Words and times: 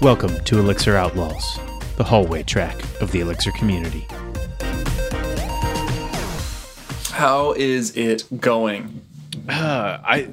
Welcome 0.00 0.38
to 0.44 0.60
Elixir 0.60 0.94
Outlaws, 0.94 1.58
the 1.96 2.04
hallway 2.04 2.44
track 2.44 2.80
of 3.00 3.10
the 3.10 3.18
Elixir 3.18 3.50
community. 3.50 4.06
How 7.10 7.52
is 7.56 7.96
it 7.96 8.22
going? 8.40 9.02
Uh, 9.48 9.98
I 10.04 10.28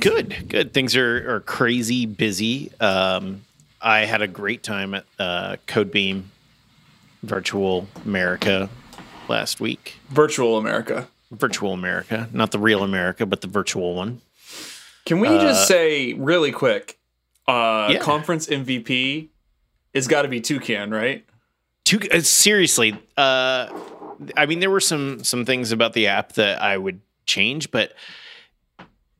good, 0.00 0.48
good. 0.48 0.74
Things 0.74 0.96
are, 0.96 1.36
are 1.36 1.40
crazy 1.40 2.04
busy. 2.04 2.72
Um, 2.80 3.42
I 3.80 4.00
had 4.00 4.22
a 4.22 4.26
great 4.26 4.64
time 4.64 4.92
at 4.92 5.04
uh, 5.20 5.56
Codebeam 5.68 6.24
Virtual 7.22 7.86
America 8.04 8.68
last 9.28 9.60
week. 9.60 9.98
Virtual 10.08 10.58
America. 10.58 11.06
Virtual 11.30 11.72
America, 11.72 12.28
not 12.32 12.50
the 12.50 12.58
real 12.58 12.82
America, 12.82 13.24
but 13.24 13.40
the 13.40 13.46
virtual 13.46 13.94
one. 13.94 14.20
Can 15.04 15.20
we 15.20 15.28
just 15.28 15.68
say 15.68 16.12
really 16.14 16.50
quick? 16.50 16.98
Uh, 17.48 17.88
Yeah. 17.92 17.98
Conference 17.98 18.46
MVP 18.48 19.28
has 19.94 20.08
got 20.08 20.22
to 20.22 20.28
be 20.28 20.40
Toucan, 20.40 20.90
right? 20.90 21.24
Two, 21.84 22.00
uh, 22.12 22.20
seriously, 22.20 22.92
uh, 23.16 23.68
I 24.36 24.46
mean, 24.46 24.60
there 24.60 24.70
were 24.70 24.80
some 24.80 25.22
some 25.22 25.44
things 25.44 25.70
about 25.72 25.92
the 25.92 26.08
app 26.08 26.32
that 26.32 26.60
I 26.60 26.76
would 26.76 27.00
change, 27.26 27.70
but 27.70 27.92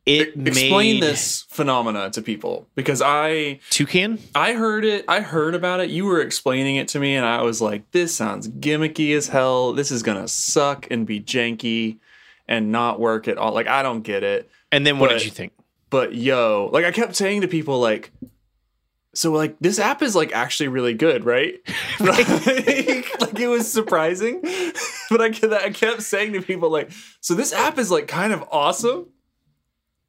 it 0.05 0.35
Explain 0.47 0.95
made 1.01 1.03
this 1.03 1.43
phenomena 1.49 2.11
to 2.11 2.23
people 2.23 2.69
because 2.77 3.03
I 3.03 3.59
toucan. 3.71 4.19
I 4.35 4.53
heard 4.55 4.85
it. 4.85 5.05
I 5.09 5.21
heard 5.21 5.55
about 5.55 5.81
it. 5.81 5.91
You 5.91 6.05
were 6.07 6.21
explaining 6.21 6.77
it 6.77 6.87
to 6.89 7.01
me, 7.01 7.17
and 7.17 7.27
I 7.27 7.43
was 7.43 7.61
like, 7.61 7.91
"This 7.91 8.15
sounds 8.15 8.49
gimmicky 8.49 9.17
as 9.17 9.29
hell. 9.29 9.73
This 9.73 9.91
is 9.91 10.03
gonna 10.05 10.29
suck 10.29 10.87
and 10.91 11.07
be 11.07 11.21
janky 11.21 11.97
and 12.49 12.71
not 12.71 13.01
work 13.01 13.27
at 13.29 13.37
all." 13.37 13.53
Like, 13.53 13.67
I 13.67 13.83
don't 13.83 14.03
get 14.03 14.23
it. 14.23 14.49
And 14.71 14.87
then 14.87 14.99
what 14.99 15.11
But- 15.11 15.19
did 15.19 15.25
you 15.25 15.31
think? 15.33 15.53
But 15.91 16.15
yo, 16.15 16.69
like 16.73 16.85
I 16.85 16.91
kept 16.93 17.15
saying 17.17 17.43
to 17.43 17.49
people, 17.49 17.79
like, 17.81 18.11
so 19.15 19.33
like 19.33 19.57
this 19.61 19.79
app 19.79 20.03
is 20.03 20.15
like 20.17 20.33
actually 20.33 20.69
really 20.69 20.95
good, 20.95 21.25
right? 21.25 21.55
like, 22.01 22.29
like, 23.21 23.39
it 23.41 23.49
was 23.49 23.71
surprising, 23.71 24.41
but 25.11 25.21
I 25.21 25.31
kept, 25.31 25.53
I 25.53 25.71
kept 25.71 26.03
saying 26.03 26.33
to 26.35 26.43
people, 26.43 26.71
like, 26.71 26.91
so 27.21 27.35
this 27.35 27.53
app 27.53 27.79
is 27.79 27.91
like 27.91 28.09
kind 28.09 28.33
of 28.33 28.45
awesome. 28.51 29.07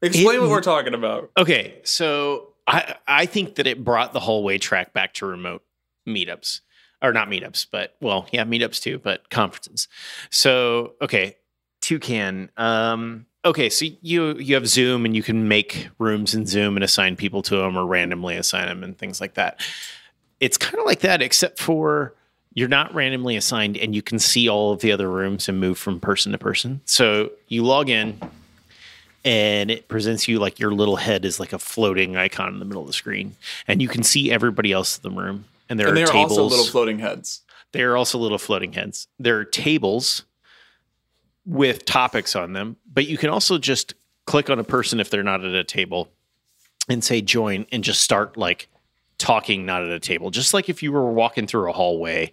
Explain 0.02 0.36
It- 0.36 0.40
what 0.40 0.50
we're 0.50 0.60
talking 0.60 0.94
about. 0.94 1.30
Okay, 1.38 1.80
so 1.84 2.54
I 2.66 2.96
I 3.06 3.26
think 3.26 3.54
that 3.56 3.66
it 3.66 3.82
brought 3.84 4.12
the 4.12 4.20
hallway 4.20 4.58
track 4.58 4.92
back 4.92 5.14
to 5.14 5.26
remote 5.26 5.62
meetups 6.06 6.60
or 7.00 7.12
not 7.12 7.28
meetups, 7.28 7.66
but 7.70 7.94
well, 8.00 8.26
yeah, 8.32 8.44
meetups 8.44 8.80
too, 8.82 8.98
but 8.98 9.30
conferences. 9.30 9.88
So 10.30 10.94
okay, 11.00 11.36
Toucan. 11.80 12.50
Um, 12.56 13.26
okay, 13.48 13.68
so 13.68 13.86
you 14.02 14.36
you 14.38 14.54
have 14.54 14.66
Zoom 14.68 15.04
and 15.04 15.16
you 15.16 15.22
can 15.22 15.48
make 15.48 15.88
rooms 15.98 16.34
in 16.34 16.46
Zoom 16.46 16.76
and 16.76 16.84
assign 16.84 17.16
people 17.16 17.42
to 17.42 17.56
them 17.56 17.76
or 17.76 17.86
randomly 17.86 18.36
assign 18.36 18.66
them 18.68 18.84
and 18.84 18.96
things 18.96 19.20
like 19.20 19.34
that. 19.34 19.60
It's 20.40 20.56
kind 20.56 20.78
of 20.78 20.86
like 20.86 21.00
that, 21.00 21.20
except 21.22 21.58
for 21.58 22.14
you're 22.54 22.68
not 22.68 22.94
randomly 22.94 23.36
assigned 23.36 23.76
and 23.76 23.94
you 23.94 24.02
can 24.02 24.18
see 24.18 24.48
all 24.48 24.72
of 24.72 24.80
the 24.80 24.92
other 24.92 25.08
rooms 25.10 25.48
and 25.48 25.60
move 25.60 25.78
from 25.78 26.00
person 26.00 26.32
to 26.32 26.38
person. 26.38 26.80
So 26.84 27.30
you 27.48 27.64
log 27.64 27.88
in 27.88 28.18
and 29.24 29.70
it 29.70 29.88
presents 29.88 30.28
you 30.28 30.38
like 30.38 30.58
your 30.58 30.72
little 30.72 30.96
head 30.96 31.24
is 31.24 31.38
like 31.40 31.52
a 31.52 31.58
floating 31.58 32.16
icon 32.16 32.52
in 32.52 32.58
the 32.58 32.64
middle 32.64 32.82
of 32.82 32.86
the 32.86 32.92
screen, 32.94 33.36
and 33.66 33.82
you 33.82 33.88
can 33.88 34.02
see 34.02 34.30
everybody 34.30 34.72
else 34.72 34.98
in 34.98 35.02
the 35.02 35.20
room. 35.20 35.44
And 35.68 35.78
there 35.78 35.88
And 35.88 35.96
are 35.96 36.00
they're 36.00 36.06
tables. 36.06 36.32
also 36.32 36.44
little 36.44 36.64
floating 36.66 36.98
heads. 37.00 37.42
They 37.72 37.82
are 37.82 37.96
also 37.96 38.18
little 38.18 38.38
floating 38.38 38.72
heads. 38.72 39.06
There 39.18 39.38
are 39.38 39.44
tables 39.44 40.22
with 41.48 41.86
topics 41.86 42.36
on 42.36 42.52
them, 42.52 42.76
but 42.92 43.06
you 43.06 43.16
can 43.16 43.30
also 43.30 43.56
just 43.56 43.94
click 44.26 44.50
on 44.50 44.58
a 44.58 44.64
person 44.64 45.00
if 45.00 45.08
they're 45.08 45.22
not 45.22 45.42
at 45.42 45.54
a 45.54 45.64
table 45.64 46.08
and 46.88 47.02
say 47.02 47.22
join 47.22 47.66
and 47.72 47.82
just 47.82 48.02
start 48.02 48.36
like 48.36 48.68
talking 49.16 49.64
not 49.64 49.82
at 49.82 49.88
a 49.88 49.98
table. 49.98 50.30
Just 50.30 50.52
like 50.52 50.68
if 50.68 50.82
you 50.82 50.92
were 50.92 51.10
walking 51.10 51.46
through 51.46 51.70
a 51.70 51.72
hallway 51.72 52.32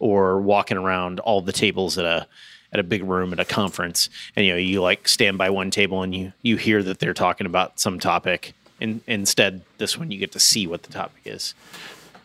or 0.00 0.40
walking 0.40 0.76
around 0.76 1.20
all 1.20 1.40
the 1.40 1.52
tables 1.52 1.96
at 1.96 2.04
a 2.04 2.26
at 2.72 2.80
a 2.80 2.82
big 2.82 3.04
room 3.04 3.32
at 3.32 3.38
a 3.38 3.44
conference 3.44 4.10
and 4.34 4.44
you 4.44 4.52
know 4.52 4.58
you 4.58 4.82
like 4.82 5.06
stand 5.06 5.38
by 5.38 5.48
one 5.48 5.70
table 5.70 6.02
and 6.02 6.14
you 6.14 6.32
you 6.42 6.56
hear 6.56 6.82
that 6.82 6.98
they're 6.98 7.14
talking 7.14 7.46
about 7.46 7.78
some 7.78 8.00
topic 8.00 8.52
and 8.80 9.00
instead 9.06 9.62
this 9.78 9.96
one 9.96 10.10
you 10.10 10.18
get 10.18 10.32
to 10.32 10.40
see 10.40 10.66
what 10.66 10.82
the 10.82 10.92
topic 10.92 11.22
is. 11.24 11.54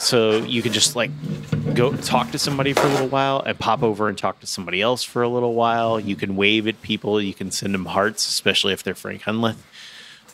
So 0.01 0.37
you 0.37 0.63
can 0.63 0.73
just 0.73 0.95
like 0.95 1.11
go 1.75 1.95
talk 1.95 2.31
to 2.31 2.39
somebody 2.39 2.73
for 2.73 2.81
a 2.81 2.89
little 2.89 3.07
while 3.07 3.39
and 3.45 3.57
pop 3.57 3.83
over 3.83 4.09
and 4.09 4.17
talk 4.17 4.39
to 4.39 4.47
somebody 4.47 4.81
else 4.81 5.03
for 5.03 5.21
a 5.21 5.29
little 5.29 5.53
while. 5.53 5.99
You 5.99 6.15
can 6.15 6.35
wave 6.35 6.67
at 6.67 6.81
people. 6.81 7.21
You 7.21 7.35
can 7.35 7.51
send 7.51 7.75
them 7.75 7.85
hearts, 7.85 8.27
especially 8.27 8.73
if 8.73 8.81
they're 8.81 8.95
Frank 8.95 9.21
Hunleth. 9.21 9.57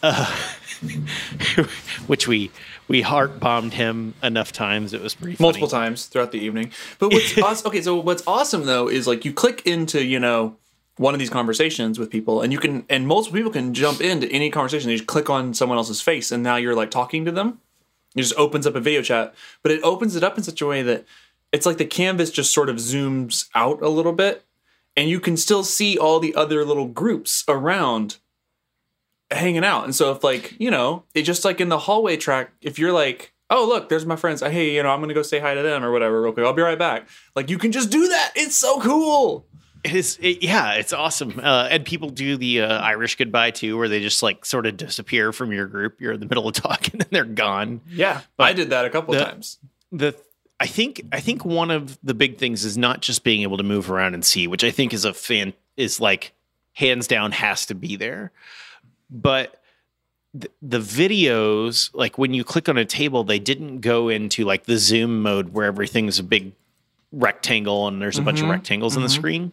Uh, 0.02 0.34
which 2.08 2.30
we 2.30 2.50
we 2.88 3.02
heart 3.02 3.42
bombed 3.42 3.74
him 3.74 4.14
enough 4.24 4.54
times. 4.54 4.94
It 4.94 5.02
was 5.02 5.16
pretty 5.16 5.36
funny. 5.36 5.46
multiple 5.46 5.68
times 5.68 6.06
throughout 6.06 6.32
the 6.32 6.40
evening. 6.40 6.72
But 6.98 7.12
what's 7.12 7.38
awesome, 7.42 7.68
okay, 7.68 7.82
so 7.82 8.00
what's 8.00 8.24
awesome 8.26 8.66
though 8.66 8.88
is 8.88 9.06
like 9.06 9.26
you 9.26 9.34
click 9.34 9.68
into 9.68 10.04
you 10.04 10.20
know 10.20 10.56
one 10.96 11.14
of 11.14 11.20
these 11.20 11.30
conversations 11.30 12.00
with 12.00 12.10
people, 12.10 12.42
and 12.42 12.54
you 12.54 12.60
can 12.60 12.86
and 12.90 13.06
multiple 13.06 13.36
people 13.36 13.52
can 13.52 13.74
jump 13.74 14.00
into 14.00 14.32
any 14.32 14.50
conversation. 14.50 14.90
they 14.90 14.96
just 14.96 15.08
click 15.08 15.30
on 15.30 15.54
someone 15.54 15.78
else's 15.78 16.00
face, 16.00 16.32
and 16.32 16.42
now 16.42 16.56
you're 16.56 16.76
like 16.76 16.90
talking 16.90 17.26
to 17.26 17.32
them. 17.32 17.60
It 18.18 18.24
just 18.24 18.38
opens 18.38 18.66
up 18.66 18.76
a 18.76 18.80
video 18.80 19.02
chat, 19.02 19.34
but 19.64 19.72
it 19.72 19.82
opens 19.84 20.16
it 20.16 20.24
up 20.24 20.38
in 20.38 20.44
such 20.44 20.62
a 20.62 20.66
way 20.66 20.82
that 20.82 21.06
it's 21.52 21.66
like 21.66 21.78
the 21.78 21.86
canvas 21.86 22.32
just 22.32 22.54
sort 22.54 22.70
of 22.70 22.78
zooms 22.78 23.48
out 23.56 23.82
a 23.82 23.90
little 23.90 24.14
bit, 24.14 24.44
and 24.96 25.10
you 25.10 25.20
can 25.20 25.38
still 25.38 25.64
see 25.64 25.98
all 25.98 26.20
the 26.20 26.36
other 26.36 26.66
little 26.66 26.88
groups 26.88 27.44
around 27.48 28.18
hanging 29.32 29.64
out. 29.64 29.84
And 29.84 29.96
so 29.96 30.12
if 30.12 30.24
like, 30.24 30.56
you 30.60 30.72
know, 30.72 31.04
it 31.14 31.24
just 31.24 31.46
like 31.46 31.62
in 31.62 31.70
the 31.70 31.80
hallway 31.80 32.18
track, 32.18 32.52
if 32.62 32.80
you're 32.80 32.94
like, 32.94 33.34
oh 33.50 33.68
look, 33.68 33.90
there's 33.90 34.06
my 34.06 34.16
friends. 34.16 34.42
Hey, 34.42 34.76
you 34.76 34.84
know, 34.84 34.90
I'm 34.90 35.00
gonna 35.00 35.14
go 35.14 35.22
say 35.22 35.40
hi 35.40 35.54
to 35.54 35.62
them 35.62 35.84
or 35.84 35.92
whatever 35.92 36.22
real 36.22 36.34
quick. 36.34 36.46
I'll 36.46 36.54
be 36.54 36.62
right 36.62 36.80
back. 36.80 37.08
Like 37.36 37.50
you 37.50 37.58
can 37.58 37.72
just 37.72 37.90
do 37.90 38.08
that. 38.08 38.32
It's 38.36 38.56
so 38.56 38.80
cool. 38.82 39.46
It 39.88 39.96
is, 39.96 40.18
it, 40.22 40.44
yeah, 40.44 40.74
it's 40.74 40.94
awesome. 40.94 41.40
Uh, 41.42 41.68
and 41.72 41.86
people 41.86 42.10
do 42.10 42.38
the 42.38 42.62
uh, 42.62 42.80
Irish 42.82 43.16
goodbye 43.16 43.52
too, 43.52 43.78
where 43.78 43.88
they 43.88 44.02
just 44.02 44.22
like 44.22 44.46
sort 44.46 44.66
of 44.66 44.78
disappear 44.78 45.32
from 45.32 45.52
your 45.52 45.66
group. 45.68 46.02
You're 46.02 46.14
in 46.14 46.20
the 46.20 46.26
middle 46.26 46.48
of 46.48 46.54
talking 46.56 46.94
and 47.02 47.10
they're 47.10 47.24
gone. 47.24 47.82
Yeah. 47.90 48.22
I 48.38 48.54
did 48.54 48.70
that 48.72 48.86
a 48.86 48.90
couple 48.90 49.14
the- 49.14 49.24
times. 49.24 49.60
the 49.92 50.16
I 50.60 50.66
think 50.66 51.04
I 51.12 51.20
think 51.20 51.46
one 51.46 51.70
of 51.70 52.00
the 52.04 52.16
big 52.16 52.38
things 52.40 52.66
is 52.66 52.78
not 52.78 53.02
just 53.02 53.24
being 53.24 53.44
able 53.44 53.58
to 53.58 53.64
move 53.64 53.92
around 53.92 54.16
and 54.16 54.26
see, 54.26 54.48
which 54.48 54.64
I 54.64 54.72
think 54.72 54.92
is 54.92 55.06
a 55.06 55.14
fan 55.14 55.54
is 55.76 56.00
like 56.00 56.34
hands 56.74 57.08
down 57.08 57.32
has 57.32 57.68
to 57.68 57.76
be 57.76 57.96
there. 57.96 58.32
But 59.10 59.62
the, 60.34 60.50
the 60.62 60.80
videos, 60.80 61.92
like 61.94 62.18
when 62.18 62.34
you 62.34 62.44
click 62.44 62.68
on 62.70 62.78
a 62.78 62.86
table, 62.86 63.24
they 63.24 63.40
didn't 63.40 63.82
go 63.82 64.10
into 64.10 64.46
like 64.46 64.66
the 64.66 64.78
zoom 64.78 65.22
mode 65.22 65.50
where 65.54 65.66
everything's 65.66 66.18
a 66.20 66.24
big 66.24 66.54
rectangle 67.18 67.88
and 67.88 68.02
there's 68.02 68.18
a 68.18 68.22
bunch 68.22 68.42
of 68.42 68.50
rectangles 68.50 68.96
on 68.96 69.04
the 69.04 69.10
screen. 69.10 69.52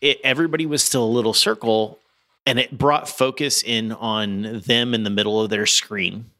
It 0.00 0.18
everybody 0.22 0.66
was 0.66 0.82
still 0.84 1.04
a 1.04 1.06
little 1.06 1.32
circle 1.34 1.98
and 2.46 2.58
it 2.58 2.76
brought 2.76 3.08
focus 3.08 3.62
in 3.62 3.92
on 3.92 4.62
them 4.66 4.94
in 4.94 5.04
the 5.04 5.10
middle 5.10 5.40
of 5.40 5.50
their 5.50 5.66
screen, 5.66 6.30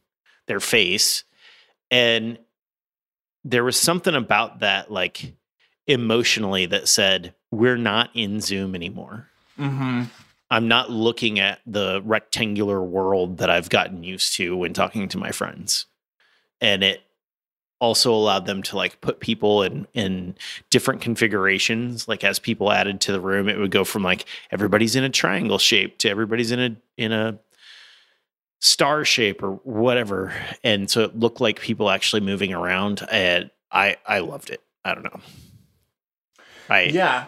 their 0.47 0.59
face. 0.59 1.23
And 1.91 2.37
there 3.43 3.63
was 3.63 3.77
something 3.77 4.15
about 4.15 4.59
that 4.59 4.91
like 4.91 5.33
emotionally 5.87 6.65
that 6.67 6.87
said 6.87 7.33
we're 7.51 7.77
not 7.77 8.09
in 8.13 8.41
zoom 8.41 8.75
anymore 8.75 9.27
Mm-hmm. 9.57 10.03
i'm 10.51 10.67
not 10.67 10.89
looking 10.91 11.39
at 11.39 11.59
the 11.65 12.01
rectangular 12.05 12.81
world 12.81 13.39
that 13.39 13.49
i've 13.49 13.69
gotten 13.69 14.03
used 14.03 14.35
to 14.35 14.55
when 14.55 14.71
talking 14.73 15.07
to 15.09 15.17
my 15.17 15.31
friends 15.31 15.85
and 16.61 16.83
it 16.83 17.01
also 17.79 18.13
allowed 18.13 18.45
them 18.45 18.61
to 18.63 18.75
like 18.75 18.99
put 19.01 19.19
people 19.19 19.63
in 19.63 19.87
in 19.93 20.35
different 20.69 20.99
configurations 21.01 22.07
like 22.07 22.23
as 22.23 22.37
people 22.39 22.71
added 22.71 22.99
to 23.01 23.11
the 23.11 23.21
room 23.21 23.47
it 23.47 23.57
would 23.57 23.71
go 23.71 23.83
from 23.85 24.03
like 24.03 24.25
everybody's 24.51 24.95
in 24.95 25.03
a 25.03 25.09
triangle 25.09 25.57
shape 25.57 25.97
to 25.97 26.09
everybody's 26.09 26.51
in 26.51 26.59
a 26.59 26.75
in 26.97 27.11
a 27.13 27.39
star 28.59 29.05
shape 29.05 29.41
or 29.41 29.51
whatever 29.63 30.33
and 30.63 30.89
so 30.89 31.01
it 31.03 31.17
looked 31.17 31.39
like 31.39 31.61
people 31.61 31.89
actually 31.89 32.19
moving 32.19 32.53
around 32.53 33.05
and 33.09 33.49
i 33.71 33.95
i 34.05 34.19
loved 34.19 34.49
it 34.49 34.61
i 34.83 34.93
don't 34.93 35.03
know 35.03 35.19
i 36.69 36.81
Yeah. 36.83 37.25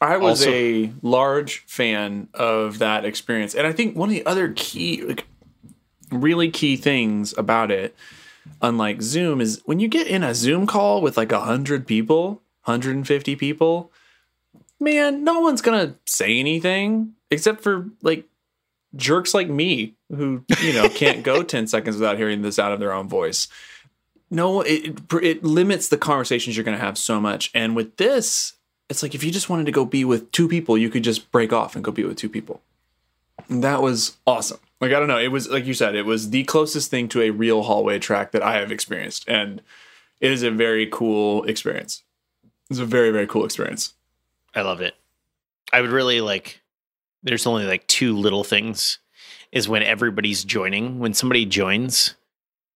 I 0.00 0.16
was 0.16 0.42
Also- 0.42 0.52
a 0.52 0.92
large 1.02 1.58
fan 1.66 2.28
of 2.32 2.78
that 2.78 3.04
experience. 3.04 3.52
And 3.56 3.66
I 3.66 3.72
think 3.72 3.96
one 3.96 4.08
of 4.10 4.14
the 4.14 4.24
other 4.26 4.52
key, 4.54 5.02
like, 5.02 5.24
really 6.12 6.52
key 6.52 6.76
things 6.76 7.34
about 7.36 7.72
it, 7.72 7.96
unlike 8.60 9.02
Zoom, 9.02 9.40
is 9.40 9.62
when 9.64 9.80
you 9.80 9.88
get 9.88 10.06
in 10.06 10.22
a 10.22 10.34
Zoom 10.34 10.66
call 10.66 11.00
with 11.00 11.16
like 11.16 11.32
100 11.32 11.86
people, 11.86 12.42
150 12.64 13.36
people, 13.36 13.92
man, 14.80 15.24
no 15.24 15.40
one's 15.40 15.62
going 15.62 15.88
to 15.88 15.94
say 16.06 16.38
anything 16.38 17.14
except 17.30 17.62
for 17.62 17.88
like 18.02 18.24
jerks 18.96 19.34
like 19.34 19.48
me 19.48 19.94
who, 20.08 20.44
you 20.60 20.72
know, 20.72 20.88
can't 20.88 21.22
go 21.22 21.42
10 21.44 21.66
seconds 21.66 21.96
without 21.96 22.16
hearing 22.16 22.42
this 22.42 22.58
out 22.58 22.72
of 22.72 22.80
their 22.80 22.92
own 22.92 23.08
voice. 23.08 23.48
No, 24.30 24.60
it, 24.60 24.98
it, 25.12 25.12
it 25.22 25.44
limits 25.44 25.88
the 25.88 25.98
conversations 25.98 26.56
you're 26.56 26.64
going 26.64 26.76
to 26.76 26.84
have 26.84 26.98
so 26.98 27.20
much. 27.20 27.50
And 27.54 27.74
with 27.74 27.96
this, 27.96 28.54
it's 28.88 29.02
like 29.02 29.14
if 29.14 29.24
you 29.24 29.30
just 29.30 29.48
wanted 29.48 29.66
to 29.66 29.72
go 29.72 29.84
be 29.84 30.04
with 30.04 30.30
two 30.32 30.48
people, 30.48 30.76
you 30.76 30.90
could 30.90 31.04
just 31.04 31.30
break 31.30 31.52
off 31.52 31.74
and 31.74 31.84
go 31.84 31.90
be 31.90 32.04
with 32.04 32.16
two 32.16 32.28
people. 32.28 32.62
And 33.48 33.64
that 33.64 33.82
was 33.82 34.16
awesome. 34.26 34.60
Like 34.80 34.92
I 34.92 34.98
don't 34.98 35.08
know, 35.08 35.18
it 35.18 35.28
was 35.28 35.48
like 35.48 35.66
you 35.66 35.74
said, 35.74 35.94
it 35.94 36.06
was 36.06 36.30
the 36.30 36.44
closest 36.44 36.90
thing 36.90 37.08
to 37.08 37.22
a 37.22 37.30
real 37.30 37.62
hallway 37.62 37.98
track 37.98 38.32
that 38.32 38.42
I 38.42 38.58
have 38.58 38.70
experienced, 38.70 39.24
and 39.28 39.60
it 40.20 40.30
is 40.30 40.42
a 40.42 40.50
very 40.50 40.86
cool 40.86 41.44
experience. 41.44 42.04
It's 42.70 42.78
a 42.78 42.84
very 42.84 43.10
very 43.10 43.26
cool 43.26 43.44
experience. 43.44 43.94
I 44.54 44.62
love 44.62 44.80
it. 44.80 44.94
I 45.72 45.80
would 45.80 45.90
really 45.90 46.20
like. 46.20 46.62
There's 47.22 47.46
only 47.46 47.64
like 47.64 47.86
two 47.88 48.16
little 48.16 48.44
things. 48.44 48.98
Is 49.50 49.68
when 49.68 49.82
everybody's 49.82 50.44
joining. 50.44 50.98
When 50.98 51.14
somebody 51.14 51.46
joins, 51.46 52.14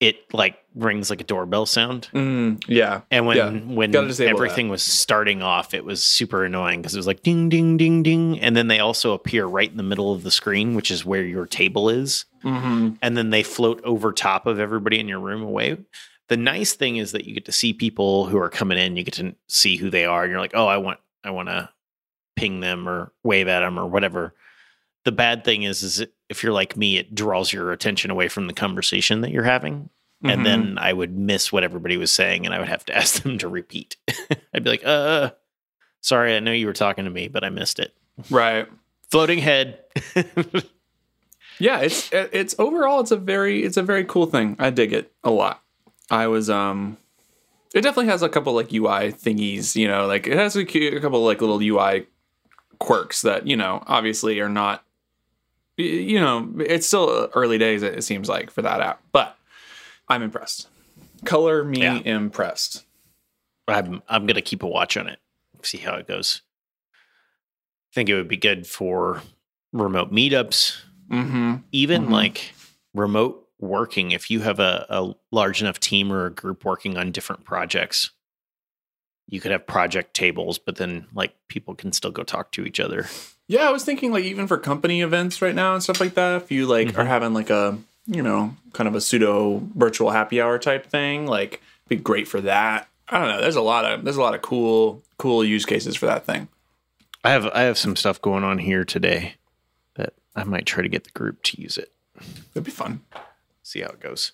it 0.03 0.35
like 0.35 0.59
rings 0.75 1.11
like 1.11 1.21
a 1.21 1.25
doorbell 1.25 1.65
sound. 1.65 2.09
Mm, 2.13 2.61
yeah, 2.67 3.03
And 3.13 3.25
when 3.25 3.37
Yeah, 3.37 3.51
when 3.51 3.93
everything 4.21 4.69
was 4.69 4.83
starting 4.83 5.43
off, 5.43 5.75
it 5.75 5.85
was 5.85 6.05
super 6.05 6.45
annoying 6.45 6.83
because 6.83 6.93
it 6.95 6.99
was 6.99 7.07
like 7.07 7.23
ding 7.23 7.49
ding 7.49 7.77
ding 7.77 8.03
ding, 8.03 8.41
and 8.41 8.57
then 8.57 8.67
they 8.67 8.81
also 8.81 9.13
appear 9.13 9.47
right 9.47 9.71
in 9.71 9.77
the 9.77 9.85
middle 9.85 10.13
of 10.13 10.25
the 10.25 10.33
screen, 10.33 10.75
which 10.75 10.91
is 10.91 11.05
where 11.05 11.23
your 11.23 11.47
table 11.47 11.89
is, 11.89 12.25
mm-hmm. 12.43 12.95
and 13.01 13.17
then 13.17 13.31
they 13.31 13.45
float 13.45 13.81
over 13.85 14.13
top 14.13 14.47
of 14.47 14.59
everybody 14.59 14.99
in 14.99 15.07
your 15.07 15.21
room 15.21 15.41
away. 15.41 15.79
The 16.29 16.37
nice 16.37 16.75
thing 16.75 16.97
is 16.97 17.13
that 17.13 17.25
you 17.25 17.33
get 17.33 17.45
to 17.45 17.53
see 17.53 17.73
people 17.73 18.27
who 18.27 18.39
are 18.39 18.51
coming 18.51 18.79
in. 18.79 18.97
You 18.97 19.05
get 19.05 19.15
to 19.15 19.37
see 19.49 19.77
who 19.77 19.89
they 19.89 20.05
are, 20.05 20.25
and 20.25 20.33
you're 20.33 20.41
like, 20.41 20.55
oh, 20.55 20.67
I 20.67 20.79
want 20.79 20.99
I 21.23 21.31
want 21.31 21.49
to 21.49 21.69
ping 22.35 22.59
them 22.59 22.89
or 22.89 23.13
wave 23.23 23.47
at 23.47 23.61
them 23.61 23.79
or 23.79 23.87
whatever. 23.87 24.35
The 25.05 25.13
bad 25.13 25.45
thing 25.45 25.63
is, 25.65 25.83
is 25.83 26.05
if 26.29 26.43
you're 26.43 26.53
like 26.53 26.77
me, 26.77 26.97
it 26.97 27.15
draws 27.15 27.53
your 27.53 27.73
attention 27.73 28.11
away 28.11 28.29
from 28.29 28.47
the 28.47 28.53
conversation 28.53 29.21
that 29.23 29.31
you're 29.33 29.43
having 29.45 29.91
and 30.25 30.43
Mhm. 30.43 30.45
then 30.45 30.79
I 30.79 30.93
would 30.93 31.19
miss 31.19 31.51
what 31.51 31.65
everybody 31.65 31.97
was 31.97 32.13
saying, 32.13 32.47
and 32.47 32.55
I 32.55 32.61
would 32.61 32.69
have 32.69 32.85
to 32.85 32.97
ask 32.97 33.25
them 33.25 33.39
to 33.39 33.49
repeat. 33.49 33.97
I'd 34.55 34.63
be 34.63 34.71
like, 34.71 34.83
"Uh, 34.87 35.31
sorry, 36.01 36.37
I 36.37 36.39
know 36.39 36.53
you 36.53 36.67
were 36.69 36.73
talking 36.73 37.05
to 37.07 37.11
me, 37.11 37.27
but 37.27 37.43
I 37.43 37.51
missed 37.51 37.81
it." 37.81 37.93
right. 38.31 38.69
Floating 39.11 39.39
head. 39.41 39.81
yeah 41.59 41.81
it's 41.81 42.09
it's 42.13 42.55
overall 42.59 43.01
it's 43.01 43.11
a 43.11 43.17
very 43.17 43.63
it's 43.63 43.77
a 43.77 43.83
very 43.83 44.05
cool 44.05 44.25
thing 44.27 44.57
i 44.59 44.71
dig 44.71 44.93
it 44.93 45.13
a 45.23 45.31
lot 45.31 45.63
i 46.11 46.27
was 46.27 46.49
um 46.49 46.97
it 47.75 47.83
definitely 47.83 48.11
has 48.11 48.23
a 48.23 48.29
couple 48.29 48.53
like 48.55 48.73
ui 48.73 49.13
thingies 49.13 49.77
you 49.77 49.87
know 49.87 50.07
like 50.07 50.27
it 50.27 50.37
has 50.37 50.57
a, 50.57 50.61
a 50.61 51.01
couple 51.01 51.23
like 51.23 51.41
little 51.41 51.61
ui 51.63 52.07
quirks 52.79 53.23
that 53.23 53.47
you 53.47 53.55
know 53.57 53.83
obviously 53.87 54.41
are 54.41 54.49
not 54.49 54.83
you 55.77 56.21
know 56.21 56.53
it's 56.61 56.87
still 56.87 57.29
early 57.35 57.59
days 57.59 57.83
it 57.83 58.05
seems 58.05 58.29
like 58.29 58.51
for 58.51 58.63
that 58.63 58.81
app 58.81 59.03
but 59.13 59.37
i'm 60.09 60.23
impressed 60.23 60.69
color 61.25 61.65
me 61.65 61.81
Yeah. 61.81 61.99
impressed 62.05 62.85
I'm 63.69 64.03
I'm 64.09 64.27
gonna 64.27 64.43
keep 64.43 64.63
a 64.65 64.67
watch 64.67 64.97
on 64.97 65.07
it, 65.09 65.19
see 65.63 65.79
how 65.79 65.95
it 65.95 66.09
goes. 66.09 66.43
I 66.95 67.95
think 67.95 68.09
it 68.09 68.15
would 68.17 68.27
be 68.29 68.37
good 68.37 68.67
for 68.67 69.23
remote 69.73 70.13
meetups, 70.13 70.81
mm-hmm 71.09 71.55
even 71.71 72.07
Mhm. 72.07 72.11
like 72.11 72.55
remote 72.93 73.49
working. 73.61 74.11
If 74.11 74.31
you 74.31 74.41
have 74.41 74.59
a, 74.59 74.85
a 74.91 75.15
large 75.31 75.63
enough 75.63 75.79
team 75.79 76.13
or 76.13 76.27
a 76.27 76.31
group 76.31 76.65
working 76.65 76.99
on 76.99 77.13
different 77.13 77.45
projects, 77.45 78.11
you 79.29 79.41
could 79.41 79.51
have 79.53 79.67
project 79.67 80.15
tables, 80.15 80.59
but 80.59 80.77
then 80.77 81.07
like 81.15 81.35
people 81.49 81.75
can 81.75 81.93
still 81.93 82.11
go 82.11 82.23
talk 82.23 82.53
to 82.53 82.65
each 82.65 82.81
other. 82.81 83.07
Yeah, 83.49 83.69
I 83.69 83.71
was 83.73 83.85
thinking 83.85 84.13
like 84.13 84.25
even 84.25 84.47
for 84.47 84.57
company 84.59 85.03
events 85.03 85.43
right 85.43 85.55
now 85.55 85.75
and 85.75 85.83
stuff 85.83 86.01
like 86.01 86.15
that, 86.15 86.43
if 86.43 86.51
you 86.51 86.67
like 86.67 86.89
Mhm. 86.89 86.99
are 86.99 87.05
having 87.05 87.35
like 87.35 87.51
a 87.51 87.79
you 88.07 88.23
know 88.23 88.57
kind 88.73 88.89
of 88.89 88.95
a 88.95 89.01
pseudo 89.01 89.63
virtual 89.77 90.11
happy 90.11 90.41
hour 90.41 90.59
type 90.59 90.87
thing, 90.87 91.27
like 91.27 91.61
be 91.89 91.97
great 91.97 92.27
for 92.29 92.41
that. 92.43 92.89
I 93.09 93.19
don't 93.19 93.29
know. 93.29 93.41
There's 93.41 93.57
a 93.57 93.61
lot 93.63 93.85
of 93.85 94.05
there's 94.05 94.17
a 94.17 94.21
lot 94.23 94.35
of 94.35 94.43
cool 94.43 95.03
cool 95.19 95.45
use 95.45 95.65
cases 95.67 95.97
for 95.97 96.07
that 96.07 96.25
thing. 96.27 96.49
I 97.25 97.31
have 97.31 97.47
I 97.47 97.63
have 97.63 97.79
some 97.79 97.95
stuff 97.97 98.21
going 98.21 98.43
on 98.45 98.59
here 98.59 98.85
today 98.85 99.35
that 99.95 100.15
I 100.35 100.45
might 100.45 100.67
try 100.67 100.83
to 100.83 100.89
get 100.89 101.05
the 101.05 101.11
group 101.11 101.43
to 101.45 101.61
use 101.61 101.77
it. 101.79 101.93
It'd 102.55 102.65
be 102.65 102.71
fun. 102.71 103.03
See 103.63 103.81
how 103.81 103.89
it 103.91 104.01
goes. 104.01 104.33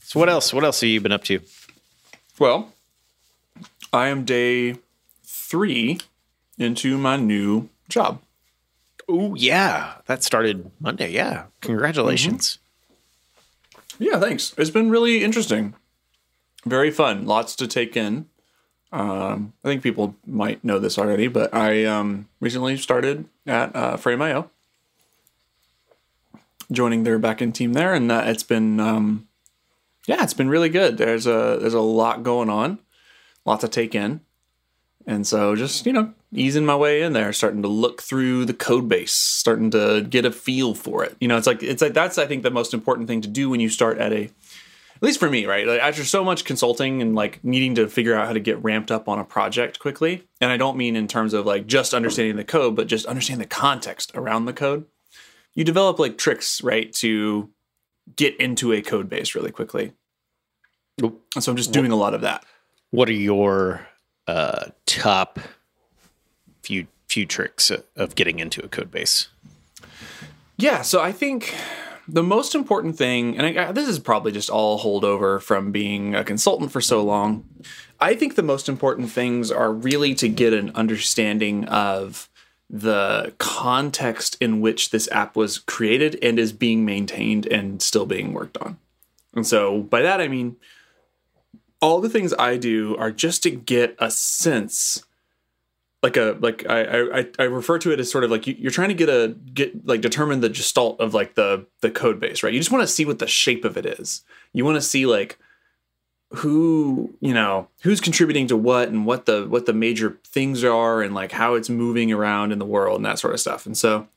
So 0.00 0.20
what 0.20 0.28
else? 0.28 0.52
What 0.52 0.64
else 0.64 0.80
have 0.80 0.90
you 0.90 1.00
been 1.00 1.12
up 1.12 1.24
to? 1.24 1.40
Well, 2.38 2.72
I 3.94 4.08
am 4.08 4.24
day 4.24 4.78
three 5.22 6.00
into 6.58 6.98
my 6.98 7.16
new 7.16 7.68
job. 7.88 8.20
Oh 9.08 9.36
yeah, 9.36 9.98
that 10.06 10.24
started 10.24 10.70
Monday. 10.80 11.12
Yeah, 11.12 11.44
congratulations. 11.60 12.58
Yeah, 14.00 14.18
thanks. 14.18 14.52
It's 14.58 14.70
been 14.70 14.90
really 14.90 15.22
interesting. 15.22 15.74
Very 16.66 16.90
fun. 16.90 17.24
Lots 17.24 17.54
to 17.56 17.68
take 17.68 17.96
in. 17.96 18.26
Um, 18.90 19.52
I 19.62 19.68
think 19.68 19.82
people 19.82 20.16
might 20.26 20.64
know 20.64 20.80
this 20.80 20.98
already, 20.98 21.28
but 21.28 21.54
I 21.54 21.84
um, 21.84 22.28
recently 22.40 22.76
started 22.76 23.26
at 23.46 23.74
uh, 23.76 23.96
Frame.io, 23.96 24.50
joining 26.72 27.04
their 27.04 27.20
backend 27.20 27.54
team 27.54 27.74
there, 27.74 27.94
and 27.94 28.10
uh, 28.10 28.24
it's 28.26 28.42
been 28.42 28.80
um, 28.80 29.28
yeah, 30.06 30.24
it's 30.24 30.34
been 30.34 30.48
really 30.48 30.68
good. 30.68 30.98
There's 30.98 31.28
a 31.28 31.58
there's 31.60 31.74
a 31.74 31.80
lot 31.80 32.24
going 32.24 32.50
on, 32.50 32.80
lot 33.44 33.60
to 33.60 33.68
take 33.68 33.94
in, 33.94 34.20
and 35.06 35.26
so 35.26 35.54
just 35.54 35.86
you 35.86 35.92
know 35.92 36.12
easing 36.32 36.66
my 36.66 36.76
way 36.76 37.02
in 37.02 37.12
there, 37.12 37.32
starting 37.32 37.62
to 37.62 37.68
look 37.68 38.02
through 38.02 38.44
the 38.44 38.54
code 38.54 38.88
base, 38.88 39.12
starting 39.12 39.70
to 39.70 40.02
get 40.02 40.24
a 40.24 40.30
feel 40.30 40.74
for 40.74 41.04
it. 41.04 41.16
You 41.20 41.28
know, 41.28 41.36
it's 41.36 41.46
like 41.46 41.62
it's 41.62 41.82
like 41.82 41.94
that's 41.94 42.18
I 42.18 42.26
think 42.26 42.42
the 42.42 42.50
most 42.50 42.74
important 42.74 43.08
thing 43.08 43.20
to 43.22 43.28
do 43.28 43.50
when 43.50 43.60
you 43.60 43.68
start 43.68 43.98
at 43.98 44.12
a 44.12 44.24
at 44.24 45.02
least 45.02 45.20
for 45.20 45.28
me, 45.28 45.44
right? 45.44 45.66
Like 45.66 45.80
after 45.80 46.04
so 46.04 46.24
much 46.24 46.44
consulting 46.44 47.02
and 47.02 47.14
like 47.14 47.42
needing 47.42 47.74
to 47.76 47.88
figure 47.88 48.14
out 48.14 48.26
how 48.26 48.32
to 48.32 48.40
get 48.40 48.62
ramped 48.62 48.90
up 48.90 49.08
on 49.08 49.18
a 49.18 49.24
project 49.24 49.78
quickly, 49.78 50.26
and 50.40 50.50
I 50.50 50.56
don't 50.56 50.76
mean 50.76 50.96
in 50.96 51.08
terms 51.08 51.34
of 51.34 51.46
like 51.46 51.66
just 51.66 51.94
understanding 51.94 52.36
the 52.36 52.44
code, 52.44 52.76
but 52.76 52.86
just 52.86 53.06
understanding 53.06 53.46
the 53.48 53.54
context 53.54 54.12
around 54.14 54.44
the 54.44 54.52
code. 54.52 54.86
You 55.54 55.64
develop 55.64 55.98
like 55.98 56.18
tricks, 56.18 56.62
right, 56.62 56.92
to 56.94 57.50
get 58.16 58.36
into 58.40 58.72
a 58.72 58.82
code 58.82 59.08
base 59.08 59.34
really 59.34 59.52
quickly. 59.52 59.92
And 61.00 61.42
so 61.42 61.50
I'm 61.50 61.56
just 61.56 61.72
doing 61.72 61.90
a 61.90 61.96
lot 61.96 62.14
of 62.14 62.20
that. 62.22 62.44
What 62.94 63.08
are 63.08 63.12
your 63.12 63.88
uh, 64.28 64.66
top 64.86 65.40
few 66.62 66.86
few 67.08 67.26
tricks 67.26 67.72
of 67.96 68.14
getting 68.14 68.38
into 68.38 68.64
a 68.64 68.68
code 68.68 68.92
base? 68.92 69.26
Yeah, 70.56 70.82
so 70.82 71.00
I 71.00 71.10
think 71.10 71.52
the 72.06 72.22
most 72.22 72.54
important 72.54 72.96
thing, 72.96 73.36
and 73.36 73.58
I, 73.58 73.66
I- 73.68 73.72
this 73.72 73.88
is 73.88 73.98
probably 73.98 74.30
just 74.30 74.48
all 74.48 74.78
holdover 74.78 75.42
from 75.42 75.72
being 75.72 76.14
a 76.14 76.22
consultant 76.22 76.70
for 76.70 76.80
so 76.80 77.02
long. 77.02 77.44
I 77.98 78.14
think 78.14 78.36
the 78.36 78.44
most 78.44 78.68
important 78.68 79.10
things 79.10 79.50
are 79.50 79.72
really 79.72 80.14
to 80.14 80.28
get 80.28 80.52
an 80.52 80.70
understanding 80.76 81.64
of 81.64 82.28
the 82.70 83.34
context 83.38 84.36
in 84.40 84.60
which 84.60 84.90
this 84.90 85.08
app 85.10 85.34
was 85.34 85.58
created 85.58 86.16
and 86.22 86.38
is 86.38 86.52
being 86.52 86.84
maintained 86.84 87.46
and 87.46 87.82
still 87.82 88.06
being 88.06 88.32
worked 88.32 88.56
on. 88.58 88.78
And 89.34 89.44
so 89.44 89.82
by 89.82 90.00
that 90.02 90.20
I 90.20 90.28
mean 90.28 90.54
all 91.84 92.00
the 92.00 92.08
things 92.08 92.32
I 92.38 92.56
do 92.56 92.96
are 92.96 93.12
just 93.12 93.42
to 93.42 93.50
get 93.50 93.94
a 93.98 94.10
sense 94.10 95.04
like 96.02 96.16
a 96.16 96.34
like 96.40 96.64
I, 96.66 97.20
I 97.20 97.26
I 97.38 97.42
refer 97.42 97.78
to 97.78 97.90
it 97.90 98.00
as 98.00 98.10
sort 98.10 98.24
of 98.24 98.30
like 98.30 98.46
you, 98.46 98.54
you're 98.58 98.70
trying 98.70 98.88
to 98.88 98.94
get 98.94 99.10
a 99.10 99.36
get 99.52 99.86
like 99.86 100.00
determine 100.00 100.40
the 100.40 100.48
gestalt 100.48 100.98
of 100.98 101.12
like 101.12 101.34
the 101.34 101.66
the 101.82 101.90
code 101.90 102.20
base 102.20 102.42
right? 102.42 102.54
You 102.54 102.58
just 102.58 102.70
want 102.70 102.82
to 102.82 102.92
see 102.92 103.04
what 103.04 103.18
the 103.18 103.26
shape 103.26 103.66
of 103.66 103.76
it 103.76 103.84
is. 103.84 104.22
You 104.54 104.64
want 104.64 104.76
to 104.76 104.80
see 104.80 105.04
like 105.04 105.38
who 106.36 107.14
you 107.20 107.34
know 107.34 107.68
who's 107.82 108.00
contributing 108.00 108.46
to 108.46 108.56
what 108.56 108.88
and 108.88 109.04
what 109.04 109.26
the 109.26 109.46
what 109.46 109.66
the 109.66 109.74
major 109.74 110.18
things 110.24 110.64
are 110.64 111.02
and 111.02 111.14
like 111.14 111.32
how 111.32 111.52
it's 111.52 111.68
moving 111.68 112.10
around 112.10 112.50
in 112.50 112.58
the 112.58 112.64
world 112.64 112.96
and 112.96 113.04
that 113.04 113.18
sort 113.18 113.34
of 113.34 113.40
stuff. 113.40 113.66
And 113.66 113.76
so 113.76 114.08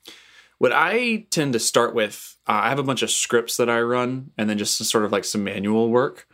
what 0.57 0.71
i 0.74 1.25
tend 1.29 1.53
to 1.53 1.59
start 1.59 1.93
with 1.93 2.36
uh, 2.47 2.62
i 2.63 2.69
have 2.69 2.79
a 2.79 2.83
bunch 2.83 3.03
of 3.03 3.12
scripts 3.12 3.57
that 3.57 3.69
i 3.69 3.79
run 3.79 4.31
and 4.39 4.50
then 4.50 4.57
just 4.57 4.77
sort 4.86 5.05
of 5.05 5.12
like 5.12 5.24
some 5.24 5.43
manual 5.43 5.89
work 5.91 6.27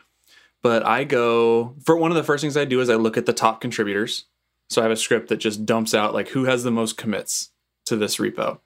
but 0.63 0.83
i 0.85 1.03
go 1.03 1.75
for 1.85 1.95
one 1.95 2.09
of 2.09 2.17
the 2.17 2.23
first 2.23 2.41
things 2.41 2.57
i 2.57 2.65
do 2.65 2.81
is 2.81 2.89
i 2.89 2.95
look 2.95 3.17
at 3.17 3.27
the 3.27 3.33
top 3.33 3.61
contributors 3.61 4.25
so 4.69 4.81
I 4.81 4.85
have 4.85 4.91
a 4.91 4.95
script 4.95 5.27
that 5.27 5.37
just 5.37 5.65
dumps 5.67 5.93
out 5.93 6.15
like 6.15 6.29
who 6.29 6.45
has 6.45 6.63
the 6.63 6.71
most 6.71 6.97
commits 6.97 7.51
to 7.85 7.95
this 7.95 8.17
repo. 8.17 8.59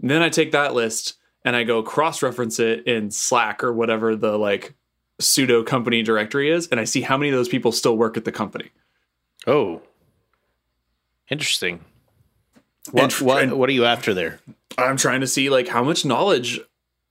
And 0.00 0.08
then 0.10 0.22
I 0.22 0.30
take 0.30 0.52
that 0.52 0.72
list 0.74 1.18
and 1.44 1.54
I 1.54 1.64
go 1.64 1.82
cross 1.82 2.22
reference 2.22 2.58
it 2.58 2.86
in 2.86 3.10
Slack 3.10 3.62
or 3.62 3.72
whatever 3.72 4.16
the 4.16 4.38
like 4.38 4.74
pseudo 5.20 5.62
company 5.64 6.02
directory 6.02 6.50
is, 6.50 6.68
and 6.68 6.80
I 6.80 6.84
see 6.84 7.02
how 7.02 7.18
many 7.18 7.30
of 7.30 7.36
those 7.36 7.48
people 7.48 7.72
still 7.72 7.98
work 7.98 8.16
at 8.16 8.24
the 8.24 8.32
company. 8.32 8.70
Oh, 9.46 9.82
interesting. 11.30 11.84
What 12.90 13.12
And- 13.20 13.26
what 13.26 13.58
what 13.58 13.68
are 13.68 13.72
you 13.72 13.84
after 13.84 14.14
there? 14.14 14.40
I'm 14.78 14.96
trying 14.96 15.20
to 15.20 15.26
see 15.26 15.50
like 15.50 15.68
how 15.68 15.82
much 15.84 16.04
knowledge 16.04 16.60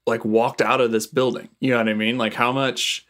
like 0.07 0.25
walked 0.25 0.61
out 0.61 0.81
of 0.81 0.91
this 0.91 1.05
building. 1.05 1.49
You 1.59 1.71
know 1.71 1.77
what 1.77 1.89
I 1.89 1.93
mean? 1.93 2.17
Like 2.17 2.33
how 2.33 2.51
much 2.51 3.05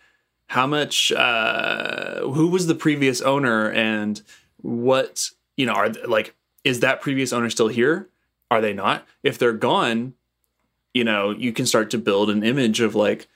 how 0.47 0.65
much 0.65 1.11
uh 1.11 2.21
who 2.21 2.47
was 2.47 2.67
the 2.67 2.75
previous 2.75 3.21
owner 3.21 3.69
and 3.71 4.21
what 4.57 5.29
you 5.55 5.65
know 5.65 5.73
are 5.73 5.89
like 6.07 6.35
is 6.63 6.81
that 6.81 7.01
previous 7.01 7.31
owner 7.31 7.49
still 7.49 7.69
here? 7.69 8.09
Are 8.49 8.61
they 8.61 8.73
not? 8.73 9.05
If 9.23 9.37
they're 9.37 9.53
gone, 9.53 10.13
you 10.93 11.03
know, 11.03 11.31
you 11.31 11.53
can 11.53 11.65
start 11.65 11.89
to 11.91 11.97
build 11.97 12.29
an 12.29 12.43
image 12.43 12.79
of 12.81 12.95
like 12.95 13.27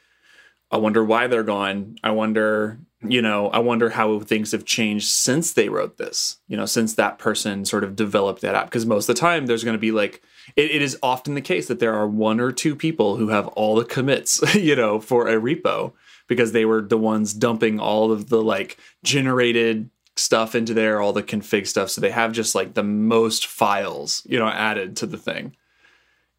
I 0.71 0.77
wonder 0.77 1.03
why 1.03 1.27
they're 1.27 1.43
gone. 1.43 1.97
I 2.01 2.11
wonder, 2.11 2.79
you 3.05 3.21
know, 3.21 3.49
I 3.49 3.59
wonder 3.59 3.89
how 3.89 4.21
things 4.21 4.53
have 4.53 4.63
changed 4.63 5.09
since 5.09 5.51
they 5.51 5.67
wrote 5.67 5.97
this, 5.97 6.37
you 6.47 6.55
know, 6.55 6.65
since 6.65 6.93
that 6.93 7.19
person 7.19 7.65
sort 7.65 7.83
of 7.83 7.95
developed 7.95 8.41
that 8.41 8.55
app. 8.55 8.67
Because 8.67 8.85
most 8.85 9.09
of 9.09 9.15
the 9.15 9.19
time 9.19 9.45
there's 9.47 9.65
going 9.65 9.75
to 9.75 9.81
be 9.81 9.91
like, 9.91 10.21
it, 10.55 10.71
it 10.71 10.81
is 10.81 10.97
often 11.03 11.35
the 11.35 11.41
case 11.41 11.67
that 11.67 11.79
there 11.79 11.93
are 11.93 12.07
one 12.07 12.39
or 12.39 12.53
two 12.53 12.73
people 12.73 13.17
who 13.17 13.27
have 13.29 13.49
all 13.49 13.75
the 13.75 13.83
commits, 13.83 14.41
you 14.55 14.75
know, 14.75 15.01
for 15.01 15.27
a 15.27 15.35
repo 15.35 15.91
because 16.31 16.53
they 16.53 16.63
were 16.63 16.81
the 16.81 16.97
ones 16.97 17.33
dumping 17.33 17.77
all 17.77 18.09
of 18.09 18.29
the 18.29 18.41
like 18.41 18.77
generated 19.03 19.89
stuff 20.15 20.55
into 20.55 20.73
there, 20.73 21.01
all 21.01 21.11
the 21.11 21.21
config 21.21 21.67
stuff. 21.67 21.89
So 21.89 21.99
they 21.99 22.09
have 22.09 22.31
just 22.31 22.55
like 22.55 22.73
the 22.73 22.83
most 22.83 23.47
files, 23.47 24.25
you 24.25 24.39
know, 24.39 24.47
added 24.47 24.95
to 24.95 25.05
the 25.05 25.17
thing. 25.17 25.57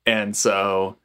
And 0.07 0.35
so 0.35 0.97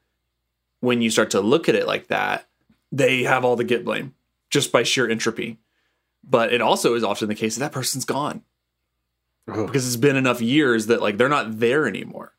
when 0.79 1.01
you 1.01 1.10
start 1.10 1.32
to 1.32 1.41
look 1.41 1.67
at 1.67 1.75
it 1.75 1.86
like 1.86 2.08
that, 2.08 2.48
they 2.89 3.24
have 3.24 3.44
all 3.44 3.58
the 3.58 3.65
git 3.65 3.84
blame 3.84 4.15
just 4.50 4.72
by 4.72 4.84
sheer 4.84 5.10
entropy. 5.10 5.58
But 6.24 6.53
it 6.53 6.62
also 6.62 6.94
is 6.94 7.03
often 7.03 7.27
the 7.27 7.36
case 7.36 7.58
that 7.58 7.65
that 7.65 7.74
person's 7.74 8.06
gone 8.06 8.41
because 9.46 9.86
it's 9.86 9.98
been 9.98 10.15
enough 10.15 10.39
years 10.39 10.86
that 10.86 11.01
like 11.01 11.17
they're 11.17 11.27
not 11.27 11.60
there 11.60 11.89
anymore. 11.89 12.32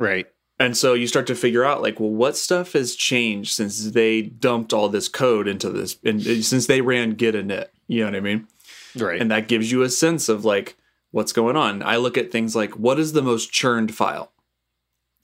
Right. 0.00 0.26
And 0.58 0.76
so 0.76 0.94
you 0.94 1.06
start 1.06 1.26
to 1.26 1.34
figure 1.34 1.64
out 1.64 1.82
like, 1.82 2.00
well, 2.00 2.10
what 2.10 2.36
stuff 2.36 2.72
has 2.72 2.96
changed 2.96 3.52
since 3.52 3.90
they 3.90 4.22
dumped 4.22 4.72
all 4.72 4.88
this 4.88 5.08
code 5.08 5.48
into 5.48 5.68
this, 5.70 5.98
and 6.02 6.22
since 6.22 6.66
they 6.66 6.80
ran 6.80 7.10
git 7.10 7.34
init, 7.34 7.66
you 7.88 8.00
know 8.00 8.06
what 8.06 8.16
I 8.16 8.20
mean? 8.20 8.48
Right. 8.96 9.20
And 9.20 9.30
that 9.30 9.48
gives 9.48 9.70
you 9.70 9.82
a 9.82 9.90
sense 9.90 10.28
of 10.28 10.44
like 10.44 10.76
what's 11.10 11.32
going 11.32 11.56
on. 11.56 11.82
I 11.82 11.96
look 11.96 12.16
at 12.16 12.32
things 12.32 12.56
like 12.56 12.72
what 12.78 12.98
is 12.98 13.12
the 13.12 13.22
most 13.22 13.52
churned 13.52 13.94
file, 13.94 14.32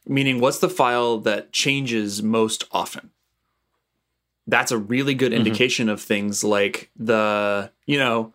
meaning 0.07 0.41
what's 0.41 0.59
the 0.59 0.69
file 0.69 1.19
that 1.19 1.53
changes 1.53 2.23
most 2.23 2.65
often. 2.71 3.11
That's 4.47 4.73
a 4.73 4.79
really 4.79 5.15
good 5.15 5.33
indication 5.33 5.87
mm-hmm. 5.87 5.95
of 5.95 6.03
things 6.03 6.45
like 6.45 6.91
the, 6.97 7.71
you 7.87 7.99
know, 7.99 8.35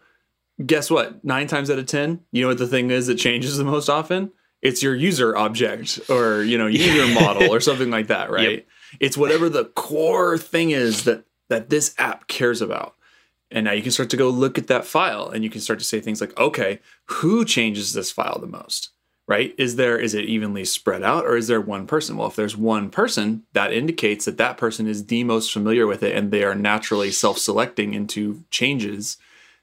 guess 0.66 0.90
what? 0.90 1.24
Nine 1.24 1.48
times 1.48 1.70
out 1.70 1.78
of 1.78 1.86
10, 1.86 2.22
you 2.32 2.42
know 2.42 2.48
what 2.48 2.58
the 2.58 2.68
thing 2.68 2.90
is 2.90 3.08
that 3.08 3.16
changes 3.16 3.58
the 3.58 3.64
most 3.64 3.90
often? 3.90 4.32
It's 4.62 4.82
your 4.82 4.96
user 4.96 5.36
object 5.38 6.00
or, 6.10 6.44
you 6.44 6.58
know, 6.58 6.68
user 6.68 7.08
model 7.14 7.54
or 7.54 7.60
something 7.60 7.90
like 7.90 8.08
that, 8.08 8.32
right? 8.32 8.52
Yep. 8.52 8.68
It's 9.00 9.18
whatever 9.18 9.50
the 9.50 9.66
core 9.66 10.38
thing 10.38 10.72
is 10.72 11.04
that 11.04 11.26
that 11.50 11.70
this 11.70 11.94
app 11.98 12.28
cares 12.28 12.62
about. 12.62 12.96
And 13.50 13.66
now 13.66 13.72
you 13.72 13.82
can 13.82 13.92
start 13.92 14.10
to 14.10 14.18
go 14.18 14.30
look 14.30 14.58
at 14.58 14.68
that 14.68 14.86
file 14.86 15.30
and 15.30 15.44
you 15.44 15.50
can 15.50 15.62
start 15.62 15.80
to 15.80 15.86
say 15.86 16.02
things 16.02 16.20
like, 16.20 16.38
okay, 16.38 16.80
who 17.06 17.46
changes 17.46 17.94
this 17.94 18.12
file 18.12 18.40
the 18.40 18.48
most? 18.48 18.90
Right? 19.26 19.54
Is 19.58 19.76
there 19.76 19.98
is 19.98 20.14
it 20.14 20.26
evenly 20.26 20.66
spread 20.66 21.04
out 21.04 21.26
or 21.26 21.36
is 21.36 21.48
there 21.48 21.62
one 21.62 21.86
person? 21.86 22.18
Well, 22.18 22.28
if 22.28 22.36
there's 22.36 22.58
one 22.58 22.90
person, 22.90 23.44
that 23.54 23.74
indicates 23.74 24.26
that 24.26 24.38
that 24.38 24.58
person 24.58 24.88
is 24.88 25.06
the 25.06 25.24
most 25.24 25.52
familiar 25.52 25.86
with 25.86 26.02
it 26.02 26.16
and 26.16 26.32
they 26.32 26.44
are 26.44 26.56
naturally 26.56 27.12
self-selecting 27.12 27.94
into 27.94 28.44
changes 28.50 29.18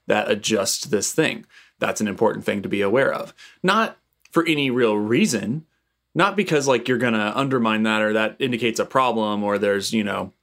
that 0.07 0.29
adjust 0.29 0.91
this 0.91 1.11
thing. 1.11 1.45
That's 1.79 2.01
an 2.01 2.07
important 2.07 2.45
thing 2.45 2.61
to 2.61 2.69
be 2.69 2.81
aware 2.81 3.11
of. 3.11 3.33
Not 3.63 3.97
for 4.35 4.45
any 4.45 4.69
real 4.69 4.97
reason, 4.97 5.65
not 6.13 6.35
because 6.35 6.67
like 6.67 6.89
you're 6.89 6.97
going 6.97 7.13
to 7.13 7.37
undermine 7.37 7.83
that 7.83 8.01
or 8.01 8.11
that 8.11 8.35
indicates 8.37 8.81
a 8.81 8.85
problem 8.85 9.45
or 9.45 9.57
there's, 9.57 9.93
you 9.93 10.03
know, 10.03 10.33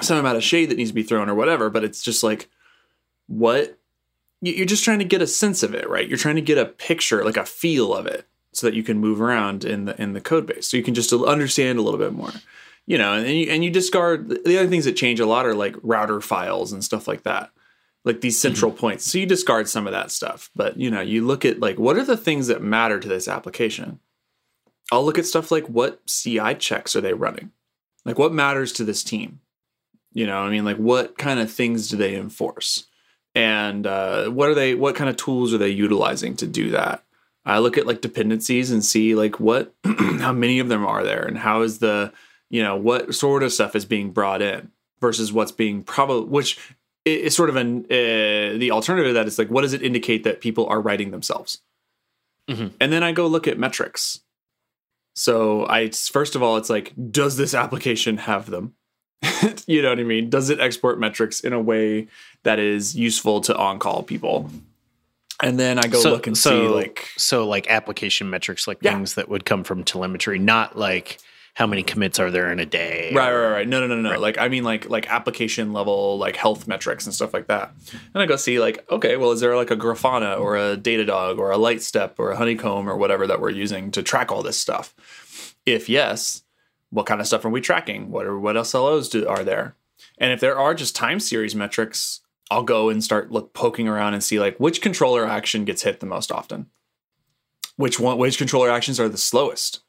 some 0.00 0.16
amount 0.16 0.38
of 0.38 0.42
shade 0.42 0.70
that 0.70 0.78
needs 0.78 0.88
to 0.88 0.94
be 0.94 1.02
thrown 1.02 1.28
or 1.28 1.34
whatever, 1.34 1.68
but 1.68 1.84
it's 1.84 2.02
just 2.02 2.22
like 2.22 2.48
what 3.26 3.78
you're 4.40 4.64
just 4.64 4.82
trying 4.82 5.00
to 5.00 5.04
get 5.04 5.20
a 5.20 5.26
sense 5.26 5.62
of 5.62 5.74
it, 5.74 5.90
right? 5.90 6.08
You're 6.08 6.16
trying 6.16 6.36
to 6.36 6.40
get 6.40 6.56
a 6.56 6.64
picture, 6.64 7.22
like 7.22 7.36
a 7.36 7.44
feel 7.44 7.92
of 7.94 8.06
it 8.06 8.26
so 8.52 8.66
that 8.66 8.74
you 8.74 8.82
can 8.82 8.98
move 8.98 9.20
around 9.20 9.62
in 9.62 9.84
the 9.84 10.00
in 10.00 10.14
the 10.14 10.22
code 10.22 10.46
base. 10.46 10.66
So 10.66 10.78
you 10.78 10.82
can 10.82 10.94
just 10.94 11.12
understand 11.12 11.78
a 11.78 11.82
little 11.82 12.00
bit 12.00 12.14
more. 12.14 12.32
You 12.86 12.96
know, 12.96 13.12
and 13.12 13.28
you 13.28 13.50
and 13.50 13.62
you 13.62 13.70
discard 13.70 14.30
the 14.30 14.58
other 14.58 14.68
things 14.68 14.86
that 14.86 14.96
change 14.96 15.20
a 15.20 15.26
lot 15.26 15.44
are 15.44 15.54
like 15.54 15.76
router 15.82 16.22
files 16.22 16.72
and 16.72 16.82
stuff 16.82 17.06
like 17.06 17.24
that 17.24 17.50
like 18.04 18.20
these 18.20 18.40
central 18.40 18.70
mm-hmm. 18.70 18.80
points. 18.80 19.10
So 19.10 19.18
you 19.18 19.26
discard 19.26 19.68
some 19.68 19.86
of 19.86 19.92
that 19.92 20.10
stuff, 20.10 20.50
but 20.54 20.76
you 20.76 20.90
know, 20.90 21.00
you 21.00 21.26
look 21.26 21.44
at 21.44 21.60
like 21.60 21.78
what 21.78 21.96
are 21.96 22.04
the 22.04 22.16
things 22.16 22.46
that 22.46 22.62
matter 22.62 23.00
to 23.00 23.08
this 23.08 23.28
application. 23.28 24.00
I'll 24.90 25.04
look 25.04 25.18
at 25.18 25.26
stuff 25.26 25.50
like 25.50 25.66
what 25.66 26.06
CI 26.06 26.54
checks 26.54 26.96
are 26.96 27.02
they 27.02 27.12
running? 27.12 27.50
Like 28.04 28.18
what 28.18 28.32
matters 28.32 28.72
to 28.74 28.84
this 28.84 29.04
team? 29.04 29.40
You 30.12 30.26
know, 30.26 30.38
I 30.38 30.50
mean, 30.50 30.64
like 30.64 30.78
what 30.78 31.18
kind 31.18 31.40
of 31.40 31.52
things 31.52 31.88
do 31.88 31.96
they 31.96 32.16
enforce? 32.16 32.86
And 33.34 33.86
uh, 33.86 34.30
what 34.30 34.48
are 34.48 34.54
they? 34.54 34.74
What 34.74 34.96
kind 34.96 35.10
of 35.10 35.16
tools 35.16 35.52
are 35.52 35.58
they 35.58 35.68
utilizing 35.68 36.34
to 36.36 36.46
do 36.46 36.70
that? 36.70 37.04
I 37.44 37.58
look 37.58 37.78
at 37.78 37.86
like 37.86 38.00
dependencies 38.00 38.70
and 38.70 38.84
see 38.84 39.14
like 39.14 39.38
what, 39.38 39.74
how 39.84 40.32
many 40.32 40.58
of 40.58 40.68
them 40.68 40.84
are 40.84 41.04
there, 41.04 41.22
and 41.22 41.38
how 41.38 41.62
is 41.62 41.78
the, 41.78 42.12
you 42.50 42.62
know, 42.62 42.76
what 42.76 43.14
sort 43.14 43.42
of 43.42 43.52
stuff 43.52 43.76
is 43.76 43.84
being 43.84 44.10
brought 44.10 44.42
in 44.42 44.70
versus 45.00 45.32
what's 45.32 45.52
being 45.52 45.82
probably 45.82 46.28
which 46.28 46.58
it's 47.14 47.36
sort 47.36 47.50
of 47.50 47.56
an 47.56 47.84
uh, 47.86 48.58
the 48.58 48.70
alternative 48.72 49.10
to 49.10 49.12
that 49.14 49.26
is 49.26 49.38
like 49.38 49.50
what 49.50 49.62
does 49.62 49.72
it 49.72 49.82
indicate 49.82 50.24
that 50.24 50.40
people 50.40 50.66
are 50.66 50.80
writing 50.80 51.10
themselves? 51.10 51.60
Mm-hmm. 52.48 52.68
and 52.80 52.90
then 52.90 53.02
i 53.02 53.12
go 53.12 53.26
look 53.26 53.46
at 53.46 53.58
metrics. 53.58 54.20
So 55.14 55.66
i 55.68 55.90
first 55.90 56.34
of 56.34 56.42
all 56.42 56.56
it's 56.56 56.70
like 56.70 56.94
does 57.10 57.36
this 57.36 57.54
application 57.54 58.16
have 58.18 58.50
them? 58.50 58.74
You 59.66 59.82
know 59.82 59.90
what 59.90 60.00
i 60.00 60.04
mean? 60.04 60.30
Does 60.30 60.48
it 60.48 60.60
export 60.60 60.98
metrics 60.98 61.40
in 61.40 61.52
a 61.52 61.60
way 61.60 62.08
that 62.44 62.58
is 62.58 62.96
useful 62.96 63.42
to 63.42 63.56
on-call 63.56 64.04
people? 64.04 64.50
And 65.42 65.60
then 65.60 65.78
i 65.78 65.86
go 65.86 66.00
so, 66.00 66.10
look 66.10 66.26
and 66.26 66.38
so, 66.38 66.50
see 66.50 66.74
like 66.74 67.08
so 67.16 67.46
like 67.46 67.68
application 67.68 68.30
metrics 68.30 68.66
like 68.66 68.78
yeah. 68.80 68.94
things 68.94 69.14
that 69.14 69.28
would 69.28 69.44
come 69.44 69.62
from 69.62 69.84
telemetry 69.84 70.38
not 70.38 70.78
like 70.78 71.18
how 71.58 71.66
many 71.66 71.82
commits 71.82 72.20
are 72.20 72.30
there 72.30 72.52
in 72.52 72.60
a 72.60 72.64
day? 72.64 73.10
Right, 73.12 73.34
right, 73.34 73.50
right. 73.50 73.68
No, 73.68 73.80
no, 73.80 73.88
no, 73.88 74.00
no. 74.00 74.10
Right. 74.10 74.20
Like 74.20 74.38
I 74.38 74.46
mean, 74.46 74.62
like 74.62 74.88
like 74.88 75.10
application 75.10 75.72
level, 75.72 76.16
like 76.16 76.36
health 76.36 76.68
metrics 76.68 77.04
and 77.04 77.12
stuff 77.12 77.34
like 77.34 77.48
that. 77.48 77.72
And 78.14 78.22
I 78.22 78.26
go 78.26 78.36
see 78.36 78.60
like, 78.60 78.88
okay, 78.92 79.16
well, 79.16 79.32
is 79.32 79.40
there 79.40 79.56
like 79.56 79.72
a 79.72 79.76
Grafana 79.76 80.38
or 80.38 80.56
a 80.56 80.76
Datadog 80.76 81.36
or 81.38 81.50
a 81.50 81.56
Lightstep 81.56 82.12
or 82.18 82.30
a 82.30 82.36
Honeycomb 82.36 82.88
or 82.88 82.96
whatever 82.96 83.26
that 83.26 83.40
we're 83.40 83.50
using 83.50 83.90
to 83.90 84.04
track 84.04 84.30
all 84.30 84.44
this 84.44 84.56
stuff? 84.56 84.94
If 85.66 85.88
yes, 85.88 86.44
what 86.90 87.06
kind 87.06 87.20
of 87.20 87.26
stuff 87.26 87.44
are 87.44 87.50
we 87.50 87.60
tracking? 87.60 88.12
What 88.12 88.26
are 88.26 88.38
what 88.38 88.54
SLOs 88.54 89.10
do, 89.10 89.26
are 89.26 89.42
there? 89.42 89.74
And 90.16 90.32
if 90.32 90.38
there 90.38 90.56
are 90.56 90.74
just 90.74 90.94
time 90.94 91.18
series 91.18 91.56
metrics, 91.56 92.20
I'll 92.52 92.62
go 92.62 92.88
and 92.88 93.02
start 93.02 93.32
look 93.32 93.52
poking 93.52 93.88
around 93.88 94.14
and 94.14 94.22
see 94.22 94.38
like 94.38 94.56
which 94.58 94.80
controller 94.80 95.26
action 95.26 95.64
gets 95.64 95.82
hit 95.82 95.98
the 95.98 96.06
most 96.06 96.30
often. 96.30 96.66
Which 97.74 97.98
one 97.98 98.16
which 98.16 98.38
controller 98.38 98.70
actions 98.70 99.00
are 99.00 99.08
the 99.08 99.18
slowest? 99.18 99.80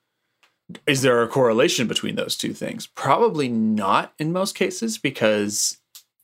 Is 0.86 1.02
there 1.02 1.22
a 1.22 1.28
correlation 1.28 1.88
between 1.88 2.16
those 2.16 2.36
two 2.36 2.54
things? 2.54 2.88
Probably 2.88 3.50
not 3.50 4.14
in 4.20 4.32
most 4.32 4.56
cases 4.56 4.98
because 4.98 5.78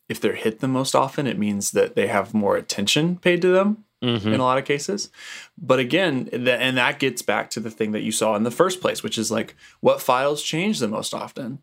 if 0.08 0.20
they're 0.20 0.36
hit 0.36 0.60
the 0.60 0.68
most 0.68 0.96
often, 0.96 1.26
it 1.28 1.40
means 1.40 1.72
that 1.72 1.96
they 1.96 2.08
have 2.08 2.34
more 2.34 2.56
attention 2.56 3.18
paid 3.18 3.42
to 3.42 3.50
them 3.50 3.86
mm-hmm. 4.04 4.34
in 4.34 4.40
a 4.40 4.44
lot 4.44 4.58
of 4.58 4.66
cases. 4.66 5.10
But 5.58 5.80
again, 5.80 6.30
and 6.32 6.78
that 6.78 7.00
gets 7.00 7.22
back 7.22 7.50
to 7.52 7.60
the 7.60 7.72
thing 7.72 7.92
that 7.94 8.04
you 8.04 8.12
saw 8.12 8.36
in 8.36 8.44
the 8.44 8.52
first 8.52 8.82
place, 8.82 9.02
which 9.02 9.18
is 9.18 9.32
like 9.32 9.56
what 9.80 10.02
files 10.02 10.44
change 10.44 10.80
the 10.80 10.88
most 10.88 11.14
often? 11.14 11.62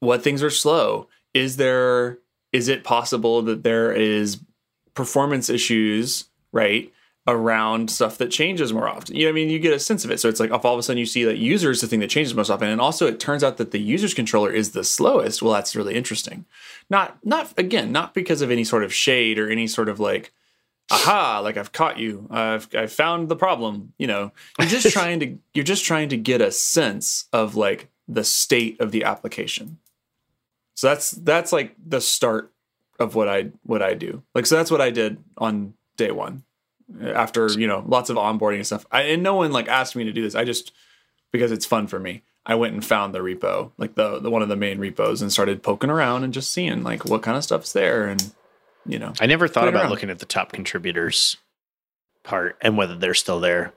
What 0.00 0.22
things 0.22 0.42
are 0.42 0.50
slow? 0.50 1.08
Is 1.34 1.56
there 1.56 2.18
is 2.52 2.68
it 2.68 2.84
possible 2.84 3.42
that 3.42 3.62
there 3.62 3.92
is 3.92 4.40
performance 4.94 5.50
issues, 5.50 6.24
right? 6.52 6.92
Around 7.28 7.90
stuff 7.90 8.16
that 8.16 8.30
changes 8.30 8.72
more 8.72 8.88
often. 8.88 9.14
You 9.14 9.26
know, 9.26 9.28
I 9.28 9.32
mean, 9.32 9.50
you 9.50 9.58
get 9.58 9.74
a 9.74 9.78
sense 9.78 10.02
of 10.02 10.10
it. 10.10 10.18
So 10.18 10.30
it's 10.30 10.40
like 10.40 10.50
if 10.50 10.64
all 10.64 10.72
of 10.72 10.78
a 10.78 10.82
sudden 10.82 10.98
you 10.98 11.04
see 11.04 11.24
that 11.24 11.36
user 11.36 11.70
is 11.70 11.82
the 11.82 11.86
thing 11.86 12.00
that 12.00 12.08
changes 12.08 12.34
most 12.34 12.48
often, 12.48 12.68
and 12.68 12.80
also 12.80 13.06
it 13.06 13.20
turns 13.20 13.44
out 13.44 13.58
that 13.58 13.70
the 13.70 13.78
user's 13.78 14.14
controller 14.14 14.50
is 14.50 14.72
the 14.72 14.82
slowest. 14.82 15.42
Well, 15.42 15.52
that's 15.52 15.76
really 15.76 15.94
interesting. 15.94 16.46
Not, 16.88 17.18
not 17.22 17.52
again, 17.58 17.92
not 17.92 18.14
because 18.14 18.40
of 18.40 18.50
any 18.50 18.64
sort 18.64 18.82
of 18.82 18.94
shade 18.94 19.38
or 19.38 19.50
any 19.50 19.66
sort 19.66 19.90
of 19.90 20.00
like, 20.00 20.32
aha, 20.90 21.40
like 21.40 21.58
I've 21.58 21.72
caught 21.72 21.98
you, 21.98 22.26
I've 22.30 22.66
I've 22.74 22.92
found 22.92 23.28
the 23.28 23.36
problem. 23.36 23.92
You 23.98 24.06
know, 24.06 24.32
you're 24.58 24.68
just 24.68 24.90
trying 24.92 25.20
to 25.20 25.36
you're 25.52 25.64
just 25.64 25.84
trying 25.84 26.08
to 26.08 26.16
get 26.16 26.40
a 26.40 26.50
sense 26.50 27.28
of 27.30 27.56
like 27.56 27.90
the 28.08 28.24
state 28.24 28.80
of 28.80 28.90
the 28.90 29.04
application. 29.04 29.78
So 30.76 30.86
that's 30.86 31.10
that's 31.10 31.52
like 31.52 31.74
the 31.84 32.00
start 32.00 32.52
of 32.98 33.14
what 33.14 33.28
I 33.28 33.50
what 33.64 33.82
I 33.82 33.92
do. 33.92 34.22
Like 34.34 34.46
so 34.46 34.56
that's 34.56 34.70
what 34.70 34.80
I 34.80 34.88
did 34.88 35.22
on 35.36 35.74
day 35.98 36.10
one 36.10 36.44
after 37.02 37.46
you 37.48 37.66
know 37.66 37.84
lots 37.86 38.10
of 38.10 38.16
onboarding 38.16 38.56
and 38.56 38.66
stuff. 38.66 38.86
I, 38.90 39.02
and 39.02 39.22
no 39.22 39.34
one 39.34 39.52
like 39.52 39.68
asked 39.68 39.96
me 39.96 40.04
to 40.04 40.12
do 40.12 40.22
this. 40.22 40.34
I 40.34 40.44
just 40.44 40.72
because 41.32 41.52
it's 41.52 41.66
fun 41.66 41.86
for 41.86 41.98
me. 41.98 42.22
I 42.46 42.54
went 42.54 42.72
and 42.72 42.84
found 42.84 43.14
the 43.14 43.18
repo, 43.18 43.72
like 43.76 43.94
the, 43.94 44.18
the 44.20 44.30
one 44.30 44.40
of 44.40 44.48
the 44.48 44.56
main 44.56 44.78
repos, 44.78 45.20
and 45.20 45.30
started 45.30 45.62
poking 45.62 45.90
around 45.90 46.24
and 46.24 46.32
just 46.32 46.50
seeing 46.50 46.82
like 46.82 47.04
what 47.04 47.22
kind 47.22 47.36
of 47.36 47.44
stuff's 47.44 47.72
there, 47.72 48.06
and 48.06 48.32
you 48.86 48.98
know. 48.98 49.12
I 49.20 49.26
never 49.26 49.48
thought 49.48 49.68
about 49.68 49.82
around. 49.82 49.90
looking 49.90 50.10
at 50.10 50.18
the 50.18 50.26
top 50.26 50.52
contributors 50.52 51.36
part 52.28 52.56
and 52.60 52.76
whether 52.76 52.94
they're 52.94 53.14
still 53.14 53.40
there. 53.40 53.72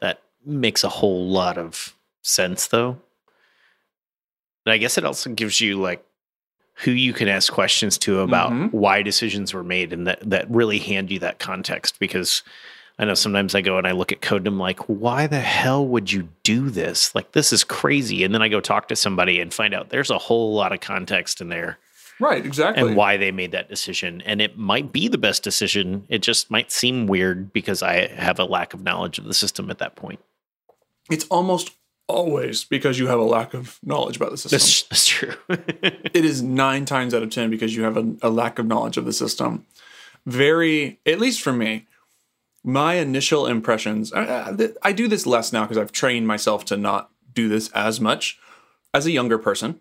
That 0.00 0.22
makes 0.44 0.84
a 0.84 0.88
whole 0.88 1.28
lot 1.28 1.58
of 1.58 1.94
sense, 2.22 2.68
though. 2.68 2.98
And 4.64 4.72
I 4.72 4.78
guess 4.78 4.96
it 4.96 5.04
also 5.04 5.30
gives 5.30 5.60
you 5.60 5.80
like 5.80 6.05
who 6.76 6.90
you 6.90 7.12
can 7.12 7.28
ask 7.28 7.52
questions 7.52 7.96
to 7.98 8.20
about 8.20 8.50
mm-hmm. 8.50 8.76
why 8.76 9.02
decisions 9.02 9.54
were 9.54 9.64
made 9.64 9.92
and 9.92 10.06
that 10.06 10.20
that 10.28 10.50
really 10.50 10.78
hand 10.78 11.10
you 11.10 11.18
that 11.18 11.38
context 11.38 11.98
because 11.98 12.42
I 12.98 13.04
know 13.04 13.14
sometimes 13.14 13.54
I 13.54 13.60
go 13.60 13.76
and 13.78 13.86
I 13.86 13.92
look 13.92 14.12
at 14.12 14.22
code 14.22 14.42
and 14.42 14.48
I'm 14.48 14.58
like, 14.58 14.80
why 14.88 15.26
the 15.26 15.40
hell 15.40 15.86
would 15.86 16.10
you 16.12 16.28
do 16.42 16.70
this? 16.70 17.14
Like 17.14 17.32
this 17.32 17.52
is 17.52 17.62
crazy. 17.62 18.24
And 18.24 18.34
then 18.34 18.40
I 18.40 18.48
go 18.48 18.60
talk 18.60 18.88
to 18.88 18.96
somebody 18.96 19.38
and 19.40 19.52
find 19.52 19.74
out 19.74 19.90
there's 19.90 20.10
a 20.10 20.18
whole 20.18 20.54
lot 20.54 20.72
of 20.72 20.80
context 20.80 21.40
in 21.40 21.48
there. 21.48 21.78
Right, 22.18 22.44
exactly. 22.44 22.82
And 22.82 22.96
why 22.96 23.18
they 23.18 23.30
made 23.30 23.52
that 23.52 23.68
decision. 23.68 24.22
And 24.24 24.40
it 24.40 24.56
might 24.56 24.92
be 24.92 25.08
the 25.08 25.18
best 25.18 25.42
decision. 25.42 26.06
It 26.08 26.22
just 26.22 26.50
might 26.50 26.72
seem 26.72 27.06
weird 27.06 27.52
because 27.52 27.82
I 27.82 28.06
have 28.08 28.38
a 28.38 28.44
lack 28.44 28.72
of 28.72 28.82
knowledge 28.82 29.18
of 29.18 29.24
the 29.24 29.34
system 29.34 29.70
at 29.70 29.78
that 29.78 29.96
point. 29.96 30.20
It's 31.10 31.26
almost 31.26 31.72
always 32.08 32.64
because 32.64 32.98
you 32.98 33.06
have 33.08 33.18
a 33.18 33.24
lack 33.24 33.54
of 33.54 33.78
knowledge 33.82 34.16
about 34.16 34.30
the 34.30 34.36
system. 34.36 34.58
That's, 34.58 34.82
that's 34.84 35.06
true. 35.06 35.34
it 35.48 36.24
is 36.24 36.42
nine 36.42 36.84
times 36.84 37.14
out 37.14 37.22
of 37.22 37.30
ten 37.30 37.50
because 37.50 37.74
you 37.74 37.82
have 37.84 37.96
a, 37.96 38.14
a 38.22 38.30
lack 38.30 38.58
of 38.58 38.66
knowledge 38.66 38.96
of 38.96 39.04
the 39.04 39.12
system. 39.12 39.66
Very, 40.24 40.98
at 41.06 41.20
least 41.20 41.40
for 41.40 41.52
me, 41.52 41.86
my 42.64 42.94
initial 42.94 43.46
impressions. 43.46 44.12
I, 44.12 44.70
I 44.82 44.92
do 44.92 45.06
this 45.06 45.24
less 45.24 45.52
now 45.52 45.62
because 45.62 45.78
I've 45.78 45.92
trained 45.92 46.26
myself 46.26 46.64
to 46.66 46.76
not 46.76 47.10
do 47.32 47.48
this 47.48 47.70
as 47.70 48.00
much. 48.00 48.38
As 48.92 49.06
a 49.06 49.10
younger 49.10 49.38
person, 49.38 49.80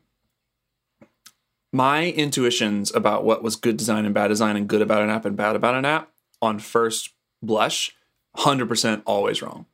my 1.71 2.11
intuitions 2.11 2.93
about 2.93 3.23
what 3.23 3.43
was 3.43 3.55
good 3.55 3.77
design 3.77 4.05
and 4.05 4.13
bad 4.13 4.27
design 4.27 4.55
and 4.55 4.67
good 4.67 4.81
about 4.81 5.01
an 5.01 5.09
app 5.09 5.25
and 5.25 5.35
bad 5.35 5.55
about 5.55 5.75
an 5.75 5.85
app 5.85 6.11
on 6.41 6.59
first 6.59 7.11
blush, 7.41 7.95
hundred 8.35 8.67
percent 8.67 9.03
always 9.05 9.41
wrong 9.41 9.65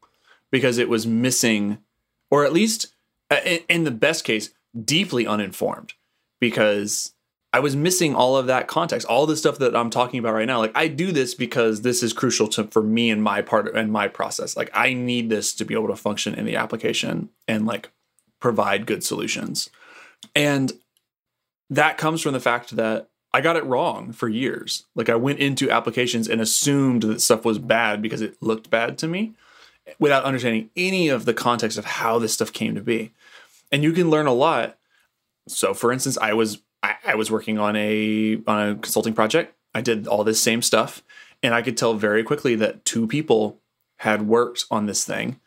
because 0.52 0.78
it 0.78 0.90
was 0.90 1.08
missing, 1.08 1.80
or 2.32 2.46
at 2.46 2.54
least 2.54 2.88
uh, 3.30 3.40
in 3.70 3.84
the 3.84 3.92
best 3.92 4.24
case, 4.24 4.50
deeply 4.84 5.28
uninformed 5.28 5.94
because 6.40 7.14
I 7.54 7.60
was 7.60 7.76
missing 7.76 8.16
all 8.16 8.38
of 8.38 8.48
that 8.48 8.68
context, 8.68 9.06
all 9.08 9.26
the 9.26 9.36
stuff 9.36 9.60
that 9.60 9.76
I'm 9.76 9.90
talking 9.90 10.20
about 10.20 10.34
right 10.34 10.48
now. 10.48 10.60
Like 10.60 10.72
I 10.74 10.88
do 10.88 11.12
this 11.12 11.36
because 11.36 11.82
this 11.82 12.02
is 12.02 12.14
crucial 12.14 12.48
to 12.50 12.64
for 12.66 12.82
me 12.82 13.10
and 13.10 13.22
my 13.22 13.42
part 13.42 13.76
and 13.76 13.92
my 13.92 14.08
process. 14.08 14.56
Like 14.56 14.72
I 14.74 14.94
need 14.94 15.30
this 15.30 15.54
to 15.56 15.66
be 15.66 15.74
able 15.74 15.90
to 15.90 15.96
function 15.96 16.34
in 16.34 16.46
the 16.46 16.56
application 16.56 17.30
and 17.48 17.66
like 17.66 17.92
provide 18.40 18.86
good 18.86 19.04
solutions. 19.04 19.70
And 20.36 20.72
that 21.70 21.98
comes 21.98 22.22
from 22.22 22.34
the 22.34 22.40
fact 22.40 22.76
that 22.78 23.10
I 23.34 23.42
got 23.42 23.56
it 23.56 23.66
wrong 23.66 24.12
for 24.14 24.28
years. 24.28 24.86
Like 24.96 25.10
I 25.10 25.16
went 25.16 25.40
into 25.40 25.70
applications 25.70 26.28
and 26.28 26.42
assumed 26.42 27.04
that 27.04 27.22
stuff 27.22 27.46
was 27.46 27.60
bad 27.60 28.02
because 28.02 28.22
it 28.22 28.36
looked 28.42 28.70
bad 28.70 28.98
to 29.00 29.08
me 29.08 29.34
without 30.00 30.24
understanding 30.24 30.70
any 30.76 31.10
of 31.10 31.26
the 31.26 31.34
context 31.34 31.78
of 31.78 31.86
how 31.86 32.20
this 32.20 32.34
stuff 32.34 32.54
came 32.54 32.76
to 32.76 32.82
be. 32.82 33.12
And 33.72 33.84
you 33.84 33.94
can 33.94 34.10
learn 34.10 34.28
a 34.28 34.34
lot. 34.34 34.78
So 35.48 35.74
for 35.74 35.92
instance, 35.92 36.18
I 36.18 36.34
was 36.34 36.62
I, 36.84 36.96
I 37.08 37.16
was 37.16 37.32
working 37.32 37.58
on 37.58 37.76
a 37.76 38.40
on 38.48 38.70
a 38.70 38.76
consulting 38.76 39.14
project. 39.14 39.56
I 39.74 39.82
did 39.82 40.08
all 40.08 40.24
this 40.24 40.42
same 40.42 40.62
stuff, 40.62 41.04
and 41.42 41.54
I 41.54 41.62
could 41.62 41.78
tell 41.78 41.94
very 41.94 42.24
quickly 42.24 42.56
that 42.56 42.86
two 42.86 43.08
people 43.08 43.60
had 43.98 44.28
worked 44.28 44.66
on 44.70 44.86
this 44.86 45.06
thing, 45.06 45.40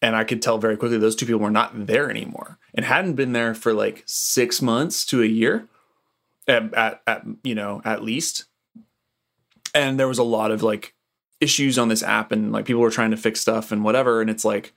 and 0.00 0.14
I 0.14 0.24
could 0.24 0.42
tell 0.42 0.58
very 0.58 0.76
quickly 0.76 0.98
those 0.98 1.16
two 1.16 1.26
people 1.26 1.40
were 1.40 1.50
not 1.50 1.86
there 1.86 2.10
anymore 2.10 2.58
and 2.74 2.84
hadn't 2.84 3.14
been 3.14 3.32
there 3.32 3.54
for 3.54 3.72
like 3.72 4.02
six 4.06 4.62
months 4.62 5.04
to 5.06 5.22
a 5.22 5.26
year, 5.26 5.66
at, 6.46 6.72
at, 6.74 7.02
at 7.06 7.24
you 7.42 7.54
know 7.54 7.82
at 7.84 8.02
least. 8.02 8.44
And 9.74 9.98
there 9.98 10.08
was 10.08 10.18
a 10.18 10.24
lot 10.24 10.52
of 10.52 10.62
like 10.62 10.93
issues 11.44 11.78
on 11.78 11.88
this 11.88 12.02
app, 12.02 12.32
and 12.32 12.50
like 12.50 12.64
people 12.64 12.82
were 12.82 12.90
trying 12.90 13.12
to 13.12 13.16
fix 13.16 13.40
stuff 13.40 13.70
and 13.70 13.84
whatever, 13.84 14.20
and 14.20 14.28
it's 14.28 14.44
like 14.44 14.72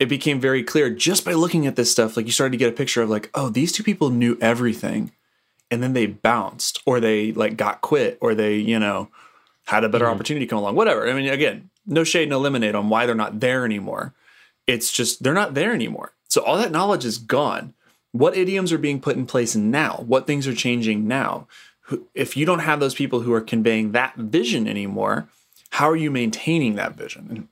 it 0.00 0.08
became 0.08 0.40
very 0.40 0.64
clear 0.64 0.88
just 0.90 1.26
by 1.26 1.34
looking 1.34 1.66
at 1.66 1.76
this 1.76 1.92
stuff 1.92 2.16
like 2.16 2.24
you 2.24 2.32
started 2.32 2.52
to 2.52 2.56
get 2.56 2.70
a 2.70 2.76
picture 2.76 3.02
of 3.02 3.10
like 3.10 3.30
oh 3.34 3.50
these 3.50 3.70
two 3.70 3.84
people 3.84 4.10
knew 4.10 4.36
everything 4.40 5.12
and 5.70 5.82
then 5.82 5.92
they 5.92 6.06
bounced 6.06 6.82
or 6.86 6.98
they 6.98 7.32
like 7.32 7.56
got 7.56 7.82
quit 7.82 8.18
or 8.20 8.34
they 8.34 8.56
you 8.56 8.78
know 8.78 9.08
had 9.66 9.84
a 9.84 9.88
better 9.88 10.06
mm-hmm. 10.06 10.14
opportunity 10.14 10.46
come 10.46 10.58
along 10.58 10.74
whatever. 10.74 11.08
I 11.08 11.12
mean 11.12 11.28
again 11.28 11.70
no 11.86 12.02
shade 12.02 12.28
no 12.28 12.40
lemonade 12.40 12.74
on 12.74 12.88
why 12.88 13.06
they're 13.06 13.14
not 13.14 13.38
there 13.38 13.64
anymore. 13.64 14.14
It's 14.66 14.90
just 14.90 15.22
they're 15.22 15.34
not 15.34 15.54
there 15.54 15.72
anymore. 15.72 16.12
So 16.28 16.42
all 16.42 16.56
that 16.56 16.72
knowledge 16.72 17.04
is 17.04 17.18
gone. 17.18 17.74
What 18.12 18.36
idioms 18.36 18.72
are 18.72 18.78
being 18.78 19.00
put 19.00 19.16
in 19.16 19.26
place 19.26 19.54
now? 19.54 20.02
What 20.06 20.26
things 20.26 20.48
are 20.48 20.54
changing 20.54 21.06
now? 21.06 21.46
If 22.14 22.36
you 22.36 22.46
don't 22.46 22.60
have 22.60 22.80
those 22.80 22.94
people 22.94 23.20
who 23.20 23.32
are 23.32 23.40
conveying 23.40 23.92
that 23.92 24.16
vision 24.16 24.66
anymore 24.66 25.28
how 25.70 25.88
are 25.88 25.96
you 25.96 26.10
maintaining 26.10 26.74
that 26.76 26.94
vision? 26.94 27.48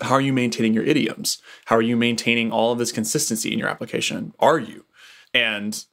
How 0.00 0.14
are 0.14 0.20
you 0.20 0.32
maintaining 0.32 0.72
your 0.72 0.84
idioms? 0.84 1.42
How 1.66 1.76
are 1.76 1.82
you 1.82 1.96
maintaining 1.96 2.50
all 2.50 2.72
of 2.72 2.78
this 2.78 2.92
consistency 2.92 3.52
in 3.52 3.58
your 3.58 3.68
application? 3.68 4.32
Are 4.38 4.58
you? 4.58 4.84
And 5.34 5.84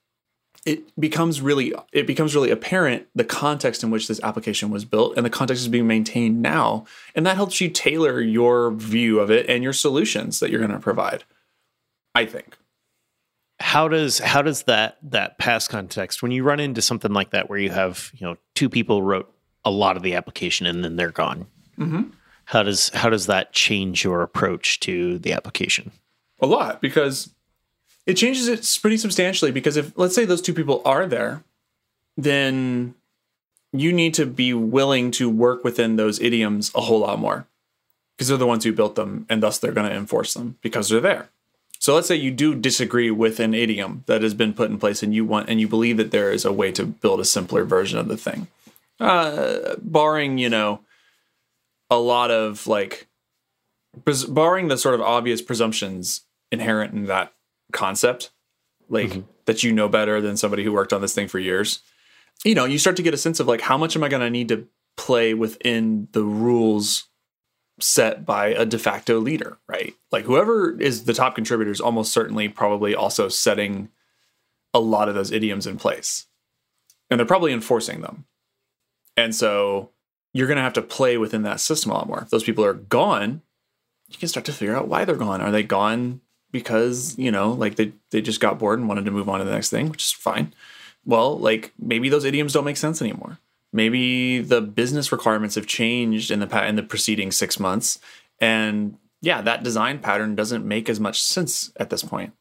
it 0.66 1.00
becomes 1.00 1.42
really 1.42 1.74
it 1.94 2.06
becomes 2.06 2.36
really 2.36 2.52
apparent 2.52 3.08
the 3.16 3.24
context 3.24 3.84
in 3.84 3.92
which 3.92 4.08
this 4.08 4.20
application 4.24 4.70
was 4.70 4.86
built 4.86 5.16
and 5.16 5.26
the 5.26 5.30
context 5.30 5.62
is 5.62 5.68
being 5.68 5.88
maintained 5.88 6.42
now. 6.42 6.86
And 7.16 7.26
that 7.26 7.36
helps 7.36 7.60
you 7.60 7.70
tailor 7.70 8.22
your 8.22 8.72
view 8.72 9.20
of 9.20 9.32
it 9.32 9.50
and 9.50 9.64
your 9.64 9.74
solutions 9.74 10.40
that 10.40 10.50
you're 10.50 10.60
going 10.60 10.72
to 10.72 10.80
provide 10.80 11.24
i 12.16 12.26
think. 12.26 12.58
How 13.62 13.88
does 13.88 14.20
how 14.20 14.42
does 14.42 14.64
that 14.64 14.98
that 15.04 15.38
past 15.38 15.70
context 15.70 16.22
when 16.22 16.32
you 16.32 16.44
run 16.44 16.60
into 16.60 16.82
something 16.82 17.12
like 17.12 17.32
that 17.32 17.50
where 17.50 17.60
you 17.60 17.70
have 17.70 18.12
you 18.14 18.26
know 18.26 18.38
two 18.56 18.70
people 18.70 19.04
wrote 19.04 19.34
a 19.66 19.72
lot 19.72 19.98
of 19.98 20.04
the 20.04 20.16
application 20.16 20.66
and 20.66 20.84
then 20.84 20.96
they're 20.96 21.12
gone 21.12 21.48
mm-hmm. 21.78 22.04
how 22.46 22.64
does 22.64 22.90
how 22.90 23.10
does 23.10 23.26
that 23.28 23.54
change 23.54 24.04
your 24.04 24.22
approach 24.22 24.80
to 24.80 25.18
the 25.20 25.34
application 25.34 25.92
a 26.42 26.48
lot 26.48 26.82
because 26.82 27.32
it 28.10 28.18
changes 28.18 28.48
it 28.48 28.80
pretty 28.82 28.98
substantially 28.98 29.52
because 29.52 29.78
if 29.78 29.96
let's 29.96 30.16
say 30.16 30.26
those 30.26 30.42
two 30.42 30.54
people 30.54 30.82
are 30.84 31.06
there, 31.06 31.44
then 32.18 32.96
you 33.72 33.94
need 33.94 34.16
to 34.16 34.26
be 34.26 34.52
willing 34.52 35.12
to 35.12 35.30
work 35.30 35.64
within 35.64 35.96
those 35.96 36.20
idioms 36.20 36.72
a 36.74 36.82
whole 36.82 37.02
lot 37.02 37.20
more 37.20 37.46
because 38.18 38.28
they're 38.28 38.38
the 38.38 38.48
ones 38.48 38.64
who 38.64 38.74
built 38.74 38.96
them 38.96 39.28
and 39.30 39.44
thus 39.44 39.60
they're 39.60 39.72
going 39.72 39.88
to 39.88 39.96
enforce 39.96 40.34
them 40.34 40.58
because 40.62 40.90
they're 40.90 41.00
there. 41.00 41.30
So 41.78 41.94
let's 41.94 42.08
say 42.08 42.16
you 42.16 42.32
do 42.32 42.56
disagree 42.56 43.12
with 43.12 43.40
an 43.40 43.54
idiom 43.54 44.04
that 44.08 44.24
has 44.24 44.34
been 44.34 44.56
put 44.56 44.72
in 44.72 44.80
place 44.80 45.04
and 45.04 45.14
you 45.14 45.24
want 45.24 45.48
and 45.48 45.62
you 45.62 45.68
believe 45.68 45.98
that 45.98 46.10
there 46.10 46.32
is 46.32 46.46
a 46.46 46.52
way 46.52 46.72
to 46.72 46.86
build 46.86 47.20
a 47.20 47.26
simpler 47.26 47.64
version 47.64 48.00
of 48.00 48.08
the 48.08 48.18
thing. 48.18 48.48
Uh, 49.00 49.76
barring, 49.82 50.38
you 50.38 50.50
know, 50.50 50.82
a 51.90 51.98
lot 51.98 52.32
of 52.32 52.68
like 52.68 53.08
barring 54.28 54.68
the 54.68 54.78
sort 54.78 54.96
of 54.96 55.02
obvious 55.02 55.42
presumptions 55.42 56.22
inherent 56.52 56.94
in 56.94 57.06
that 57.06 57.34
concept, 57.72 58.32
like 58.90 59.10
mm-hmm. 59.10 59.22
that 59.46 59.64
you 59.64 59.72
know 59.72 59.90
better 59.90 60.22
than 60.22 60.38
somebody 60.38 60.64
who 60.64 60.74
worked 60.74 60.94
on 60.94 61.02
this 61.02 61.14
thing 61.14 61.28
for 61.28 61.40
years. 61.40 61.80
You 62.44 62.56
know, 62.56 62.66
you 62.66 62.78
start 62.78 62.96
to 62.98 63.04
get 63.04 63.14
a 63.14 63.18
sense 63.18 63.40
of 63.40 63.48
like 63.48 63.62
how 63.62 63.78
much 63.78 63.96
am 63.96 64.04
I 64.04 64.10
going 64.10 64.22
to 64.22 64.30
need 64.30 64.50
to 64.50 64.68
play 64.98 65.34
within 65.34 66.08
the 66.12 66.24
rules 66.24 67.06
set 67.80 68.26
by 68.26 68.48
a 68.48 68.66
de 68.66 68.78
facto 68.78 69.20
leader, 69.20 69.58
right? 69.68 69.94
Like 70.12 70.26
whoever 70.26 70.80
is 70.80 71.06
the 71.06 71.14
top 71.14 71.36
contributor 71.36 71.72
is 71.72 71.82
almost 71.82 72.12
certainly 72.12 72.50
probably 72.50 72.94
also 72.94 73.30
setting 73.30 73.90
a 74.74 74.80
lot 74.80 75.10
of 75.10 75.16
those 75.16 75.32
idioms 75.32 75.66
in 75.66 75.78
place. 75.78 76.28
And 77.10 77.20
they're 77.20 77.26
probably 77.26 77.54
enforcing 77.54 78.02
them. 78.02 78.26
And 79.20 79.36
so 79.36 79.92
you're 80.34 80.48
going 80.48 80.58
to 80.58 80.64
have 80.64 80.74
to 80.74 80.82
play 80.82 81.18
within 81.18 81.44
that 81.44 81.60
system 81.60 81.92
a 81.92 81.96
lot 81.96 82.08
more. 82.08 82.22
If 82.22 82.30
those 82.30 82.44
people 82.44 82.64
are 82.66 82.74
gone, 82.74 83.42
you 84.10 84.18
can 84.18 84.28
start 84.28 84.46
to 84.46 84.54
figure 84.54 84.76
out 84.76 84.88
why 84.88 85.06
they're 85.06 85.16
gone. 85.16 85.42
Are 85.42 85.52
they 85.52 85.64
gone 85.64 86.22
because 86.52 87.18
you 87.18 87.32
know 87.32 87.52
like 87.52 87.76
they 87.76 87.94
they 88.12 88.22
just 88.22 88.40
got 88.40 88.60
bored 88.60 88.80
and 88.80 88.88
wanted 88.88 89.06
to 89.06 89.12
move 89.12 89.30
on 89.30 89.40
to 89.40 89.46
the 89.46 89.52
next 89.52 89.70
thing 89.70 89.90
which 89.90 90.04
is 90.04 90.12
fine 90.12 90.54
well 91.06 91.38
like 91.38 91.74
maybe 91.80 92.10
those 92.10 92.26
idioms 92.26 92.54
don't 92.54 92.66
make 92.66 92.78
sense 92.78 93.02
anymore 93.02 93.40
maybe 93.72 94.40
the 94.40 94.62
business 94.62 95.12
requirements 95.12 95.56
have 95.56 95.68
changed 95.68 96.32
in 96.32 96.40
the 96.40 96.68
in 96.68 96.76
the 96.76 96.84
preceding 96.84 97.32
6 97.32 97.60
months 97.60 98.00
and 98.40 98.98
yeah 99.22 99.42
that 99.42 99.64
design 99.64 100.00
pattern 100.00 100.36
doesn't 100.36 100.68
make 100.68 100.90
as 100.90 101.00
much 101.00 101.22
sense 101.22 101.72
at 101.78 101.90
this 101.90 102.04
point 102.04 102.34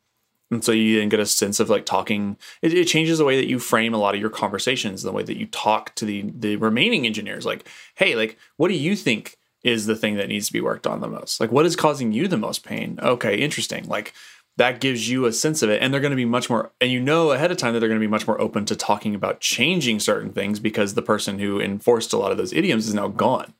and 0.51 0.65
so 0.65 0.73
you 0.73 0.99
then 0.99 1.09
get 1.09 1.21
a 1.21 1.27
sense 1.27 1.61
of 1.61 1.69
like 1.69 1.85
talking 1.85 2.37
it, 2.63 2.73
it 2.73 2.87
changes 2.87 3.19
the 3.19 3.25
way 3.25 3.37
that 3.37 3.49
you 3.49 3.59
frame 3.59 3.95
a 3.95 3.99
lot 3.99 4.15
of 4.15 4.21
your 4.21 4.31
conversations 4.31 5.03
the 5.03 5.13
way 5.13 5.23
that 5.23 5.39
you 5.39 5.47
talk 5.47 5.95
to 5.95 6.05
the 6.05 6.31
the 6.37 6.57
remaining 6.57 7.07
engineers 7.07 7.47
like 7.47 7.67
hey 7.97 8.15
like 8.15 8.39
what 8.57 8.69
do 8.69 8.75
you 8.75 8.97
think 8.97 9.39
is 9.63 9.87
the 9.87 9.97
thing 9.97 10.17
that 10.17 10.29
needs 10.29 10.47
to 10.47 10.53
be 10.53 10.61
worked 10.61 10.87
on 10.87 11.01
the 11.01 11.09
most. 11.09 11.41
Like, 11.41 11.53
what 11.53 11.67
is 11.67 11.77
causing 11.77 12.13
you 12.13 12.29
the 12.29 12.37
most 12.37 12.65
pain? 12.65 12.99
Okay, 13.03 13.37
interesting. 13.37 13.87
Like, 13.89 14.15
that 14.57 14.81
gives 14.81 15.09
you 15.09 15.27
a 15.27 15.33
sense 15.33 15.63
of 15.63 15.71
it. 15.71 15.83
And 15.83 15.93
they're 15.93 16.01
going 16.01 16.11
to 16.11 16.17
be 16.17 16.25
much 16.25 16.51
more, 16.51 16.73
and 16.81 16.91
you 16.91 17.01
know 17.01 17.31
ahead 17.31 17.51
of 17.51 17.57
time 17.57 17.75
that 17.75 17.81
they're 17.81 17.89
going 17.89 18.01
to 18.01 18.07
be 18.07 18.11
much 18.11 18.27
more 18.27 18.41
open 18.41 18.65
to 18.67 18.77
talking 18.77 19.15
about 19.15 19.41
changing 19.41 20.01
certain 20.01 20.33
things 20.33 20.59
because 20.61 20.95
the 20.95 21.03
person 21.03 21.39
who 21.39 21.61
enforced 21.61 22.13
a 22.13 22.19
lot 22.19 22.33
of 22.33 22.39
those 22.39 22.53
idioms 22.53 22.87
is 22.89 22.95
now 22.95 23.09
gone. 23.09 23.55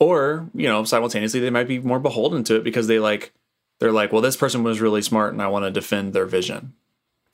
Or, 0.00 0.48
you 0.54 0.68
know, 0.68 0.84
simultaneously, 0.84 1.40
they 1.40 1.50
might 1.50 1.68
be 1.68 1.78
more 1.80 1.98
beholden 1.98 2.44
to 2.44 2.56
it 2.56 2.64
because 2.64 2.86
they 2.86 2.98
like, 2.98 3.32
they're 3.78 3.92
like, 3.92 4.12
well, 4.12 4.22
this 4.22 4.36
person 4.36 4.62
was 4.62 4.80
really 4.80 5.02
smart 5.02 5.32
and 5.32 5.42
I 5.42 5.48
want 5.48 5.64
to 5.64 5.70
defend 5.70 6.12
their 6.12 6.26
vision 6.26 6.74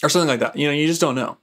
or 0.03 0.09
something 0.09 0.29
like 0.29 0.41
that. 0.41 0.57
You 0.57 0.67
know, 0.67 0.73
you 0.73 0.87
just 0.87 1.01
don't 1.01 1.15
know. 1.15 1.39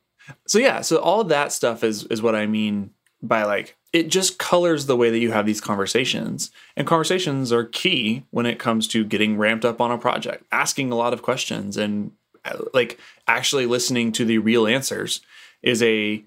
So, 0.48 0.60
yeah, 0.60 0.82
so 0.82 0.98
all 0.98 1.24
that 1.26 1.52
stuff 1.52 1.84
is, 1.84 2.04
is 2.06 2.22
what 2.22 2.36
I 2.36 2.46
mean 2.46 2.92
by 3.22 3.44
like 3.44 3.76
it 3.94 4.08
just 4.08 4.40
colors 4.40 4.86
the 4.86 4.96
way 4.96 5.10
that 5.10 5.20
you 5.20 5.32
have 5.32 5.46
these 5.46 5.62
conversations. 5.62 6.52
And 6.76 6.88
conversations 6.88 7.52
are 7.52 7.66
key 7.66 8.24
when 8.32 8.46
it 8.46 8.60
comes 8.60 8.88
to 8.90 9.04
getting 9.04 9.38
ramped 9.38 9.66
up 9.66 9.82
on 9.82 9.92
a 9.92 9.98
project, 9.98 10.46
asking 10.52 10.92
a 10.92 10.96
lot 10.96 11.14
of 11.14 11.22
questions 11.22 11.78
and 11.78 12.12
uh, 12.46 12.58
like 12.74 13.00
actually 13.28 13.66
listening 13.66 14.12
to 14.14 14.26
the 14.26 14.38
real 14.38 14.66
answers 14.66 15.22
is 15.62 15.84
a 15.84 16.24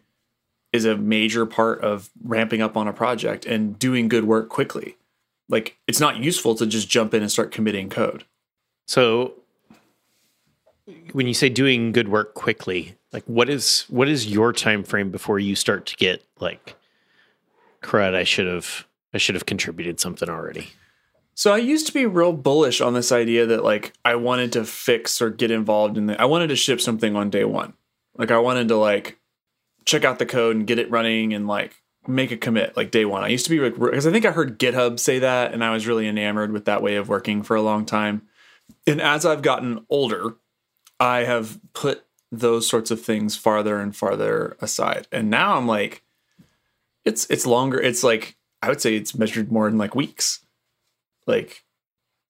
is 0.73 0.85
a 0.85 0.97
major 0.97 1.47
part 1.47 1.81
of 1.83 2.11
ramping 2.23 2.61
up 2.61 2.77
on 2.77 2.89
a 2.89 2.93
project 2.93 3.47
and 3.47 3.79
doing 3.79 4.09
good 4.09 4.25
work 4.25 4.49
quickly. 4.49 4.97
Like 5.49 5.77
it's 5.87 6.01
not 6.01 6.17
useful 6.17 6.55
to 6.57 6.67
just 6.67 6.89
jump 6.89 7.15
in 7.15 7.23
and 7.23 7.31
start 7.31 7.53
committing 7.53 7.89
code. 7.89 8.25
So 8.87 9.35
when 11.13 11.27
you 11.27 11.35
say 11.35 11.49
doing 11.49 11.93
good 11.93 12.09
work 12.09 12.35
quickly, 12.35 12.97
like 13.13 13.25
what 13.25 13.49
is 13.49 13.83
what 13.89 14.09
is 14.09 14.27
your 14.27 14.53
time 14.53 14.85
frame 14.85 15.11
before 15.11 15.39
you 15.39 15.55
start 15.55 15.87
to 15.87 15.97
get 15.97 16.25
like 16.41 16.77
crud, 17.83 18.15
I 18.15 18.25
should 18.25 18.47
have 18.47 18.87
I 19.13 19.19
should 19.19 19.35
have 19.35 19.47
contributed 19.47 20.01
something 20.01 20.29
already. 20.29 20.71
So 21.37 21.53
I 21.53 21.59
used 21.59 21.87
to 21.87 21.93
be 21.93 22.07
real 22.07 22.33
bullish 22.33 22.81
on 22.81 22.95
this 22.95 23.11
idea 23.11 23.47
that 23.47 23.65
like 23.65 23.93
I 24.05 24.17
wanted 24.17 24.53
to 24.53 24.65
fix 24.65 25.21
or 25.21 25.31
get 25.31 25.51
involved 25.51 25.97
in 25.97 26.07
the 26.07 26.21
I 26.21 26.27
wanted 26.27 26.49
to 26.49 26.57
ship 26.57 26.81
something 26.81 27.17
on 27.17 27.31
day 27.31 27.45
1. 27.45 27.73
Like 28.17 28.31
I 28.31 28.39
wanted 28.39 28.69
to 28.69 28.77
like 28.77 29.19
check 29.85 30.05
out 30.05 30.19
the 30.19 30.27
code 30.27 30.57
and 30.57 30.67
get 30.67 30.79
it 30.79 30.91
running 30.91 31.35
and 31.35 31.47
like 31.47 31.83
make 32.07 32.31
a 32.31 32.37
commit 32.37 32.77
like 32.77 32.91
day 32.91 33.05
1. 33.05 33.25
I 33.25 33.29
used 33.29 33.47
to 33.47 33.51
be 33.51 33.61
like 33.61 33.79
because 33.79 34.07
I 34.07 34.13
think 34.13 34.27
I 34.27 34.33
heard 34.33 34.59
GitHub 34.59 34.99
say 35.01 35.21
that 35.21 35.53
and 35.53 35.65
I 35.65 35.73
was 35.73 35.87
really 35.87 36.07
enamored 36.07 36.53
with 36.53 36.67
that 36.67 36.83
way 36.83 36.97
of 36.97 37.09
working 37.09 37.43
for 37.43 37.57
a 37.57 37.63
long 37.63 37.87
time. 37.87 38.23
And 38.87 39.01
as 39.01 39.25
I've 39.25 39.43
gotten 39.43 39.87
older, 39.89 40.37
I 41.01 41.25
have 41.25 41.61
put 41.73 42.05
those 42.31 42.69
sorts 42.69 42.91
of 42.91 43.01
things 43.01 43.37
farther 43.37 43.81
and 43.81 43.95
farther 43.95 44.57
aside. 44.61 45.07
And 45.13 45.31
now 45.31 45.57
I'm 45.57 45.67
like 45.67 46.03
it's 47.05 47.27
it's 47.31 47.47
longer. 47.47 47.81
It's 47.81 48.03
like 48.03 48.37
I 48.63 48.69
would 48.69 48.81
say 48.81 48.97
it's 48.97 49.15
measured 49.15 49.53
more 49.53 49.69
in 49.69 49.79
like 49.79 49.95
weeks 49.95 50.45
like 51.27 51.65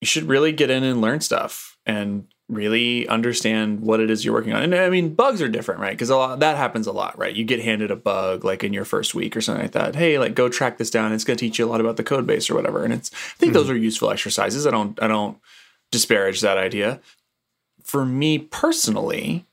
you 0.01 0.07
should 0.07 0.25
really 0.25 0.53
get 0.53 0.70
in 0.70 0.85
and 0.85 1.01
learn 1.01 1.20
stuff 1.20 1.79
and 1.87 2.27
really 2.49 3.09
understand 3.09 3.81
what 3.81 4.01
it 4.01 4.11
is 4.11 4.25
you're 4.25 4.35
working 4.35 4.53
on. 4.53 4.62
And 4.62 4.75
I 4.75 4.90
mean, 4.90 5.14
bugs 5.14 5.40
are 5.40 5.49
different, 5.49 5.81
right? 5.81 5.92
Because 5.92 6.11
a 6.11 6.16
lot 6.16 6.40
that 6.40 6.57
happens 6.57 6.87
a 6.87 6.92
lot, 6.92 7.18
right? 7.18 7.35
You 7.35 7.44
get 7.44 7.61
handed 7.61 7.90
a 7.90 7.97
bug 7.97 8.44
like 8.44 8.62
in 8.62 8.73
your 8.73 8.85
first 8.85 9.14
week 9.14 9.37
or 9.37 9.40
something 9.40 9.62
like 9.62 9.73
that. 9.73 9.97
Hey, 9.97 10.18
like 10.18 10.35
go 10.35 10.49
track 10.49 10.79
this 10.79 10.90
down. 10.90 11.12
It's 11.12 11.25
going 11.25 11.38
to 11.38 11.44
teach 11.44 11.59
you 11.59 11.64
a 11.64 11.70
lot 11.70 11.81
about 11.81 11.97
the 11.97 12.05
code 12.05 12.27
base 12.27 12.51
or 12.51 12.55
whatever. 12.55 12.85
And 12.85 12.92
it's 12.92 13.11
I 13.12 13.16
think 13.38 13.51
mm-hmm. 13.51 13.61
those 13.61 13.70
are 13.70 13.77
useful 13.77 14.11
exercises. 14.11 14.66
I 14.66 14.70
don't 14.70 15.01
I 15.03 15.09
don't 15.09 15.38
disparage 15.94 16.40
that 16.40 16.59
idea. 16.59 17.00
For 17.85 18.04
me 18.04 18.37
personally, 18.38 19.46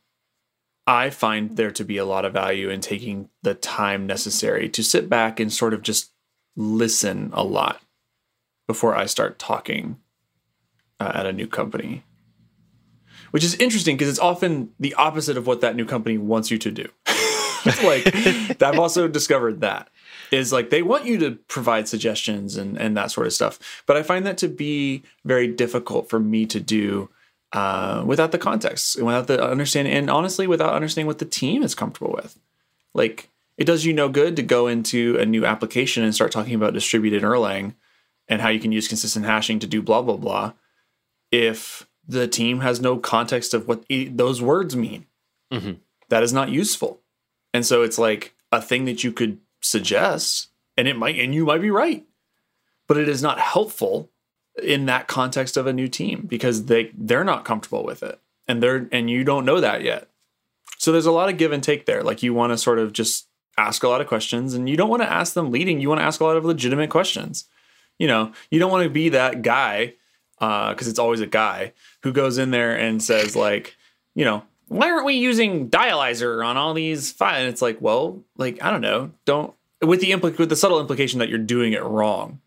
I 0.87 1.11
find 1.11 1.55
there 1.55 1.69
to 1.69 1.85
be 1.85 1.97
a 1.97 2.05
lot 2.05 2.25
of 2.25 2.33
value 2.33 2.69
in 2.71 2.81
taking 2.81 3.29
the 3.43 3.53
time 3.53 4.07
necessary 4.07 4.67
to 4.69 4.83
sit 4.83 5.07
back 5.07 5.39
and 5.39 5.53
sort 5.53 5.75
of 5.75 5.83
just 5.83 6.09
listen 6.55 7.29
a 7.33 7.43
lot 7.43 7.79
before 8.65 8.95
I 8.95 9.05
start 9.05 9.37
talking 9.37 9.99
uh, 10.99 11.11
at 11.13 11.27
a 11.27 11.33
new 11.33 11.45
company. 11.45 12.03
Which 13.29 13.43
is 13.43 13.53
interesting 13.55 13.95
because 13.95 14.09
it's 14.09 14.19
often 14.19 14.71
the 14.79 14.95
opposite 14.95 15.37
of 15.37 15.45
what 15.45 15.61
that 15.61 15.75
new 15.75 15.85
company 15.85 16.17
wants 16.17 16.49
you 16.49 16.57
to 16.57 16.71
do. 16.71 16.87
like 17.83 18.61
I've 18.63 18.79
also 18.79 19.07
discovered 19.07 19.61
that 19.61 19.89
is 20.31 20.53
like 20.53 20.69
they 20.69 20.81
want 20.81 21.05
you 21.05 21.17
to 21.19 21.31
provide 21.47 21.87
suggestions 21.87 22.55
and 22.55 22.77
and 22.79 22.95
that 22.97 23.11
sort 23.11 23.27
of 23.27 23.33
stuff. 23.33 23.83
But 23.85 23.97
I 23.97 24.03
find 24.03 24.25
that 24.25 24.37
to 24.39 24.47
be 24.47 25.03
very 25.25 25.47
difficult 25.47 26.09
for 26.09 26.19
me 26.19 26.45
to 26.47 26.59
do 26.59 27.09
uh, 27.53 28.03
without 28.05 28.31
the 28.31 28.37
context, 28.37 29.01
without 29.01 29.27
the 29.27 29.43
understanding, 29.43 29.93
and 29.93 30.09
honestly, 30.09 30.47
without 30.47 30.73
understanding 30.73 31.07
what 31.07 31.19
the 31.19 31.25
team 31.25 31.63
is 31.63 31.75
comfortable 31.75 32.13
with. 32.13 32.39
Like 32.93 33.29
it 33.57 33.65
does 33.65 33.85
you 33.85 33.93
no 33.93 34.09
good 34.09 34.35
to 34.37 34.43
go 34.43 34.67
into 34.67 35.17
a 35.19 35.25
new 35.25 35.45
application 35.45 36.03
and 36.03 36.15
start 36.15 36.31
talking 36.31 36.55
about 36.55 36.73
distributed 36.73 37.23
Erlang 37.23 37.75
and 38.27 38.41
how 38.41 38.49
you 38.49 38.59
can 38.59 38.71
use 38.71 38.87
consistent 38.87 39.25
hashing 39.25 39.59
to 39.59 39.67
do 39.67 39.81
blah 39.81 40.01
blah 40.01 40.17
blah 40.17 40.53
if 41.31 41.87
the 42.07 42.27
team 42.27 42.61
has 42.61 42.81
no 42.81 42.97
context 42.97 43.53
of 43.53 43.67
what 43.67 43.85
those 44.09 44.41
words 44.41 44.75
mean 44.75 45.05
mm-hmm. 45.51 45.73
that 46.09 46.23
is 46.23 46.33
not 46.33 46.49
useful 46.49 47.01
and 47.53 47.65
so 47.65 47.83
it's 47.83 47.99
like 47.99 48.33
a 48.51 48.61
thing 48.61 48.85
that 48.85 49.03
you 49.03 49.11
could 49.11 49.37
suggest 49.61 50.47
and 50.77 50.87
it 50.87 50.97
might 50.97 51.17
and 51.17 51.33
you 51.33 51.45
might 51.45 51.61
be 51.61 51.71
right 51.71 52.05
but 52.87 52.97
it 52.97 53.07
is 53.07 53.21
not 53.21 53.39
helpful 53.39 54.09
in 54.61 54.85
that 54.85 55.07
context 55.07 55.55
of 55.57 55.67
a 55.67 55.73
new 55.73 55.87
team 55.87 56.25
because 56.27 56.65
they 56.65 56.91
they're 56.93 57.23
not 57.23 57.45
comfortable 57.45 57.83
with 57.85 58.03
it 58.03 58.19
and 58.47 58.61
they're 58.61 58.87
and 58.91 59.09
you 59.09 59.23
don't 59.23 59.45
know 59.45 59.61
that 59.61 59.81
yet. 59.81 60.09
So 60.77 60.91
there's 60.91 61.05
a 61.05 61.11
lot 61.11 61.29
of 61.29 61.37
give 61.37 61.51
and 61.51 61.63
take 61.63 61.85
there. 61.85 62.03
Like 62.03 62.23
you 62.23 62.33
want 62.33 62.51
to 62.51 62.57
sort 62.57 62.79
of 62.79 62.91
just 62.91 63.27
ask 63.57 63.83
a 63.83 63.87
lot 63.87 64.01
of 64.01 64.07
questions 64.07 64.53
and 64.53 64.69
you 64.69 64.75
don't 64.75 64.89
want 64.89 65.03
to 65.03 65.11
ask 65.11 65.33
them 65.33 65.51
leading 65.51 65.79
you 65.79 65.89
want 65.89 66.01
to 66.01 66.05
ask 66.05 66.19
a 66.19 66.25
lot 66.25 66.37
of 66.37 66.45
legitimate 66.45 66.89
questions. 66.89 67.45
You 67.97 68.07
know, 68.07 68.33
you 68.49 68.59
don't 68.59 68.71
want 68.71 68.83
to 68.83 68.89
be 68.89 69.09
that 69.09 69.41
guy 69.41 69.93
because 70.37 70.87
uh, 70.87 70.89
it's 70.89 70.99
always 70.99 71.21
a 71.21 71.27
guy 71.27 71.73
who 72.03 72.11
goes 72.11 72.37
in 72.37 72.51
there 72.51 72.77
and 72.77 73.01
says 73.01 73.35
like, 73.35 73.77
you 74.15 74.25
know, 74.25 74.43
why 74.71 74.89
aren't 74.89 75.05
we 75.05 75.15
using 75.15 75.69
dialyzer 75.69 76.45
on 76.45 76.55
all 76.55 76.73
these 76.73 77.11
files? 77.11 77.39
And 77.39 77.49
it's 77.49 77.61
like, 77.61 77.81
well, 77.81 78.23
like 78.37 78.63
I 78.63 78.71
don't 78.71 78.79
know, 78.79 79.11
don't 79.25 79.53
with 79.81 79.99
the 79.99 80.11
impl- 80.11 80.37
with 80.37 80.47
the 80.47 80.55
subtle 80.55 80.79
implication 80.79 81.19
that 81.19 81.27
you're 81.27 81.39
doing 81.39 81.73
it 81.73 81.83
wrong, 81.83 82.39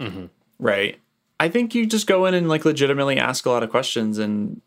mm-hmm. 0.00 0.26
right? 0.58 0.98
I 1.38 1.50
think 1.50 1.74
you 1.74 1.84
just 1.84 2.06
go 2.06 2.24
in 2.24 2.32
and 2.32 2.48
like 2.48 2.64
legitimately 2.64 3.18
ask 3.18 3.44
a 3.44 3.50
lot 3.50 3.62
of 3.62 3.68
questions 3.68 4.16
and 4.16 4.62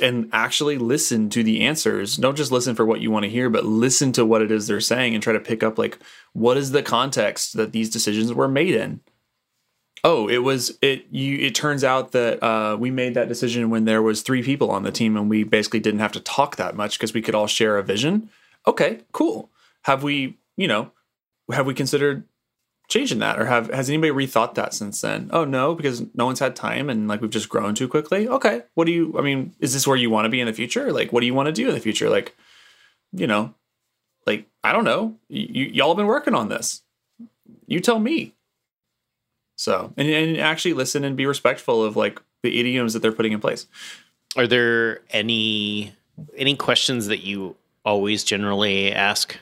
and 0.00 0.30
actually 0.32 0.78
listen 0.78 1.28
to 1.28 1.42
the 1.42 1.60
answers. 1.60 2.16
Don't 2.16 2.36
just 2.36 2.50
listen 2.50 2.74
for 2.74 2.86
what 2.86 3.02
you 3.02 3.10
want 3.10 3.24
to 3.24 3.30
hear, 3.30 3.50
but 3.50 3.66
listen 3.66 4.10
to 4.12 4.24
what 4.24 4.40
it 4.40 4.50
is 4.50 4.66
they're 4.66 4.80
saying 4.80 5.12
and 5.12 5.22
try 5.22 5.34
to 5.34 5.40
pick 5.40 5.62
up 5.62 5.76
like 5.76 5.98
what 6.32 6.56
is 6.56 6.70
the 6.70 6.82
context 6.82 7.58
that 7.58 7.72
these 7.72 7.90
decisions 7.90 8.32
were 8.32 8.48
made 8.48 8.74
in 8.74 9.00
oh 10.06 10.28
it 10.28 10.38
was 10.38 10.78
it 10.80 11.04
you 11.10 11.36
it 11.38 11.54
turns 11.54 11.82
out 11.82 12.12
that 12.12 12.40
uh, 12.42 12.76
we 12.78 12.90
made 12.90 13.14
that 13.14 13.28
decision 13.28 13.68
when 13.68 13.84
there 13.84 14.00
was 14.00 14.22
three 14.22 14.42
people 14.42 14.70
on 14.70 14.84
the 14.84 14.92
team 14.92 15.16
and 15.16 15.28
we 15.28 15.42
basically 15.42 15.80
didn't 15.80 16.00
have 16.00 16.12
to 16.12 16.20
talk 16.20 16.56
that 16.56 16.76
much 16.76 16.96
because 16.96 17.12
we 17.12 17.20
could 17.20 17.34
all 17.34 17.48
share 17.48 17.76
a 17.76 17.82
vision. 17.82 18.30
Okay 18.66 19.00
cool. 19.12 19.50
Have 19.82 20.02
we 20.04 20.38
you 20.56 20.68
know 20.68 20.92
have 21.52 21.66
we 21.66 21.74
considered 21.74 22.22
changing 22.88 23.18
that? 23.18 23.38
Or 23.38 23.46
have 23.46 23.68
has 23.70 23.90
anybody 23.90 24.12
rethought 24.12 24.54
that 24.54 24.72
since 24.72 25.00
then? 25.00 25.28
Oh 25.32 25.44
no 25.44 25.74
because 25.74 26.04
no 26.14 26.24
one's 26.24 26.38
had 26.38 26.54
time 26.54 26.88
and 26.88 27.08
like 27.08 27.20
we've 27.20 27.28
just 27.30 27.48
grown 27.48 27.74
too 27.74 27.88
quickly? 27.88 28.28
Okay 28.28 28.62
what 28.74 28.86
do 28.86 28.92
you 28.92 29.12
i 29.18 29.22
mean 29.22 29.54
is 29.58 29.74
this 29.74 29.88
where 29.88 29.96
you 29.96 30.08
want 30.08 30.24
to 30.24 30.30
be 30.30 30.40
in 30.40 30.46
the 30.46 30.52
future? 30.52 30.92
Like 30.92 31.12
what 31.12 31.20
do 31.20 31.26
you 31.26 31.34
want 31.34 31.46
to 31.48 31.52
do 31.52 31.68
in 31.68 31.74
the 31.74 31.80
future? 31.80 32.08
Like 32.08 32.36
you 33.12 33.26
know 33.26 33.54
like 34.24 34.46
i 34.62 34.70
don't 34.70 34.84
know. 34.84 35.16
Y- 35.28 35.72
y'all 35.74 35.88
have 35.88 35.96
been 35.96 36.06
working 36.06 36.34
on 36.36 36.48
this. 36.48 36.82
You 37.66 37.80
tell 37.80 37.98
me 37.98 38.35
so, 39.56 39.92
and, 39.96 40.08
and 40.08 40.36
actually 40.36 40.74
listen 40.74 41.02
and 41.02 41.16
be 41.16 41.26
respectful 41.26 41.82
of 41.82 41.96
like 41.96 42.20
the 42.42 42.60
idioms 42.60 42.92
that 42.92 43.00
they're 43.00 43.12
putting 43.12 43.32
in 43.32 43.40
place. 43.40 43.66
Are 44.36 44.46
there 44.46 45.00
any 45.10 45.94
any 46.36 46.54
questions 46.54 47.06
that 47.06 47.24
you 47.24 47.56
always 47.84 48.22
generally 48.22 48.92
ask? 48.92 49.36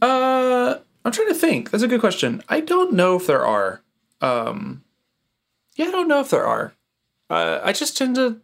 Uh, 0.00 0.76
I'm 1.04 1.12
trying 1.12 1.28
to 1.28 1.34
think. 1.34 1.70
That's 1.70 1.82
a 1.82 1.88
good 1.88 2.00
question. 2.00 2.42
I 2.48 2.60
don't 2.60 2.92
know 2.92 3.16
if 3.16 3.26
there 3.26 3.44
are. 3.44 3.82
Um, 4.20 4.84
yeah, 5.76 5.86
I 5.86 5.90
don't 5.90 6.08
know 6.08 6.20
if 6.20 6.30
there 6.30 6.46
are. 6.46 6.74
Uh, 7.30 7.60
I 7.62 7.72
just 7.72 7.96
tend 7.96 8.16
to 8.16 8.40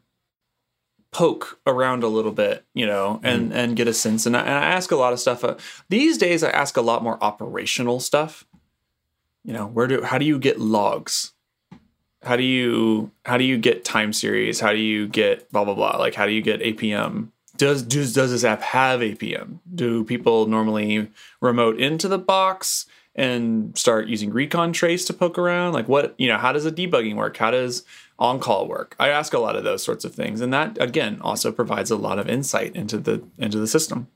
poke 1.12 1.58
around 1.66 2.02
a 2.02 2.08
little 2.08 2.32
bit, 2.32 2.64
you 2.72 2.86
know, 2.86 3.20
and 3.22 3.52
mm. 3.52 3.54
and 3.54 3.76
get 3.76 3.88
a 3.88 3.94
sense. 3.94 4.26
And 4.26 4.36
I, 4.36 4.40
and 4.40 4.50
I 4.50 4.64
ask 4.64 4.90
a 4.90 4.96
lot 4.96 5.12
of 5.12 5.20
stuff. 5.20 5.44
Uh, 5.44 5.56
these 5.88 6.16
days, 6.16 6.42
I 6.42 6.50
ask 6.50 6.76
a 6.76 6.82
lot 6.82 7.02
more 7.02 7.22
operational 7.22 8.00
stuff 8.00 8.46
you 9.44 9.52
know 9.52 9.66
where 9.66 9.86
do 9.86 10.02
how 10.02 10.18
do 10.18 10.24
you 10.24 10.38
get 10.38 10.60
logs? 10.60 11.32
How 12.22 12.36
do 12.36 12.42
you 12.42 13.10
how 13.24 13.38
do 13.38 13.44
you 13.44 13.58
get 13.58 13.84
time 13.84 14.12
series? 14.12 14.60
How 14.60 14.72
do 14.72 14.78
you 14.78 15.08
get 15.08 15.50
blah 15.50 15.64
blah 15.64 15.74
blah? 15.74 15.96
Like 15.96 16.14
how 16.14 16.26
do 16.26 16.32
you 16.32 16.42
get 16.42 16.60
apm 16.60 17.28
does 17.56 17.82
does 17.82 18.12
does 18.12 18.30
this 18.30 18.44
app 18.44 18.62
have 18.62 19.00
apm 19.00 19.58
do 19.74 20.04
people 20.04 20.46
normally 20.46 21.10
remote 21.40 21.78
into 21.78 22.08
the 22.08 22.18
box 22.18 22.86
and 23.14 23.76
start 23.76 24.06
using 24.06 24.30
recon 24.30 24.72
trace 24.72 25.04
to 25.06 25.12
poke 25.12 25.38
around? 25.38 25.72
Like 25.72 25.88
what 25.88 26.14
you 26.18 26.28
know 26.28 26.38
how 26.38 26.52
does 26.52 26.64
the 26.64 26.72
debugging 26.72 27.16
work? 27.16 27.36
How 27.36 27.50
does 27.50 27.84
on 28.18 28.38
call 28.38 28.68
work? 28.68 28.94
I 28.98 29.08
ask 29.08 29.32
a 29.32 29.38
lot 29.38 29.56
of 29.56 29.64
those 29.64 29.82
sorts 29.82 30.04
of 30.04 30.14
things 30.14 30.40
and 30.42 30.52
that 30.52 30.76
again 30.80 31.18
also 31.22 31.52
provides 31.52 31.90
a 31.90 31.96
lot 31.96 32.18
of 32.18 32.28
insight 32.28 32.76
into 32.76 32.98
the 32.98 33.22
into 33.38 33.58
the 33.58 33.66
system. 33.66 34.08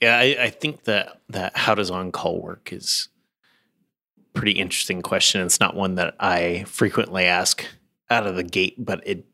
Yeah 0.00 0.16
i, 0.16 0.36
I 0.40 0.50
think 0.50 0.84
that 0.84 1.20
that 1.28 1.56
how 1.56 1.74
does 1.74 1.90
on 1.90 2.10
call 2.10 2.40
work 2.40 2.72
is 2.72 3.08
pretty 4.34 4.52
interesting 4.52 5.02
question. 5.02 5.40
It's 5.40 5.60
not 5.60 5.74
one 5.76 5.96
that 5.96 6.14
I 6.20 6.64
frequently 6.66 7.24
ask 7.24 7.64
out 8.08 8.26
of 8.26 8.36
the 8.36 8.42
gate, 8.42 8.74
but 8.78 9.06
it 9.06 9.26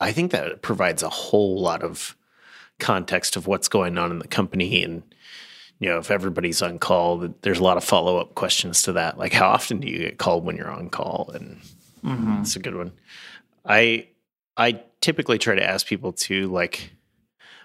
I 0.00 0.12
think 0.12 0.32
that 0.32 0.48
it 0.48 0.62
provides 0.62 1.02
a 1.02 1.08
whole 1.08 1.60
lot 1.60 1.82
of 1.82 2.16
context 2.80 3.36
of 3.36 3.46
what's 3.46 3.68
going 3.68 3.98
on 3.98 4.10
in 4.10 4.18
the 4.18 4.28
company. 4.28 4.82
And 4.82 5.02
you 5.78 5.88
know 5.88 5.98
if 5.98 6.10
everybody's 6.10 6.62
on 6.62 6.78
call 6.78 7.28
there's 7.42 7.58
a 7.58 7.62
lot 7.62 7.76
of 7.76 7.84
follow-up 7.84 8.34
questions 8.34 8.82
to 8.82 8.92
that. 8.92 9.18
Like 9.18 9.32
how 9.32 9.48
often 9.48 9.80
do 9.80 9.88
you 9.88 9.98
get 9.98 10.18
called 10.18 10.44
when 10.44 10.56
you're 10.56 10.70
on 10.70 10.90
call? 10.90 11.30
And 11.34 11.60
mm-hmm. 12.04 12.36
that's 12.36 12.56
a 12.56 12.60
good 12.60 12.76
one. 12.76 12.92
I 13.64 14.08
i 14.56 14.80
typically 15.00 15.38
try 15.38 15.54
to 15.54 15.64
ask 15.64 15.86
people 15.86 16.12
to 16.12 16.46
like 16.48 16.92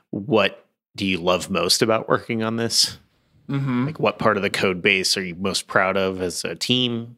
what 0.09 0.65
do 0.95 1.05
you 1.05 1.17
love 1.17 1.49
most 1.49 1.81
about 1.81 2.09
working 2.09 2.43
on 2.43 2.55
this 2.55 2.97
Mm-hmm. 3.49 3.85
Like, 3.85 3.99
what 3.99 4.19
part 4.19 4.37
of 4.37 4.43
the 4.43 4.49
code 4.49 4.81
base 4.81 5.15
are 5.17 5.23
you 5.23 5.35
most 5.35 5.67
proud 5.67 5.97
of 5.97 6.21
as 6.21 6.43
a 6.43 6.55
team? 6.55 7.17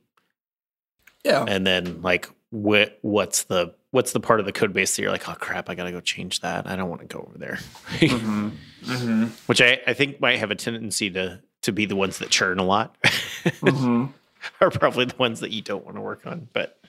Yeah, 1.24 1.46
and 1.48 1.66
then 1.66 2.02
like, 2.02 2.30
what 2.52 3.00
what's 3.02 3.44
the 3.44 3.74
what's 3.92 4.12
the 4.12 4.20
part 4.20 4.40
of 4.40 4.46
the 4.46 4.52
code 4.52 4.74
base 4.74 4.96
that 4.96 5.02
you're 5.02 5.12
like, 5.12 5.28
oh 5.28 5.34
crap, 5.34 5.70
I 5.70 5.76
gotta 5.76 5.92
go 5.92 6.00
change 6.00 6.42
that. 6.42 6.68
I 6.68 6.76
don't 6.76 6.90
want 6.90 7.02
to 7.02 7.08
go 7.08 7.20
over 7.28 7.38
there. 7.38 7.60
mm-hmm. 7.98 8.50
Mm-hmm. 8.84 9.24
Which 9.48 9.62
I, 9.62 9.80
I 9.88 9.94
think 9.94 10.22
might 10.22 10.40
have 10.40 10.52
a 10.52 10.56
tendency 10.56 11.10
to 11.12 11.42
to 11.62 11.72
be 11.72 11.86
the 11.86 11.96
ones 11.96 12.20
that 12.20 12.30
churn 12.30 12.60
a 12.60 12.64
lot. 12.64 12.96
mm-hmm. 13.04 14.06
Are 14.62 14.72
probably 14.72 15.06
the 15.06 15.18
ones 15.18 15.42
that 15.42 15.52
you 15.52 15.62
don't 15.62 15.84
want 15.84 15.98
to 15.98 16.02
work 16.02 16.26
on, 16.26 16.48
but. 16.54 16.80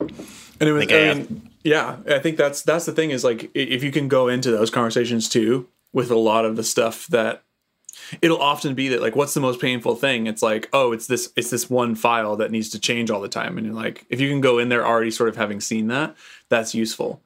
And 0.00 0.68
it 0.68 0.72
was, 0.72 0.88
I, 0.90 1.10
I 1.10 1.14
mean, 1.14 1.50
yeah, 1.62 1.98
I 2.08 2.18
think 2.18 2.36
that's 2.36 2.62
that's 2.62 2.86
the 2.86 2.92
thing 2.92 3.12
is 3.12 3.22
like 3.22 3.50
if 3.54 3.84
you 3.84 3.92
can 3.92 4.08
go 4.08 4.26
into 4.26 4.50
those 4.50 4.68
conversations 4.68 5.28
too 5.28 5.68
with 5.92 6.10
a 6.10 6.16
lot 6.16 6.44
of 6.44 6.56
the 6.56 6.64
stuff 6.64 7.06
that 7.08 7.44
it'll 8.20 8.40
often 8.40 8.74
be 8.74 8.88
that 8.88 9.00
like 9.00 9.16
what's 9.16 9.34
the 9.34 9.40
most 9.40 9.60
painful 9.60 9.94
thing 9.94 10.26
it's 10.26 10.42
like 10.42 10.68
oh 10.72 10.92
it's 10.92 11.06
this 11.06 11.32
it's 11.36 11.50
this 11.50 11.68
one 11.68 11.94
file 11.94 12.36
that 12.36 12.50
needs 12.50 12.68
to 12.70 12.78
change 12.78 13.10
all 13.10 13.20
the 13.20 13.28
time 13.28 13.58
and 13.58 13.66
you're 13.66 13.76
like 13.76 14.04
if 14.08 14.20
you 14.20 14.28
can 14.28 14.40
go 14.40 14.58
in 14.58 14.68
there 14.68 14.86
already 14.86 15.10
sort 15.10 15.28
of 15.28 15.36
having 15.36 15.60
seen 15.60 15.88
that 15.88 16.16
that's 16.48 16.74
useful 16.74 17.20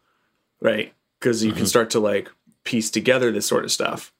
right 0.60 0.92
because 1.20 1.44
you 1.44 1.50
can 1.50 1.60
mm-hmm. 1.60 1.66
start 1.66 1.90
to 1.90 2.00
like 2.00 2.30
piece 2.64 2.90
together 2.90 3.30
this 3.30 3.46
sort 3.46 3.64
of 3.64 3.72
stuff 3.72 4.12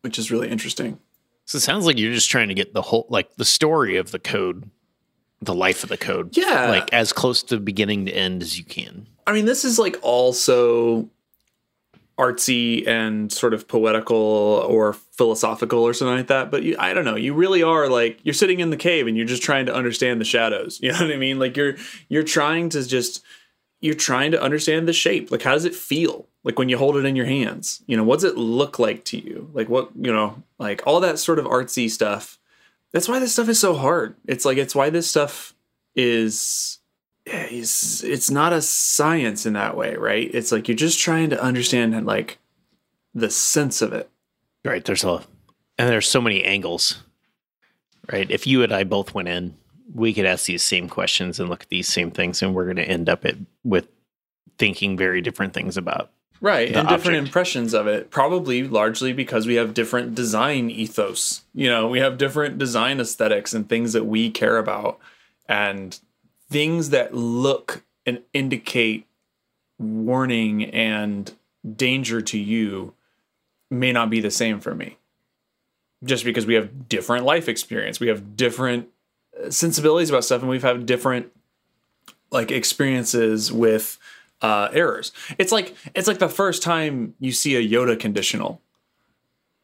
which 0.00 0.18
is 0.18 0.30
really 0.30 0.48
interesting 0.48 0.98
So 1.46 1.56
it 1.56 1.62
sounds 1.62 1.86
like 1.86 1.98
you're 1.98 2.12
just 2.14 2.30
trying 2.30 2.48
to 2.48 2.54
get 2.54 2.72
the 2.72 2.82
whole 2.82 3.06
like 3.08 3.34
the 3.36 3.44
story 3.44 3.96
of 3.96 4.10
the 4.10 4.18
code, 4.18 4.70
the 5.40 5.54
life 5.54 5.82
of 5.82 5.88
the 5.88 5.96
code. 5.98 6.36
Yeah. 6.36 6.68
Like 6.68 6.92
as 6.92 7.12
close 7.12 7.42
to 7.44 7.58
beginning 7.58 8.06
to 8.06 8.12
end 8.12 8.42
as 8.42 8.58
you 8.58 8.64
can. 8.64 9.06
I 9.26 9.32
mean, 9.32 9.44
this 9.44 9.64
is 9.64 9.78
like 9.78 9.96
also 10.02 11.08
artsy 12.18 12.86
and 12.86 13.32
sort 13.32 13.54
of 13.54 13.66
poetical 13.66 14.16
or 14.16 14.92
philosophical 14.92 15.80
or 15.82 15.94
something 15.94 16.16
like 16.16 16.26
that. 16.28 16.50
But 16.50 16.62
you, 16.62 16.76
I 16.78 16.92
don't 16.92 17.04
know. 17.04 17.16
You 17.16 17.34
really 17.34 17.62
are 17.62 17.88
like 17.88 18.18
you're 18.22 18.34
sitting 18.34 18.60
in 18.60 18.70
the 18.70 18.76
cave 18.76 19.06
and 19.06 19.16
you're 19.16 19.26
just 19.26 19.42
trying 19.42 19.66
to 19.66 19.74
understand 19.74 20.20
the 20.20 20.24
shadows. 20.24 20.78
You 20.82 20.92
know 20.92 20.98
what 20.98 21.12
I 21.12 21.16
mean? 21.16 21.38
Like 21.38 21.56
you're 21.56 21.76
you're 22.08 22.22
trying 22.22 22.68
to 22.70 22.86
just 22.86 23.24
you're 23.80 23.94
trying 23.94 24.32
to 24.32 24.42
understand 24.42 24.86
the 24.86 24.92
shape. 24.92 25.30
Like 25.30 25.42
how 25.42 25.52
does 25.52 25.64
it 25.64 25.74
feel? 25.74 26.26
Like 26.44 26.58
when 26.58 26.68
you 26.68 26.76
hold 26.76 26.96
it 26.96 27.04
in 27.04 27.16
your 27.16 27.26
hands. 27.26 27.82
You 27.86 27.96
know, 27.96 28.04
what's 28.04 28.24
it 28.24 28.36
look 28.36 28.78
like 28.78 29.04
to 29.06 29.18
you? 29.18 29.50
Like 29.52 29.68
what 29.68 29.90
you 29.94 30.12
know, 30.12 30.42
like 30.58 30.82
all 30.86 31.00
that 31.00 31.18
sort 31.18 31.38
of 31.38 31.46
artsy 31.46 31.88
stuff. 31.90 32.38
That's 32.92 33.08
why 33.08 33.20
this 33.20 33.32
stuff 33.32 33.48
is 33.48 33.58
so 33.58 33.74
hard. 33.74 34.16
It's 34.26 34.44
like 34.44 34.58
it's 34.58 34.74
why 34.74 34.90
this 34.90 35.08
stuff 35.08 35.54
is 35.94 36.78
is 37.26 38.02
it's 38.04 38.30
not 38.30 38.52
a 38.52 38.62
science 38.62 39.46
in 39.46 39.52
that 39.54 39.76
way, 39.76 39.94
right? 39.96 40.30
It's 40.32 40.52
like 40.52 40.68
you're 40.68 40.76
just 40.76 40.98
trying 40.98 41.30
to 41.30 41.42
understand 41.42 42.06
like 42.06 42.38
the 43.14 43.30
sense 43.30 43.82
of 43.82 43.92
it. 43.92 44.10
Right. 44.64 44.84
There's 44.84 45.04
a 45.04 45.22
and 45.78 45.88
there's 45.88 46.08
so 46.08 46.20
many 46.20 46.44
angles. 46.44 47.02
Right. 48.10 48.30
If 48.30 48.46
you 48.46 48.62
and 48.62 48.72
I 48.72 48.84
both 48.84 49.14
went 49.14 49.28
in, 49.28 49.54
we 49.94 50.12
could 50.12 50.26
ask 50.26 50.46
these 50.46 50.62
same 50.62 50.88
questions 50.88 51.38
and 51.38 51.48
look 51.48 51.62
at 51.62 51.68
these 51.68 51.88
same 51.88 52.10
things, 52.10 52.42
and 52.42 52.54
we're 52.54 52.64
going 52.64 52.76
to 52.76 52.88
end 52.88 53.08
up 53.08 53.24
at, 53.24 53.36
with 53.62 53.88
thinking 54.58 54.96
very 54.96 55.20
different 55.20 55.54
things 55.54 55.76
about. 55.76 56.10
Right. 56.40 56.74
And 56.74 56.88
different 56.88 57.18
impressions 57.18 57.72
of 57.72 57.86
it, 57.86 58.10
probably 58.10 58.66
largely 58.66 59.12
because 59.12 59.46
we 59.46 59.54
have 59.54 59.74
different 59.74 60.16
design 60.16 60.70
ethos. 60.70 61.42
You 61.54 61.70
know, 61.70 61.86
we 61.86 62.00
have 62.00 62.18
different 62.18 62.58
design 62.58 62.98
aesthetics 62.98 63.54
and 63.54 63.68
things 63.68 63.92
that 63.92 64.06
we 64.06 64.28
care 64.28 64.58
about 64.58 64.98
and 65.48 65.98
things 66.52 66.90
that 66.90 67.14
look 67.14 67.82
and 68.04 68.20
indicate 68.32 69.06
warning 69.78 70.64
and 70.66 71.34
danger 71.76 72.20
to 72.20 72.38
you 72.38 72.94
may 73.70 73.90
not 73.90 74.10
be 74.10 74.20
the 74.20 74.30
same 74.30 74.60
for 74.60 74.74
me. 74.74 74.98
Just 76.04 76.24
because 76.24 76.46
we 76.46 76.54
have 76.54 76.88
different 76.88 77.24
life 77.24 77.48
experience, 77.48 78.00
we 78.00 78.08
have 78.08 78.36
different 78.36 78.88
uh, 79.42 79.50
sensibilities 79.50 80.10
about 80.10 80.24
stuff 80.24 80.42
and 80.42 80.50
we've 80.50 80.62
had 80.62 80.84
different 80.84 81.32
like 82.30 82.50
experiences 82.50 83.52
with 83.52 83.98
uh, 84.42 84.68
errors. 84.72 85.12
It's 85.38 85.52
like 85.52 85.74
it's 85.94 86.08
like 86.08 86.18
the 86.18 86.28
first 86.28 86.62
time 86.62 87.14
you 87.18 87.32
see 87.32 87.54
a 87.56 87.66
Yoda 87.66 87.98
conditional. 87.98 88.60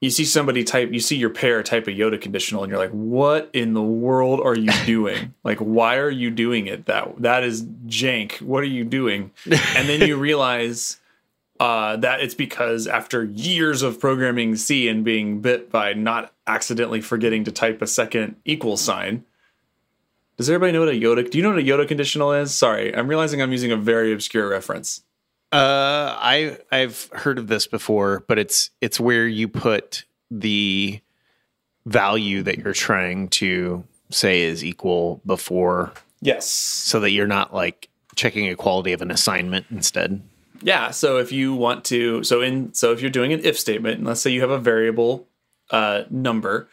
You 0.00 0.10
see 0.10 0.24
somebody 0.24 0.62
type, 0.62 0.92
you 0.92 1.00
see 1.00 1.16
your 1.16 1.30
pair 1.30 1.62
type 1.62 1.88
a 1.88 1.90
Yoda 1.90 2.20
conditional, 2.20 2.62
and 2.62 2.70
you're 2.70 2.78
like, 2.78 2.92
"What 2.92 3.50
in 3.52 3.74
the 3.74 3.82
world 3.82 4.40
are 4.40 4.56
you 4.56 4.70
doing? 4.86 5.34
like, 5.42 5.58
why 5.58 5.96
are 5.96 6.10
you 6.10 6.30
doing 6.30 6.66
it? 6.66 6.86
That 6.86 7.20
that 7.22 7.42
is 7.42 7.64
jank. 7.86 8.40
What 8.40 8.62
are 8.62 8.66
you 8.66 8.84
doing?" 8.84 9.32
And 9.46 9.88
then 9.88 10.02
you 10.02 10.16
realize 10.18 10.98
uh, 11.58 11.96
that 11.96 12.20
it's 12.20 12.34
because 12.34 12.86
after 12.86 13.24
years 13.24 13.82
of 13.82 13.98
programming 13.98 14.54
C 14.54 14.88
and 14.88 15.04
being 15.04 15.40
bit 15.40 15.70
by 15.70 15.92
not 15.94 16.32
accidentally 16.46 17.00
forgetting 17.00 17.44
to 17.44 17.52
type 17.52 17.82
a 17.82 17.86
second 17.86 18.36
equal 18.44 18.76
sign, 18.76 19.24
does 20.36 20.48
everybody 20.48 20.72
know 20.72 20.80
what 20.80 20.88
a 20.88 20.92
Yoda? 20.92 21.28
Do 21.28 21.36
you 21.36 21.42
know 21.42 21.50
what 21.50 21.58
a 21.58 21.62
Yoda 21.62 21.88
conditional 21.88 22.32
is? 22.32 22.54
Sorry, 22.54 22.94
I'm 22.94 23.08
realizing 23.08 23.42
I'm 23.42 23.50
using 23.50 23.72
a 23.72 23.76
very 23.76 24.12
obscure 24.12 24.48
reference. 24.48 25.02
Uh, 25.50 26.14
I 26.18 26.58
I've 26.70 27.08
heard 27.12 27.38
of 27.38 27.46
this 27.48 27.66
before, 27.66 28.24
but 28.28 28.38
it's 28.38 28.70
it's 28.80 29.00
where 29.00 29.26
you 29.26 29.48
put 29.48 30.04
the 30.30 31.00
value 31.86 32.42
that 32.42 32.58
you're 32.58 32.74
trying 32.74 33.28
to 33.28 33.84
say 34.10 34.42
is 34.42 34.62
equal 34.64 35.22
before, 35.24 35.92
Yes. 36.20 36.46
so 36.50 37.00
that 37.00 37.12
you're 37.12 37.26
not 37.26 37.54
like 37.54 37.88
checking 38.14 38.44
equality 38.46 38.92
of 38.92 39.00
an 39.00 39.10
assignment 39.10 39.64
instead. 39.70 40.20
Yeah. 40.60 40.90
So 40.90 41.18
if 41.18 41.32
you 41.32 41.54
want 41.54 41.84
to, 41.86 42.22
so 42.24 42.42
in 42.42 42.74
so 42.74 42.92
if 42.92 43.00
you're 43.00 43.10
doing 43.10 43.32
an 43.32 43.40
if 43.42 43.58
statement, 43.58 43.98
and 43.98 44.06
let's 44.06 44.20
say 44.20 44.30
you 44.30 44.42
have 44.42 44.50
a 44.50 44.58
variable 44.58 45.26
uh, 45.70 46.02
number, 46.10 46.68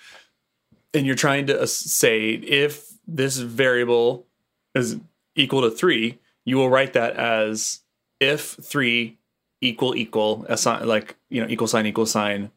and 0.94 1.06
you're 1.06 1.16
trying 1.16 1.48
to 1.48 1.66
say 1.68 2.32
if 2.32 2.90
this 3.08 3.38
variable 3.38 4.28
is 4.74 4.98
equal 5.36 5.62
to 5.62 5.70
three, 5.72 6.20
you 6.44 6.58
will 6.58 6.70
write 6.70 6.92
that 6.94 7.16
as 7.16 7.80
if 8.30 8.58
three 8.62 9.18
equal 9.62 9.96
equal 9.96 10.46
assign 10.50 10.88
like 10.88 11.16
you 11.30 11.42
know 11.42 11.48
equal 11.50 11.68
sign 11.68 11.86
equal 11.86 12.06
sign 12.06 12.52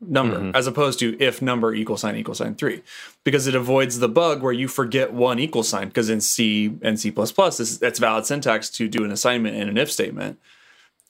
number 0.00 0.36
mm-hmm. 0.36 0.50
as 0.54 0.66
opposed 0.66 0.98
to 0.98 1.16
if 1.20 1.40
number 1.40 1.74
equal 1.74 1.96
sign 1.96 2.16
equal 2.16 2.34
sign 2.34 2.54
three 2.54 2.82
because 3.24 3.46
it 3.46 3.54
avoids 3.54 3.98
the 3.98 4.08
bug 4.08 4.42
where 4.42 4.52
you 4.52 4.68
forget 4.68 5.12
one 5.12 5.38
equal 5.38 5.62
sign 5.62 5.88
because 5.88 6.10
in 6.10 6.20
c 6.20 6.76
and 6.82 7.00
c++ 7.00 7.10
this, 7.10 7.78
that's 7.78 7.98
valid 7.98 8.26
syntax 8.26 8.68
to 8.68 8.88
do 8.88 9.04
an 9.04 9.10
assignment 9.10 9.56
in 9.56 9.68
an 9.68 9.78
if 9.78 9.90
statement 9.90 10.38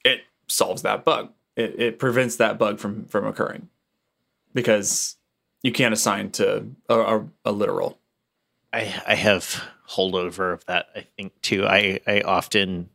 it 0.04 0.20
solves 0.48 0.82
that 0.82 1.04
bug 1.04 1.30
it, 1.56 1.78
it 1.80 1.98
prevents 1.98 2.36
that 2.36 2.58
bug 2.58 2.78
from 2.78 3.04
from 3.06 3.26
occurring 3.26 3.68
because 4.54 5.16
you 5.62 5.72
can't 5.72 5.94
assign 5.94 6.30
to 6.30 6.66
a, 6.88 6.98
a, 6.98 7.26
a 7.46 7.52
literal 7.52 7.98
I 8.72 9.02
I 9.06 9.14
have 9.14 9.62
holdover 9.88 10.52
of 10.52 10.64
that. 10.66 10.88
I 10.94 11.06
think 11.16 11.40
too. 11.42 11.66
I 11.66 12.00
I 12.06 12.20
often 12.20 12.90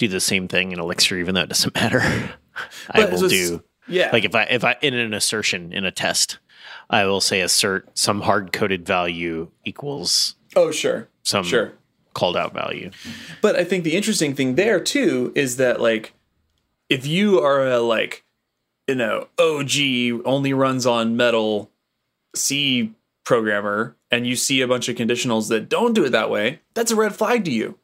do 0.00 0.08
the 0.08 0.20
same 0.20 0.48
thing 0.48 0.72
in 0.72 0.80
Elixir, 0.80 1.18
even 1.18 1.34
though 1.36 1.42
it 1.42 1.50
doesn't 1.50 1.74
matter. 1.76 2.00
I 2.90 3.04
will 3.04 3.28
do 3.28 3.62
yeah 3.86 4.10
like 4.12 4.24
if 4.24 4.34
I 4.34 4.42
if 4.44 4.64
I 4.64 4.76
in 4.82 4.94
an 4.94 5.14
assertion 5.14 5.72
in 5.72 5.84
a 5.84 5.92
test, 5.92 6.38
I 6.88 7.04
will 7.04 7.20
say 7.20 7.40
assert 7.40 7.96
some 7.96 8.22
hard 8.22 8.52
coded 8.52 8.84
value 8.84 9.50
equals 9.64 10.34
oh 10.56 10.70
sure 10.72 11.08
some 11.22 11.44
sure 11.44 11.74
called 12.14 12.36
out 12.36 12.52
value. 12.52 12.90
But 13.40 13.56
I 13.56 13.64
think 13.64 13.84
the 13.84 13.96
interesting 13.96 14.34
thing 14.34 14.56
there 14.56 14.80
too 14.80 15.32
is 15.36 15.56
that 15.58 15.80
like 15.80 16.12
if 16.88 17.06
you 17.06 17.40
are 17.40 17.66
a 17.66 17.78
like 17.78 18.24
you 18.88 18.96
know 18.96 19.28
OG 19.38 20.26
only 20.26 20.52
runs 20.52 20.86
on 20.86 21.16
metal 21.16 21.70
C 22.34 22.92
programmer 23.24 23.96
and 24.10 24.26
you 24.26 24.34
see 24.34 24.60
a 24.60 24.68
bunch 24.68 24.88
of 24.88 24.96
conditionals 24.96 25.48
that 25.48 25.68
don't 25.68 25.94
do 25.94 26.04
it 26.04 26.10
that 26.10 26.30
way, 26.30 26.60
that's 26.74 26.90
a 26.90 26.96
red 26.96 27.14
flag 27.14 27.44
to 27.44 27.52
you. 27.52 27.78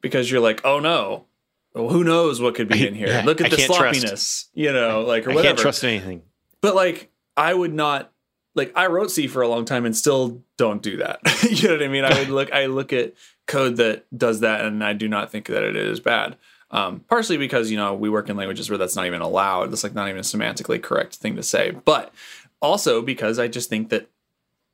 Because 0.00 0.30
you're 0.30 0.40
like, 0.40 0.60
"Oh 0.64 0.80
no. 0.80 1.26
Well, 1.74 1.88
who 1.88 2.02
knows 2.04 2.40
what 2.40 2.54
could 2.54 2.68
be 2.68 2.86
in 2.86 2.94
here? 2.94 3.22
Look 3.24 3.40
at 3.40 3.46
I 3.46 3.50
the 3.50 3.56
can't 3.56 3.72
trust. 3.72 4.00
sloppiness, 4.00 4.48
you 4.54 4.72
know, 4.72 5.02
like 5.02 5.26
or 5.26 5.30
I 5.30 5.34
whatever." 5.34 5.54
can't 5.54 5.58
trust 5.58 5.84
anything. 5.84 6.22
But 6.60 6.74
like, 6.74 7.10
I 7.36 7.54
would 7.54 7.72
not 7.72 8.12
like 8.54 8.72
I 8.74 8.86
wrote 8.86 9.10
C 9.10 9.26
for 9.26 9.42
a 9.42 9.48
long 9.48 9.64
time 9.64 9.86
and 9.86 9.96
still 9.96 10.42
don't 10.56 10.82
do 10.82 10.96
that. 10.98 11.20
you 11.50 11.68
know 11.68 11.74
what 11.74 11.82
I 11.82 11.88
mean? 11.88 12.04
I 12.04 12.18
would 12.18 12.28
look 12.30 12.52
I 12.52 12.66
look 12.66 12.92
at 12.92 13.14
code 13.46 13.76
that 13.76 14.04
does 14.16 14.40
that 14.40 14.64
and 14.64 14.82
I 14.84 14.92
do 14.92 15.08
not 15.08 15.30
think 15.30 15.46
that 15.46 15.62
it 15.62 15.76
is 15.76 16.00
bad. 16.00 16.36
Um, 16.72 17.00
partially 17.08 17.36
because 17.36 17.70
you 17.70 17.76
know 17.76 17.94
we 17.94 18.08
work 18.08 18.28
in 18.28 18.36
languages 18.36 18.70
where 18.70 18.78
that's 18.78 18.96
not 18.96 19.06
even 19.06 19.20
allowed. 19.20 19.70
That's 19.70 19.82
like 19.84 19.94
not 19.94 20.08
even 20.08 20.20
a 20.20 20.22
semantically 20.22 20.82
correct 20.82 21.16
thing 21.16 21.36
to 21.36 21.42
say. 21.42 21.70
But 21.70 22.12
also 22.60 23.02
because 23.02 23.38
I 23.38 23.48
just 23.48 23.68
think 23.68 23.88
that 23.90 24.08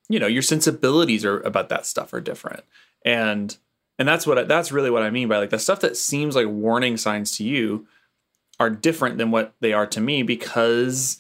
you 0.09 0.19
know 0.19 0.27
your 0.27 0.43
sensibilities 0.43 1.25
are 1.25 1.41
about 1.41 1.69
that 1.69 1.87
stuff 1.87 2.13
are 2.13 2.21
different 2.21 2.65
and 3.05 3.57
and 3.99 4.07
that's 4.07 4.27
what 4.27 4.39
I, 4.39 4.43
that's 4.45 4.73
really 4.73 4.91
what 4.91 5.03
I 5.03 5.11
mean 5.11 5.29
by 5.29 5.39
like 5.39 5.51
the 5.51 5.59
stuff 5.59 5.81
that 5.81 5.97
seems 5.97 6.37
like 6.37 6.47
warning 6.47 6.97
signs 6.97 7.33
to 7.39 7.45
you 7.45 7.87
are 8.59 8.71
different 8.71 9.19
than 9.19 9.31
what 9.31 9.55
they 9.61 9.73
are 9.73 9.87
to 9.87 10.01
me 10.01 10.23
because 10.23 11.19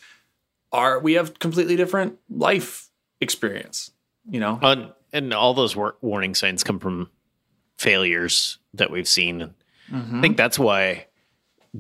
are 0.73 0.99
we 0.99 1.15
have 1.15 1.39
completely 1.39 1.77
different 1.77 2.19
life 2.31 2.89
experience 3.21 3.91
you 4.29 4.41
know 4.41 4.59
And, 4.63 4.93
and 5.13 5.33
all 5.33 5.55
those 5.55 5.77
war- 5.77 5.97
warning 6.01 6.35
signs 6.35 6.65
come 6.65 6.79
from 6.79 7.11
failures 7.79 8.59
that 8.75 8.91
we've 8.91 9.09
seen. 9.09 9.43
I 9.43 9.47
think 9.95 10.05
mm-hmm. 10.07 10.33
that's 10.35 10.59
why 10.59 11.07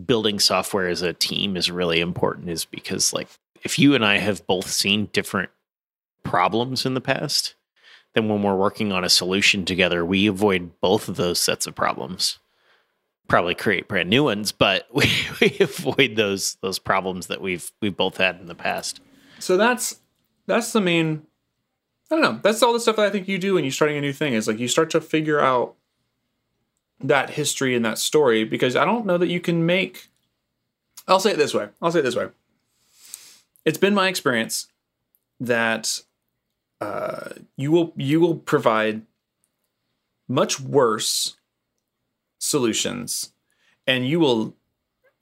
building 0.06 0.38
software 0.38 0.88
as 0.88 1.02
a 1.02 1.12
team 1.12 1.56
is 1.56 1.70
really 1.70 2.00
important 2.00 2.50
is 2.50 2.64
because 2.64 3.12
like 3.12 3.28
if 3.62 3.78
you 3.78 3.94
and 3.94 4.04
I 4.04 4.18
have 4.18 4.46
both 4.46 4.70
seen 4.70 5.06
different 5.12 5.50
problems 6.22 6.86
in 6.86 6.94
the 6.94 7.00
past, 7.00 7.54
then 8.16 8.28
when 8.28 8.42
we're 8.42 8.56
working 8.56 8.92
on 8.92 9.04
a 9.04 9.10
solution 9.10 9.66
together, 9.66 10.02
we 10.02 10.26
avoid 10.26 10.80
both 10.80 11.06
of 11.06 11.16
those 11.16 11.38
sets 11.38 11.66
of 11.66 11.74
problems. 11.74 12.38
Probably 13.28 13.54
create 13.54 13.88
brand 13.88 14.08
new 14.08 14.24
ones, 14.24 14.52
but 14.52 14.86
we, 14.92 15.10
we 15.38 15.58
avoid 15.60 16.16
those 16.16 16.56
those 16.62 16.78
problems 16.78 17.26
that 17.26 17.42
we've 17.42 17.70
we've 17.82 17.96
both 17.96 18.16
had 18.16 18.40
in 18.40 18.46
the 18.46 18.54
past. 18.54 19.00
so 19.38 19.58
that's 19.58 20.00
that's 20.46 20.72
the 20.72 20.80
main 20.80 21.26
i 22.10 22.14
don't 22.14 22.22
know 22.22 22.40
that's 22.42 22.62
all 22.62 22.72
the 22.72 22.80
stuff 22.80 22.96
that 22.96 23.04
i 23.04 23.10
think 23.10 23.26
you 23.28 23.36
do 23.36 23.54
when 23.54 23.64
you're 23.64 23.70
starting 23.72 23.98
a 23.98 24.00
new 24.00 24.12
thing 24.12 24.32
is 24.32 24.46
like 24.48 24.58
you 24.60 24.68
start 24.68 24.88
to 24.88 25.00
figure 25.00 25.40
out 25.40 25.74
that 27.00 27.30
history 27.30 27.74
and 27.74 27.84
that 27.84 27.98
story 27.98 28.44
because 28.44 28.76
i 28.76 28.84
don't 28.84 29.04
know 29.04 29.18
that 29.18 29.26
you 29.26 29.40
can 29.40 29.66
make 29.66 30.08
i'll 31.08 31.18
say 31.20 31.32
it 31.32 31.36
this 31.36 31.52
way 31.52 31.68
i'll 31.82 31.90
say 31.90 31.98
it 31.98 32.02
this 32.02 32.16
way 32.16 32.28
it's 33.64 33.76
been 33.76 33.92
my 33.92 34.06
experience 34.08 34.68
that 35.40 36.00
uh, 36.80 37.30
you 37.56 37.70
will 37.72 37.92
you 37.96 38.20
will 38.20 38.36
provide 38.36 39.02
much 40.28 40.60
worse 40.60 41.36
solutions, 42.38 43.32
and 43.86 44.06
you 44.06 44.20
will 44.20 44.54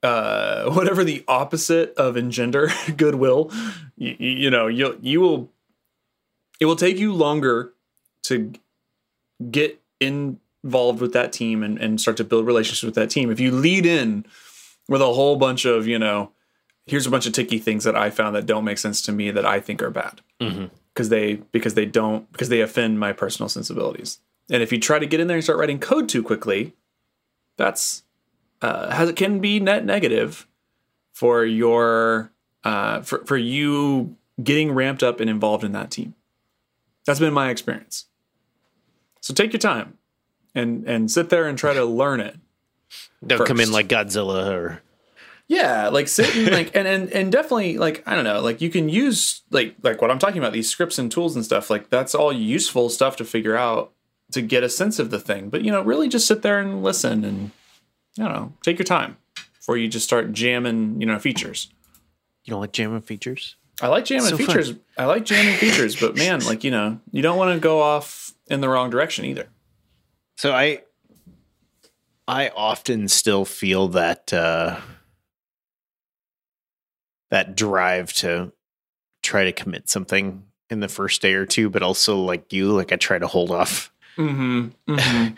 uh, 0.03 0.71
whatever 0.73 1.05
the 1.05 1.25
opposite 1.29 1.95
of 1.97 2.17
engender 2.17 2.71
goodwill. 2.97 3.51
You, 3.97 4.17
you 4.19 4.51
know 4.51 4.67
you 4.67 4.99
you 5.03 5.21
will 5.21 5.51
it 6.61 6.67
will 6.67 6.77
take 6.77 6.99
you 6.99 7.13
longer 7.13 7.73
to 8.25 8.53
get 9.51 9.81
involved 10.01 11.01
with 11.01 11.13
that 11.13 11.33
team 11.33 11.63
and, 11.63 11.79
and 11.79 12.01
start 12.01 12.17
to 12.17 12.25
build 12.25 12.47
relationships 12.47 12.83
with 12.83 12.95
that 12.95 13.11
team 13.11 13.31
if 13.31 13.39
you 13.41 13.51
lead 13.51 13.85
in 13.85 14.25
with 14.89 15.01
a 15.03 15.13
whole 15.13 15.37
bunch 15.37 15.65
of 15.65 15.87
you 15.87 15.99
know 15.99 16.31
here's 16.87 17.07
a 17.07 17.11
bunch 17.11 17.27
of 17.27 17.33
ticky 17.33 17.59
things 17.59 17.85
that 17.85 17.97
i 17.97 18.11
found 18.11 18.35
that 18.35 18.47
don't 18.47 18.65
make 18.65 18.79
sense 18.79 19.03
to 19.03 19.13
me 19.13 19.31
that 19.31 19.45
i 19.45 19.61
think 19.61 19.83
are 19.83 19.91
bad 19.91 20.21
Mhm. 20.41 20.71
Because 20.95 21.09
they 21.09 21.35
because 21.53 21.75
they 21.75 21.87
don't 21.87 22.31
because 22.33 22.49
they 22.49 22.61
offend 22.61 22.99
my 23.01 23.13
personal 23.13 23.49
sensibilities 23.49 24.21
and 24.51 24.63
if 24.63 24.73
you 24.73 24.79
try 24.79 24.99
to 24.99 25.07
get 25.07 25.21
in 25.21 25.27
there 25.27 25.37
and 25.37 25.45
start 25.45 25.59
writing 25.59 25.79
code 25.79 26.09
too 26.09 26.23
quickly 26.23 26.73
that's 27.57 28.05
uh, 28.63 28.91
has 28.91 29.09
it 29.09 29.17
can 29.17 29.41
be 29.41 29.61
net 29.61 29.85
negative 29.85 30.47
for 31.13 31.45
your 31.45 32.33
uh, 32.65 33.01
for 33.03 33.25
for 33.25 33.37
you 33.37 34.17
getting 34.43 34.73
ramped 34.73 35.03
up 35.03 35.21
and 35.21 35.31
involved 35.31 35.65
in 35.65 35.73
that 35.73 35.91
team. 35.91 36.15
That's 37.07 37.21
been 37.21 37.35
my 37.35 37.51
experience. 37.51 38.07
So 39.21 39.33
take 39.33 39.53
your 39.53 39.61
time 39.61 39.99
and 40.55 40.85
and 40.85 41.11
sit 41.11 41.31
there 41.31 41.47
and 41.47 41.57
try 41.57 41.75
to 41.75 41.85
learn 41.85 42.21
it. 42.21 42.37
Don't 43.27 43.47
come 43.47 43.61
in 43.61 43.73
like 43.73 43.89
Godzilla 43.89 44.53
or 44.53 44.83
Yeah, 45.49 45.89
like 45.89 46.09
sit 46.09 46.35
and 46.37 46.51
like 46.53 46.75
and, 46.75 46.89
and 46.89 47.11
and 47.13 47.31
definitely 47.33 47.77
like 47.79 48.03
I 48.07 48.15
don't 48.15 48.25
know, 48.25 48.41
like 48.41 48.61
you 48.61 48.71
can 48.71 48.89
use 48.89 49.43
like 49.51 49.75
like 49.83 50.01
what 50.01 50.11
I'm 50.11 50.19
talking 50.19 50.39
about 50.39 50.53
these 50.53 50.69
scripts 50.71 50.99
and 50.99 51.11
tools 51.13 51.37
and 51.37 51.45
stuff. 51.45 51.69
Like 51.71 51.91
that's 51.91 52.15
all 52.15 52.33
useful 52.33 52.89
stuff 52.89 53.17
to 53.17 53.25
figure 53.25 53.57
out 53.57 53.93
to 54.33 54.41
get 54.41 54.63
a 54.65 54.69
sense 54.69 54.99
of 54.99 55.11
the 55.11 55.21
thing. 55.21 55.51
But 55.51 55.63
you 55.63 55.71
know, 55.71 55.83
really 55.83 56.09
just 56.09 56.27
sit 56.27 56.43
there 56.43 56.59
and 56.59 56.83
listen 56.83 57.25
and 57.25 57.51
I 58.19 58.25
don't 58.25 58.33
know, 58.33 58.53
take 58.63 58.79
your 58.79 58.85
time 58.87 59.17
before 59.59 59.77
you 59.77 59.87
just 59.89 60.05
start 60.07 60.33
jamming, 60.33 61.01
you 61.01 61.07
know, 61.07 61.19
features. 61.19 61.69
you 62.45 62.51
don't 62.53 62.61
like 62.61 62.73
jamming 62.73 63.01
features. 63.03 63.57
I 63.83 63.89
like 63.89 64.05
jamming 64.05 64.31
So 64.31 64.37
fun. 64.39 64.47
features. 64.47 64.73
I 64.97 65.05
like 65.07 65.25
jamming 65.25 65.57
features, 65.57 65.97
but 65.97 66.17
man, 66.17 66.41
like 66.47 66.65
you 66.65 66.71
know, 66.71 67.01
you 67.13 67.21
don't 67.23 67.37
want 67.37 67.55
to 67.55 67.61
go 67.61 67.83
off 67.83 68.33
in 68.47 68.61
the 68.63 68.69
wrong 68.69 68.89
direction 68.89 69.25
either. 69.27 69.49
So 70.39 70.53
I 70.55 70.83
I 72.27 72.49
often 72.49 73.09
still 73.09 73.45
feel 73.45 73.89
that 73.89 74.33
uh 74.33 74.81
that 77.35 77.57
drive 77.57 78.13
to 78.13 78.53
try 79.25 79.43
to 79.45 79.51
commit 79.53 79.89
something 79.89 80.45
in 80.71 80.79
the 80.79 80.87
first 80.89 81.21
day 81.21 81.35
or 81.35 81.45
two, 81.45 81.69
but 81.69 81.83
also 81.83 82.17
like 82.21 82.53
you, 82.53 82.71
like 82.71 82.93
I 82.93 82.97
try 82.97 83.19
to 83.19 83.27
hold 83.27 83.51
off 83.51 83.91
Mm-hmm. 84.17 84.69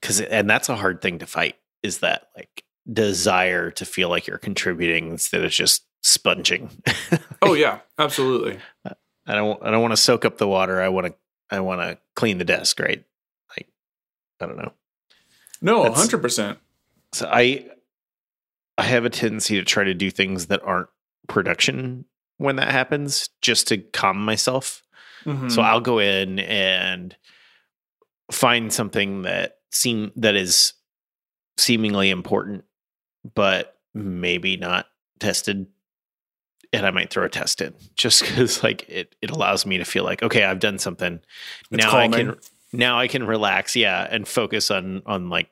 because 0.00 0.20
and 0.20 0.50
that's 0.50 0.68
a 0.68 0.74
hard 0.74 1.00
thing 1.00 1.20
to 1.20 1.26
fight 1.26 1.54
is 1.84 1.98
that 1.98 2.28
like 2.36 2.64
desire 2.92 3.70
to 3.70 3.84
feel 3.84 4.08
like 4.08 4.26
you're 4.26 4.36
contributing 4.38 5.10
instead 5.10 5.44
of 5.44 5.52
just 5.52 5.84
sponging. 6.02 6.70
oh 7.42 7.54
yeah, 7.54 7.78
absolutely. 8.00 8.58
I 9.28 9.34
don't 9.36 9.62
I 9.62 9.70
don't 9.70 9.80
want 9.80 9.92
to 9.92 9.96
soak 9.96 10.24
up 10.24 10.38
the 10.38 10.48
water. 10.48 10.82
I 10.82 10.88
want 10.88 11.06
to 11.06 11.14
I 11.50 11.60
want 11.60 11.82
to 11.82 11.98
clean 12.16 12.38
the 12.38 12.44
desk, 12.44 12.80
right? 12.80 13.04
Like 13.56 13.68
I 14.40 14.46
don't 14.46 14.56
know. 14.56 14.72
No, 15.62 15.84
That's- 15.84 16.00
hundred 16.00 16.18
percent. 16.18 16.58
So 17.12 17.30
I 17.32 17.66
I 18.76 18.82
have 18.82 19.04
a 19.04 19.10
tendency 19.10 19.54
to 19.56 19.64
try 19.64 19.84
to 19.84 19.94
do 19.94 20.10
things 20.10 20.46
that 20.46 20.64
aren't 20.64 20.88
production 21.28 22.04
when 22.38 22.56
that 22.56 22.70
happens 22.70 23.30
just 23.40 23.68
to 23.68 23.78
calm 23.78 24.24
myself. 24.24 24.82
Mm-hmm. 25.24 25.48
So 25.48 25.62
I'll 25.62 25.80
go 25.80 25.98
in 25.98 26.38
and 26.40 27.16
find 28.30 28.72
something 28.72 29.22
that 29.22 29.58
seem 29.70 30.12
that 30.16 30.34
is 30.34 30.72
seemingly 31.58 32.10
important 32.10 32.64
but 33.34 33.78
maybe 33.94 34.56
not 34.56 34.86
tested 35.18 35.66
and 36.72 36.86
I 36.86 36.90
might 36.90 37.10
throw 37.10 37.24
a 37.24 37.28
test 37.28 37.60
in 37.60 37.74
just 37.96 38.24
cuz 38.24 38.62
like 38.62 38.88
it 38.88 39.14
it 39.22 39.30
allows 39.30 39.66
me 39.66 39.78
to 39.78 39.84
feel 39.84 40.04
like 40.04 40.22
okay, 40.22 40.44
I've 40.44 40.60
done 40.60 40.78
something. 40.78 41.20
It's 41.70 41.84
now 41.84 41.96
I 41.96 42.08
can 42.08 42.36
now 42.72 42.98
I 42.98 43.08
can 43.08 43.24
relax, 43.24 43.76
yeah, 43.76 44.06
and 44.10 44.26
focus 44.26 44.70
on 44.70 45.02
on 45.06 45.28
like 45.30 45.48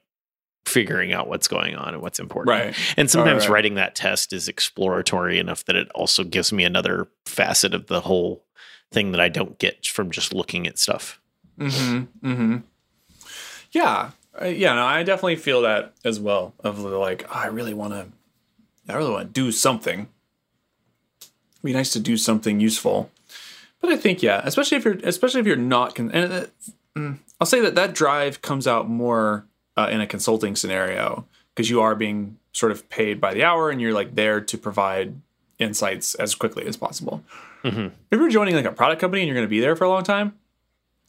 figuring 0.66 1.12
out 1.12 1.28
what's 1.28 1.48
going 1.48 1.74
on 1.76 1.94
and 1.94 2.02
what's 2.02 2.18
important. 2.18 2.50
right. 2.50 2.76
And 2.96 3.10
sometimes 3.10 3.44
right. 3.44 3.54
writing 3.54 3.74
that 3.74 3.94
test 3.94 4.32
is 4.32 4.48
exploratory 4.48 5.38
enough 5.38 5.64
that 5.66 5.76
it 5.76 5.90
also 5.94 6.24
gives 6.24 6.52
me 6.52 6.64
another 6.64 7.08
facet 7.26 7.74
of 7.74 7.86
the 7.86 8.00
whole 8.00 8.42
thing 8.90 9.12
that 9.12 9.20
I 9.20 9.28
don't 9.28 9.58
get 9.58 9.86
from 9.86 10.10
just 10.10 10.32
looking 10.32 10.66
at 10.66 10.78
stuff. 10.78 11.20
Mm-hmm. 11.58 12.26
Mm-hmm. 12.26 12.56
Yeah. 13.72 14.10
Uh, 14.40 14.46
yeah. 14.46 14.74
No, 14.74 14.84
I 14.84 15.02
definitely 15.02 15.36
feel 15.36 15.62
that 15.62 15.92
as 16.04 16.18
well. 16.18 16.54
Of 16.60 16.82
the, 16.82 16.88
like, 16.88 17.26
oh, 17.28 17.38
I 17.38 17.46
really 17.46 17.74
want 17.74 17.92
to. 17.92 18.06
I 18.88 18.96
really 18.96 19.12
want 19.12 19.28
to 19.28 19.32
do 19.32 19.50
something. 19.50 20.08
It'd 21.20 21.62
be 21.62 21.72
nice 21.72 21.92
to 21.92 22.00
do 22.00 22.16
something 22.16 22.60
useful. 22.60 23.10
But 23.80 23.92
I 23.92 23.96
think 23.96 24.22
yeah, 24.22 24.40
especially 24.44 24.78
if 24.78 24.84
you're 24.84 24.98
especially 25.04 25.40
if 25.40 25.46
you're 25.46 25.56
not 25.56 25.94
con- 25.94 26.10
and 26.10 26.32
uh, 26.32 26.46
mm, 26.96 27.18
I'll 27.40 27.46
say 27.46 27.60
that 27.60 27.74
that 27.74 27.94
drive 27.94 28.40
comes 28.40 28.66
out 28.66 28.88
more 28.88 29.46
uh, 29.76 29.88
in 29.90 30.00
a 30.00 30.06
consulting 30.06 30.56
scenario 30.56 31.26
because 31.54 31.70
you 31.70 31.80
are 31.80 31.94
being 31.94 32.38
sort 32.52 32.72
of 32.72 32.88
paid 32.88 33.20
by 33.20 33.34
the 33.34 33.42
hour 33.44 33.70
and 33.70 33.80
you're 33.80 33.92
like 33.92 34.14
there 34.14 34.40
to 34.40 34.58
provide 34.58 35.14
insights 35.58 36.14
as 36.16 36.34
quickly 36.34 36.66
as 36.66 36.76
possible. 36.76 37.22
Mhm. 37.62 37.92
If 38.10 38.18
you're 38.20 38.28
joining 38.30 38.54
like 38.54 38.64
a 38.64 38.72
product 38.72 39.00
company 39.00 39.22
and 39.22 39.28
you're 39.28 39.34
going 39.36 39.46
to 39.46 39.50
be 39.50 39.60
there 39.60 39.76
for 39.76 39.84
a 39.84 39.88
long 39.88 40.02
time, 40.04 40.34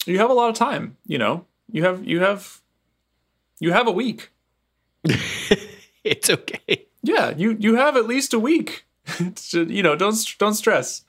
you 0.05 0.19
have 0.19 0.29
a 0.29 0.33
lot 0.33 0.49
of 0.49 0.55
time. 0.55 0.97
You 1.05 1.17
know, 1.17 1.45
you 1.71 1.83
have 1.83 2.05
you 2.05 2.21
have 2.21 2.61
you 3.59 3.71
have 3.71 3.87
a 3.87 3.91
week. 3.91 4.29
it's 6.03 6.29
okay. 6.29 6.85
Yeah, 7.03 7.33
you 7.35 7.55
you 7.59 7.75
have 7.75 7.95
at 7.97 8.07
least 8.07 8.33
a 8.33 8.39
week. 8.39 8.85
So, 9.35 9.61
you 9.61 9.83
know, 9.83 9.95
don't 9.95 10.15
don't 10.39 10.55
stress. 10.55 11.03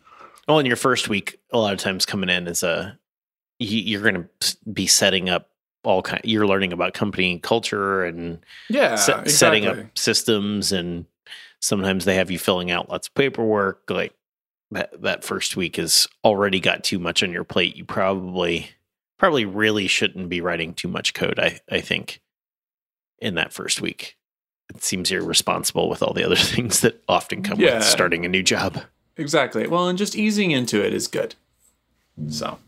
Well, 0.46 0.58
in 0.58 0.66
your 0.66 0.76
first 0.76 1.08
week, 1.08 1.40
a 1.50 1.58
lot 1.58 1.72
of 1.72 1.78
times 1.78 2.04
coming 2.04 2.28
in 2.28 2.46
is 2.46 2.62
a 2.62 2.98
you're 3.58 4.02
going 4.02 4.28
to 4.40 4.56
be 4.70 4.86
setting 4.86 5.30
up 5.30 5.48
all 5.86 6.02
kind. 6.02 6.20
You're 6.24 6.46
learning 6.46 6.72
about 6.72 6.92
company 6.94 7.38
culture 7.38 8.04
and 8.04 8.44
Yeah, 8.68 8.96
se- 8.96 9.12
exactly. 9.12 9.32
setting 9.32 9.66
up 9.66 9.98
systems, 9.98 10.72
and 10.72 11.06
sometimes 11.60 12.04
they 12.04 12.16
have 12.16 12.30
you 12.30 12.38
filling 12.38 12.70
out 12.70 12.90
lots 12.90 13.08
of 13.08 13.14
paperwork. 13.14 13.82
Like 13.88 14.12
that, 14.72 15.00
that 15.02 15.24
first 15.24 15.56
week 15.56 15.76
has 15.76 16.06
already 16.24 16.60
got 16.60 16.84
too 16.84 16.98
much 16.98 17.22
on 17.22 17.32
your 17.32 17.44
plate. 17.44 17.76
You 17.76 17.84
probably, 17.84 18.70
probably 19.18 19.44
really 19.44 19.86
shouldn't 19.86 20.28
be 20.28 20.40
writing 20.40 20.74
too 20.74 20.88
much 20.88 21.14
code. 21.14 21.38
I, 21.38 21.60
I 21.70 21.80
think 21.80 22.20
in 23.20 23.34
that 23.36 23.52
first 23.52 23.80
week, 23.80 24.16
it 24.68 24.82
seems 24.82 25.10
irresponsible 25.12 25.88
with 25.88 26.02
all 26.02 26.12
the 26.12 26.24
other 26.26 26.34
things 26.36 26.80
that 26.80 27.02
often 27.08 27.42
come 27.42 27.60
Yeah. 27.60 27.76
with 27.76 27.84
starting 27.84 28.24
a 28.24 28.28
new 28.28 28.42
job. 28.42 28.82
Exactly. 29.16 29.66
Well, 29.68 29.88
and 29.88 29.96
just 29.96 30.16
easing 30.16 30.50
into 30.50 30.84
it 30.84 30.92
is 30.92 31.06
good. 31.08 31.36
So 32.28 32.58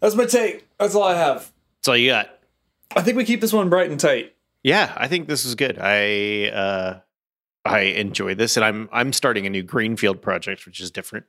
that's 0.00 0.14
my 0.14 0.24
take. 0.24 0.66
That's 0.80 0.94
all 0.94 1.04
I 1.04 1.14
have. 1.14 1.52
That's 1.78 1.88
all 1.88 1.96
you 1.96 2.10
got. 2.10 2.30
I 2.96 3.02
think 3.02 3.16
we 3.16 3.24
keep 3.24 3.40
this 3.40 3.52
one 3.52 3.68
bright 3.68 3.90
and 3.90 4.00
tight. 4.00 4.34
Yeah, 4.62 4.92
I 4.96 5.06
think 5.06 5.28
this 5.28 5.44
is 5.44 5.54
good. 5.54 5.78
I 5.80 6.48
uh 6.48 7.00
I 7.64 7.80
enjoy 7.80 8.34
this 8.34 8.56
and 8.56 8.64
I'm 8.64 8.88
I'm 8.92 9.12
starting 9.12 9.46
a 9.46 9.50
new 9.50 9.62
greenfield 9.62 10.20
project 10.22 10.66
which 10.66 10.80
is 10.80 10.90
different. 10.90 11.26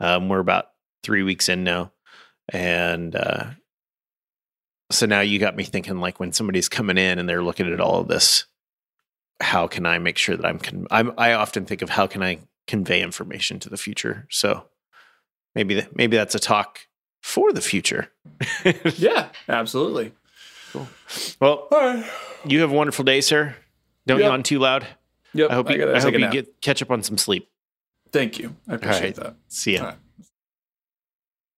Um 0.00 0.28
we're 0.28 0.40
about 0.40 0.70
3 1.02 1.22
weeks 1.22 1.48
in 1.48 1.62
now 1.62 1.92
and 2.48 3.14
uh 3.14 3.50
so 4.90 5.06
now 5.06 5.20
you 5.20 5.38
got 5.38 5.56
me 5.56 5.64
thinking 5.64 5.98
like 6.00 6.18
when 6.18 6.32
somebody's 6.32 6.68
coming 6.68 6.96
in 6.98 7.18
and 7.18 7.28
they're 7.28 7.42
looking 7.42 7.72
at 7.72 7.80
all 7.80 8.00
of 8.00 8.08
this 8.08 8.46
how 9.40 9.66
can 9.66 9.84
I 9.84 9.98
make 9.98 10.16
sure 10.16 10.36
that 10.36 10.46
I'm 10.46 10.58
con- 10.58 10.86
I'm 10.90 11.12
I 11.18 11.34
often 11.34 11.66
think 11.66 11.82
of 11.82 11.90
how 11.90 12.06
can 12.06 12.22
I 12.22 12.40
convey 12.66 13.02
information 13.02 13.58
to 13.60 13.68
the 13.68 13.76
future. 13.76 14.26
So 14.30 14.64
maybe 15.54 15.74
th- 15.74 15.88
maybe 15.94 16.16
that's 16.16 16.34
a 16.34 16.38
talk 16.40 16.80
for 17.26 17.52
the 17.52 17.60
future. 17.60 18.08
Yeah, 18.96 19.28
absolutely. 19.48 20.12
Cool. 20.72 20.86
Well, 21.40 21.68
right. 21.72 22.04
you 22.44 22.60
have 22.60 22.70
a 22.70 22.74
wonderful 22.74 23.04
day, 23.04 23.20
sir. 23.20 23.56
Don't 24.06 24.20
Yep. 24.20 24.28
yawn 24.28 24.42
too 24.42 24.58
loud. 24.58 24.86
Yep. 25.34 25.50
I 25.50 25.54
hope 25.54 25.70
you, 25.70 25.78
gotta 25.78 25.96
I 25.96 26.00
hope 26.00 26.12
you 26.12 26.30
get 26.30 26.60
catch 26.60 26.82
up 26.82 26.90
on 26.90 27.02
some 27.02 27.18
sleep. 27.18 27.48
Thank 28.12 28.38
you. 28.38 28.54
I 28.68 28.74
appreciate 28.74 29.16
right. 29.18 29.26
that. 29.26 29.36
See 29.48 29.74
ya. 29.74 29.94